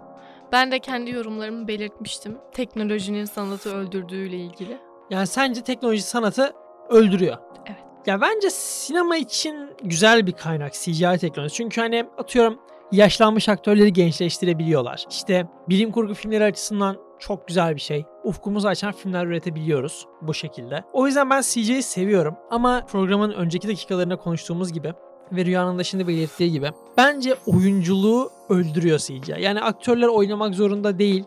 Ben 0.51 0.71
de 0.71 0.79
kendi 0.79 1.11
yorumlarımı 1.11 1.67
belirtmiştim. 1.67 2.37
Teknolojinin 2.53 3.25
sanatı 3.25 3.75
öldürdüğüyle 3.75 4.37
ilgili. 4.37 4.77
Yani 5.09 5.27
sence 5.27 5.61
teknoloji 5.61 6.01
sanatı 6.01 6.53
öldürüyor. 6.89 7.37
Evet. 7.65 7.79
Ya 8.05 8.21
bence 8.21 8.49
sinema 8.49 9.17
için 9.17 9.69
güzel 9.83 10.27
bir 10.27 10.31
kaynak 10.31 10.73
CGI 10.73 11.17
teknolojisi. 11.19 11.57
Çünkü 11.57 11.81
hani 11.81 12.05
atıyorum 12.17 12.59
yaşlanmış 12.91 13.49
aktörleri 13.49 13.93
gençleştirebiliyorlar. 13.93 15.05
İşte 15.09 15.47
bilim 15.69 15.91
kurgu 15.91 16.13
filmleri 16.13 16.43
açısından 16.43 16.97
çok 17.19 17.47
güzel 17.47 17.75
bir 17.75 17.81
şey. 17.81 18.05
Ufkumuzu 18.23 18.67
açan 18.67 18.91
filmler 18.91 19.25
üretebiliyoruz 19.25 20.07
bu 20.21 20.33
şekilde. 20.33 20.83
O 20.93 21.07
yüzden 21.07 21.29
ben 21.29 21.41
CGI'yi 21.41 21.83
seviyorum 21.83 22.35
ama 22.51 22.85
programın 22.91 23.31
önceki 23.31 23.67
dakikalarında 23.67 24.15
konuştuğumuz 24.15 24.73
gibi 24.73 24.93
ve 25.31 25.45
Rüya'nın 25.45 25.79
da 25.79 25.83
şimdi 25.83 26.07
belirttiği 26.07 26.51
gibi 26.51 26.71
bence 26.97 27.35
oyunculuğu 27.45 28.31
öldürüyor 28.49 28.99
CGI. 28.99 29.35
Yani 29.41 29.61
aktörler 29.61 30.07
oynamak 30.07 30.55
zorunda 30.55 30.99
değil. 30.99 31.23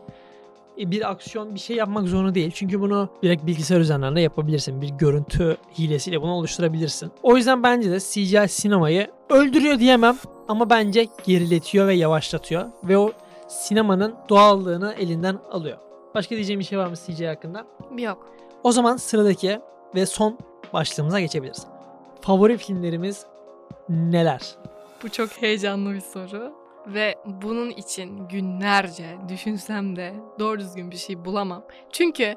E, 0.81 0.91
Bir 0.91 1.11
aksiyon 1.11 1.55
bir 1.55 1.61
şey 1.61 1.77
yapmak 1.77 2.09
zorunda 2.09 2.35
değil. 2.35 2.51
Çünkü 2.55 2.81
bunu 2.81 3.09
direkt 3.23 3.47
bilgisayar 3.47 3.81
üzerinden 3.81 4.17
de 4.17 4.21
yapabilirsin. 4.21 4.83
Bir 4.83 4.89
görüntü 4.89 5.57
hilesiyle 5.79 6.23
bunu 6.23 6.33
oluşturabilirsin. 6.33 7.13
O 7.23 7.37
yüzden 7.37 7.63
bence 7.63 7.91
de 7.91 8.01
CGI 8.01 8.49
sinemayı 8.49 9.11
öldürüyor 9.31 9.79
diyemem 9.79 10.17
ama 10.49 10.71
bence 10.71 11.07
geriletiyor 11.27 11.87
ve 11.89 11.95
yavaşlatıyor 11.95 12.65
ve 12.85 12.99
o 12.99 13.13
sinemanın 13.53 14.15
doğallığını 14.29 14.95
elinden 14.99 15.39
alıyor. 15.51 15.79
Başka 16.15 16.35
diyeceğim 16.35 16.61
bir 16.61 16.65
şey 16.65 16.79
var 16.79 16.87
mı 16.87 16.95
CGI 16.97 17.27
hakkında? 17.27 17.67
Yok. 17.99 18.27
O 18.65 18.73
zaman 18.73 18.97
sıradaki 18.97 19.61
ve 19.95 20.07
son 20.07 20.39
başlığımıza 20.73 21.21
geçebiliriz. 21.21 21.67
Favori 22.21 22.57
filmlerimiz 22.59 23.27
neler? 23.89 24.57
Bu 25.03 25.09
çok 25.09 25.31
heyecanlı 25.31 25.95
bir 25.95 26.01
soru. 26.01 26.53
Ve 26.87 27.19
bunun 27.25 27.71
için 27.71 28.29
günlerce 28.29 29.17
düşünsem 29.29 29.97
de 29.97 30.15
doğru 30.39 30.59
düzgün 30.59 30.91
bir 30.91 30.97
şey 30.97 31.25
bulamam. 31.25 31.63
Çünkü 31.93 32.35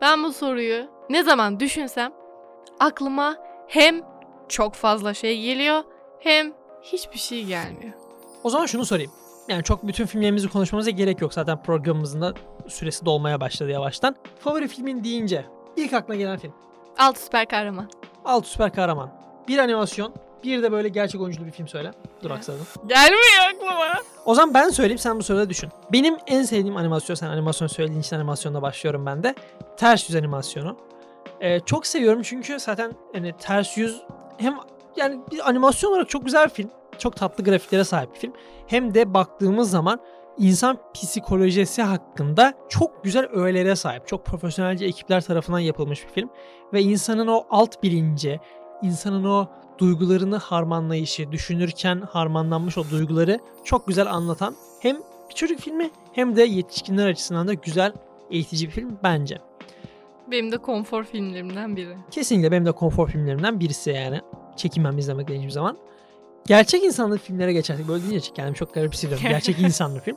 ben 0.00 0.24
bu 0.24 0.32
soruyu 0.32 0.86
ne 1.10 1.22
zaman 1.22 1.60
düşünsem 1.60 2.12
aklıma 2.80 3.36
hem 3.68 4.00
çok 4.48 4.74
fazla 4.74 5.14
şey 5.14 5.42
geliyor 5.42 5.84
hem 6.18 6.52
hiçbir 6.82 7.18
şey 7.18 7.44
gelmiyor. 7.44 7.92
O 8.44 8.50
zaman 8.50 8.66
şunu 8.66 8.84
sorayım. 8.84 9.12
Yani 9.48 9.62
çok 9.64 9.86
bütün 9.86 10.06
filmlerimizi 10.06 10.48
konuşmamıza 10.48 10.90
gerek 10.90 11.20
yok. 11.20 11.34
Zaten 11.34 11.62
programımızın 11.62 12.20
da 12.20 12.34
süresi 12.68 13.04
dolmaya 13.06 13.40
başladı 13.40 13.70
yavaştan. 13.70 14.16
Favori 14.38 14.68
filmin 14.68 15.04
deyince 15.04 15.44
ilk 15.76 15.92
aklına 15.92 16.16
gelen 16.16 16.38
film. 16.38 16.52
Alt 16.98 17.18
süper 17.18 17.48
kahraman. 17.48 17.90
Alt 18.24 18.46
süper 18.46 18.72
kahraman. 18.72 19.10
Bir 19.48 19.58
animasyon. 19.58 20.14
Bir 20.44 20.62
de 20.62 20.72
böyle 20.72 20.88
gerçek 20.88 21.20
oyunculu 21.20 21.46
bir 21.46 21.50
film 21.50 21.68
söyle. 21.68 21.90
Duraksadım. 22.22 22.66
Gelmiyor 22.86 23.22
aklıma. 23.54 23.94
O 24.24 24.34
zaman 24.34 24.54
ben 24.54 24.68
söyleyeyim 24.68 24.98
sen 24.98 25.18
bu 25.18 25.22
sırada 25.22 25.50
düşün. 25.50 25.70
Benim 25.92 26.16
en 26.26 26.42
sevdiğim 26.42 26.76
animasyon, 26.76 27.16
sen 27.16 27.28
animasyon 27.28 27.68
söylediğin 27.68 28.00
için 28.00 28.16
animasyonla 28.16 28.62
başlıyorum 28.62 29.06
ben 29.06 29.22
de. 29.22 29.34
Ters 29.76 30.08
yüz 30.08 30.16
animasyonu. 30.16 30.76
Ee, 31.40 31.60
çok 31.60 31.86
seviyorum 31.86 32.22
çünkü 32.22 32.60
zaten 32.60 32.92
hani 33.12 33.34
ters 33.38 33.76
yüz 33.76 34.02
hem 34.36 34.58
yani 34.96 35.20
bir 35.32 35.48
animasyon 35.48 35.90
olarak 35.92 36.08
çok 36.08 36.24
güzel 36.24 36.44
bir 36.44 36.50
film. 36.50 36.70
Çok 36.98 37.16
tatlı 37.16 37.44
grafiklere 37.44 37.84
sahip 37.84 38.14
bir 38.14 38.18
film. 38.18 38.32
Hem 38.66 38.94
de 38.94 39.14
baktığımız 39.14 39.70
zaman 39.70 40.00
insan 40.38 40.78
psikolojisi 40.94 41.82
hakkında 41.82 42.54
çok 42.68 43.04
güzel 43.04 43.26
öğelere 43.32 43.76
sahip. 43.76 44.06
Çok 44.06 44.26
profesyonelce 44.26 44.84
ekipler 44.84 45.20
tarafından 45.20 45.58
yapılmış 45.58 46.06
bir 46.06 46.12
film. 46.12 46.30
Ve 46.72 46.82
insanın 46.82 47.26
o 47.26 47.44
alt 47.50 47.82
bilinci, 47.82 48.40
insanın 48.82 49.24
o 49.24 49.46
duygularını 49.78 50.36
harmanlayışı, 50.36 51.32
düşünürken 51.32 52.00
harmanlanmış 52.00 52.78
o 52.78 52.90
duyguları 52.90 53.38
çok 53.64 53.86
güzel 53.86 54.10
anlatan 54.12 54.54
hem 54.80 54.96
bir 55.30 55.34
çocuk 55.34 55.60
filmi 55.60 55.90
hem 56.12 56.36
de 56.36 56.42
yetişkinler 56.42 57.08
açısından 57.08 57.48
da 57.48 57.54
güzel 57.54 57.92
eğitici 58.30 58.66
bir 58.66 58.72
film 58.72 58.98
bence. 59.02 59.38
Benim 60.30 60.52
de 60.52 60.58
konfor 60.58 61.04
filmlerimden 61.04 61.76
biri. 61.76 61.96
Kesinlikle 62.10 62.52
benim 62.52 62.66
de 62.66 62.72
konfor 62.72 63.08
filmlerimden 63.08 63.60
birisi 63.60 63.90
yani. 63.90 64.20
Çekinmem 64.56 64.98
izlemek 64.98 65.30
hiçbir 65.30 65.50
zaman. 65.50 65.76
Gerçek 66.48 66.84
insanlı 66.84 67.18
filmlere 67.18 67.52
geçersek 67.52 67.88
böyle 67.88 68.02
deyince 68.02 68.32
kendimi 68.34 68.56
çok 68.56 68.74
garip 68.74 68.92
hissediyorum. 68.92 69.26
Gerçek 69.28 69.58
insanlı 69.58 70.00
film. 70.00 70.16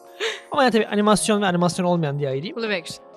Ama 0.51 0.63
yani 0.63 0.71
tabii 0.71 0.88
animasyon 0.88 1.41
ve 1.41 1.45
animasyon 1.45 1.86
olmayan 1.86 2.19
diye 2.19 2.29
ayırayım. 2.29 2.63
Live 2.63 2.77
action. 2.77 3.11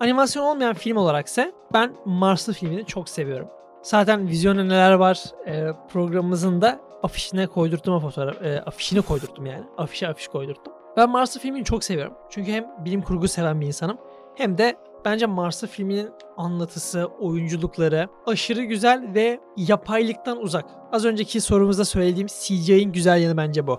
Animasyon 0.00 0.44
olmayan 0.44 0.74
film 0.74 0.96
olaraksa 0.96 1.52
ben 1.72 1.92
Marslı 2.04 2.52
filmini 2.52 2.86
çok 2.86 3.08
seviyorum. 3.08 3.48
Zaten 3.82 4.28
vizyonda 4.28 4.64
neler 4.64 4.92
var 4.92 5.24
e, 5.46 5.66
programımızın 5.88 6.60
da 6.62 6.80
afişine 7.02 7.46
koydurttum 7.46 7.94
o 7.94 8.00
fotoğraf. 8.00 8.42
E, 8.42 8.62
afişini 8.66 9.02
koydurttum 9.02 9.46
yani. 9.46 9.64
Afişe 9.78 10.08
afiş 10.08 10.28
koydurttum. 10.28 10.72
Ben 10.96 11.10
Marslı 11.10 11.40
filmini 11.40 11.64
çok 11.64 11.84
seviyorum. 11.84 12.14
Çünkü 12.30 12.52
hem 12.52 12.66
bilim 12.84 13.02
kurgu 13.02 13.28
seven 13.28 13.60
bir 13.60 13.66
insanım 13.66 13.98
hem 14.34 14.58
de 14.58 14.76
bence 15.04 15.26
Marslı 15.26 15.68
filminin 15.68 16.10
anlatısı, 16.36 17.06
oyunculukları 17.06 18.08
aşırı 18.26 18.62
güzel 18.62 19.14
ve 19.14 19.40
yapaylıktan 19.56 20.42
uzak. 20.42 20.64
Az 20.92 21.04
önceki 21.04 21.40
sorumuzda 21.40 21.84
söylediğim 21.84 22.26
CGI'nin 22.26 22.92
güzel 22.92 23.22
yanı 23.22 23.36
bence 23.36 23.66
bu. 23.66 23.78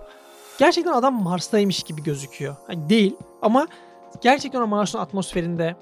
Gerçekten 0.58 0.92
adam 0.92 1.22
Mars'taymış 1.22 1.82
gibi 1.82 2.02
gözüküyor. 2.02 2.56
Hani 2.66 2.88
değil 2.88 3.16
ama 3.42 3.66
gerçekten 4.20 4.60
o 4.60 4.66
Mars'ın 4.66 4.98
atmosferinde, 4.98 5.76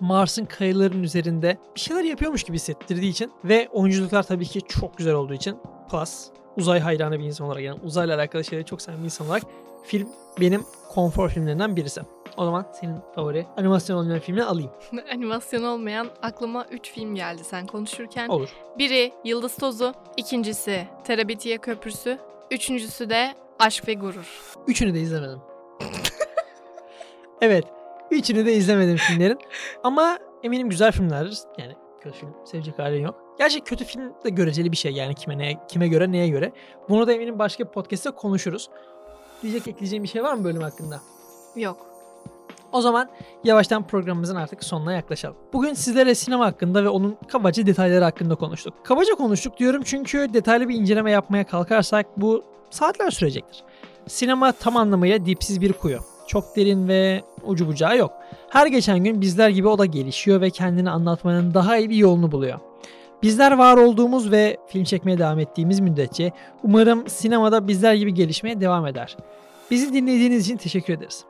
Mars'ın 0.00 0.44
kayaların 0.44 1.02
üzerinde 1.02 1.58
bir 1.74 1.80
şeyler 1.80 2.04
yapıyormuş 2.04 2.42
gibi 2.42 2.56
hissettirdiği 2.56 3.10
için 3.10 3.32
ve 3.44 3.68
oyunculuklar 3.72 4.22
tabii 4.22 4.46
ki 4.46 4.60
çok 4.68 4.98
güzel 4.98 5.14
olduğu 5.14 5.34
için 5.34 5.56
plus 5.90 6.26
uzay 6.56 6.80
hayranı 6.80 7.18
bir 7.18 7.24
insan 7.24 7.46
olarak 7.46 7.62
yani 7.62 7.80
uzayla 7.84 8.16
alakalı 8.16 8.44
şeyleri 8.44 8.66
çok 8.66 8.82
seven 8.82 8.98
bir 8.98 9.04
insan 9.04 9.26
olarak 9.26 9.42
film 9.84 10.08
benim 10.40 10.64
konfor 10.88 11.28
filmlerinden 11.28 11.76
birisi. 11.76 12.00
O 12.36 12.44
zaman 12.44 12.66
senin 12.80 12.96
favori 13.14 13.46
animasyon 13.56 13.96
olmayan 13.96 14.20
filmini 14.20 14.44
alayım. 14.44 14.70
Animasyon 15.14 15.62
olmayan 15.62 16.08
aklıma 16.22 16.66
3 16.70 16.92
film 16.92 17.14
geldi 17.14 17.44
sen 17.44 17.66
konuşurken. 17.66 18.28
Olur. 18.28 18.48
Biri 18.78 19.12
Yıldız 19.24 19.56
Tozu, 19.56 19.94
ikincisi 20.16 20.86
Terabitiye 21.04 21.58
Köprüsü, 21.58 22.18
üçüncüsü 22.50 23.10
de 23.10 23.34
Aşk 23.58 23.88
ve 23.88 23.94
Gurur. 23.94 24.54
Üçünü 24.66 24.94
de 24.94 25.00
izlemedim. 25.00 25.40
evet. 27.40 27.64
Üçünü 28.10 28.46
de 28.46 28.52
izlemedim 28.52 28.96
filmlerin. 28.96 29.38
Ama 29.82 30.18
eminim 30.42 30.68
güzel 30.70 30.92
filmlerdir. 30.92 31.38
Yani 31.58 31.74
kötü 32.00 32.18
film 32.18 32.34
sevecek 32.44 32.78
halin 32.78 33.02
yok. 33.02 33.14
Gerçi 33.38 33.60
kötü 33.60 33.84
film 33.84 34.12
de 34.24 34.30
göreceli 34.30 34.72
bir 34.72 34.76
şey 34.76 34.92
yani 34.92 35.14
kime 35.14 35.38
neye, 35.38 35.58
kime 35.68 35.88
göre 35.88 36.12
neye 36.12 36.28
göre. 36.28 36.52
Bunu 36.88 37.06
da 37.06 37.12
eminim 37.12 37.38
başka 37.38 37.64
bir 37.64 37.68
podcast'te 37.68 38.10
konuşuruz. 38.10 38.70
Diyecek 39.44 39.68
ekleyeceğim 39.68 40.04
bir 40.04 40.08
şey 40.08 40.22
var 40.22 40.34
mı 40.34 40.44
bölüm 40.44 40.62
hakkında? 40.62 41.00
Yok. 41.56 41.86
O 42.72 42.80
zaman 42.80 43.08
yavaştan 43.44 43.86
programımızın 43.86 44.36
artık 44.36 44.64
sonuna 44.64 44.92
yaklaşalım. 44.92 45.36
Bugün 45.52 45.74
sizlere 45.74 46.14
sinema 46.14 46.46
hakkında 46.46 46.84
ve 46.84 46.88
onun 46.88 47.16
kabaca 47.28 47.66
detayları 47.66 48.04
hakkında 48.04 48.34
konuştuk. 48.34 48.74
Kabaca 48.84 49.14
konuştuk 49.14 49.58
diyorum 49.58 49.82
çünkü 49.84 50.34
detaylı 50.34 50.68
bir 50.68 50.74
inceleme 50.74 51.10
yapmaya 51.10 51.46
kalkarsak 51.46 52.06
bu 52.16 52.44
saatler 52.70 53.10
sürecektir. 53.10 53.64
Sinema 54.06 54.52
tam 54.52 54.76
anlamıyla 54.76 55.26
dipsiz 55.26 55.60
bir 55.60 55.72
kuyu. 55.72 55.98
Çok 56.26 56.56
derin 56.56 56.88
ve 56.88 57.22
ucu 57.42 57.68
bucağı 57.68 57.98
yok. 57.98 58.12
Her 58.48 58.66
geçen 58.66 59.04
gün 59.04 59.20
bizler 59.20 59.48
gibi 59.48 59.68
o 59.68 59.78
da 59.78 59.84
gelişiyor 59.84 60.40
ve 60.40 60.50
kendini 60.50 60.90
anlatmanın 60.90 61.54
daha 61.54 61.76
iyi 61.76 61.90
bir 61.90 61.96
yolunu 61.96 62.32
buluyor. 62.32 62.58
Bizler 63.22 63.52
var 63.52 63.76
olduğumuz 63.76 64.30
ve 64.30 64.56
film 64.66 64.84
çekmeye 64.84 65.18
devam 65.18 65.38
ettiğimiz 65.38 65.80
müddetçe 65.80 66.32
umarım 66.62 67.08
sinemada 67.08 67.68
bizler 67.68 67.94
gibi 67.94 68.14
gelişmeye 68.14 68.60
devam 68.60 68.86
eder. 68.86 69.16
Bizi 69.70 69.92
dinlediğiniz 69.92 70.46
için 70.46 70.56
teşekkür 70.56 70.94
ederiz. 70.94 71.24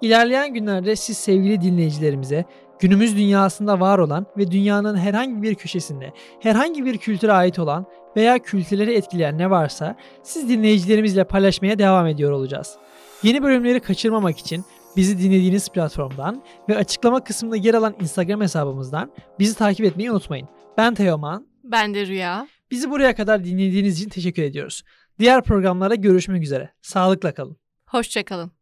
İlerleyen 0.00 0.54
günlerde 0.54 0.96
siz 0.96 1.18
sevgili 1.18 1.60
dinleyicilerimize 1.60 2.44
günümüz 2.78 3.16
dünyasında 3.16 3.80
var 3.80 3.98
olan 3.98 4.26
ve 4.36 4.50
dünyanın 4.50 4.96
herhangi 4.96 5.42
bir 5.42 5.54
köşesinde 5.54 6.12
herhangi 6.40 6.84
bir 6.84 6.98
kültüre 6.98 7.32
ait 7.32 7.58
olan 7.58 7.86
veya 8.16 8.38
kültürleri 8.38 8.94
etkileyen 8.94 9.38
ne 9.38 9.50
varsa 9.50 9.96
siz 10.22 10.48
dinleyicilerimizle 10.48 11.24
paylaşmaya 11.24 11.78
devam 11.78 12.06
ediyor 12.06 12.32
olacağız. 12.32 12.76
Yeni 13.22 13.42
bölümleri 13.42 13.80
kaçırmamak 13.80 14.38
için 14.38 14.64
bizi 14.96 15.18
dinlediğiniz 15.18 15.68
platformdan 15.68 16.42
ve 16.68 16.76
açıklama 16.76 17.24
kısmında 17.24 17.56
yer 17.56 17.74
alan 17.74 17.94
Instagram 18.00 18.40
hesabımızdan 18.40 19.10
bizi 19.38 19.54
takip 19.54 19.86
etmeyi 19.86 20.12
unutmayın. 20.12 20.48
Ben 20.80 20.94
Teoman. 20.94 21.46
Ben 21.64 21.94
de 21.94 22.06
Rüya. 22.06 22.48
Bizi 22.70 22.90
buraya 22.90 23.14
kadar 23.14 23.44
dinlediğiniz 23.44 24.00
için 24.00 24.08
teşekkür 24.10 24.42
ediyoruz. 24.42 24.82
Diğer 25.18 25.42
programlarda 25.42 25.94
görüşmek 25.94 26.42
üzere. 26.42 26.72
Sağlıkla 26.82 27.34
kalın. 27.34 27.56
Hoşçakalın. 27.86 28.52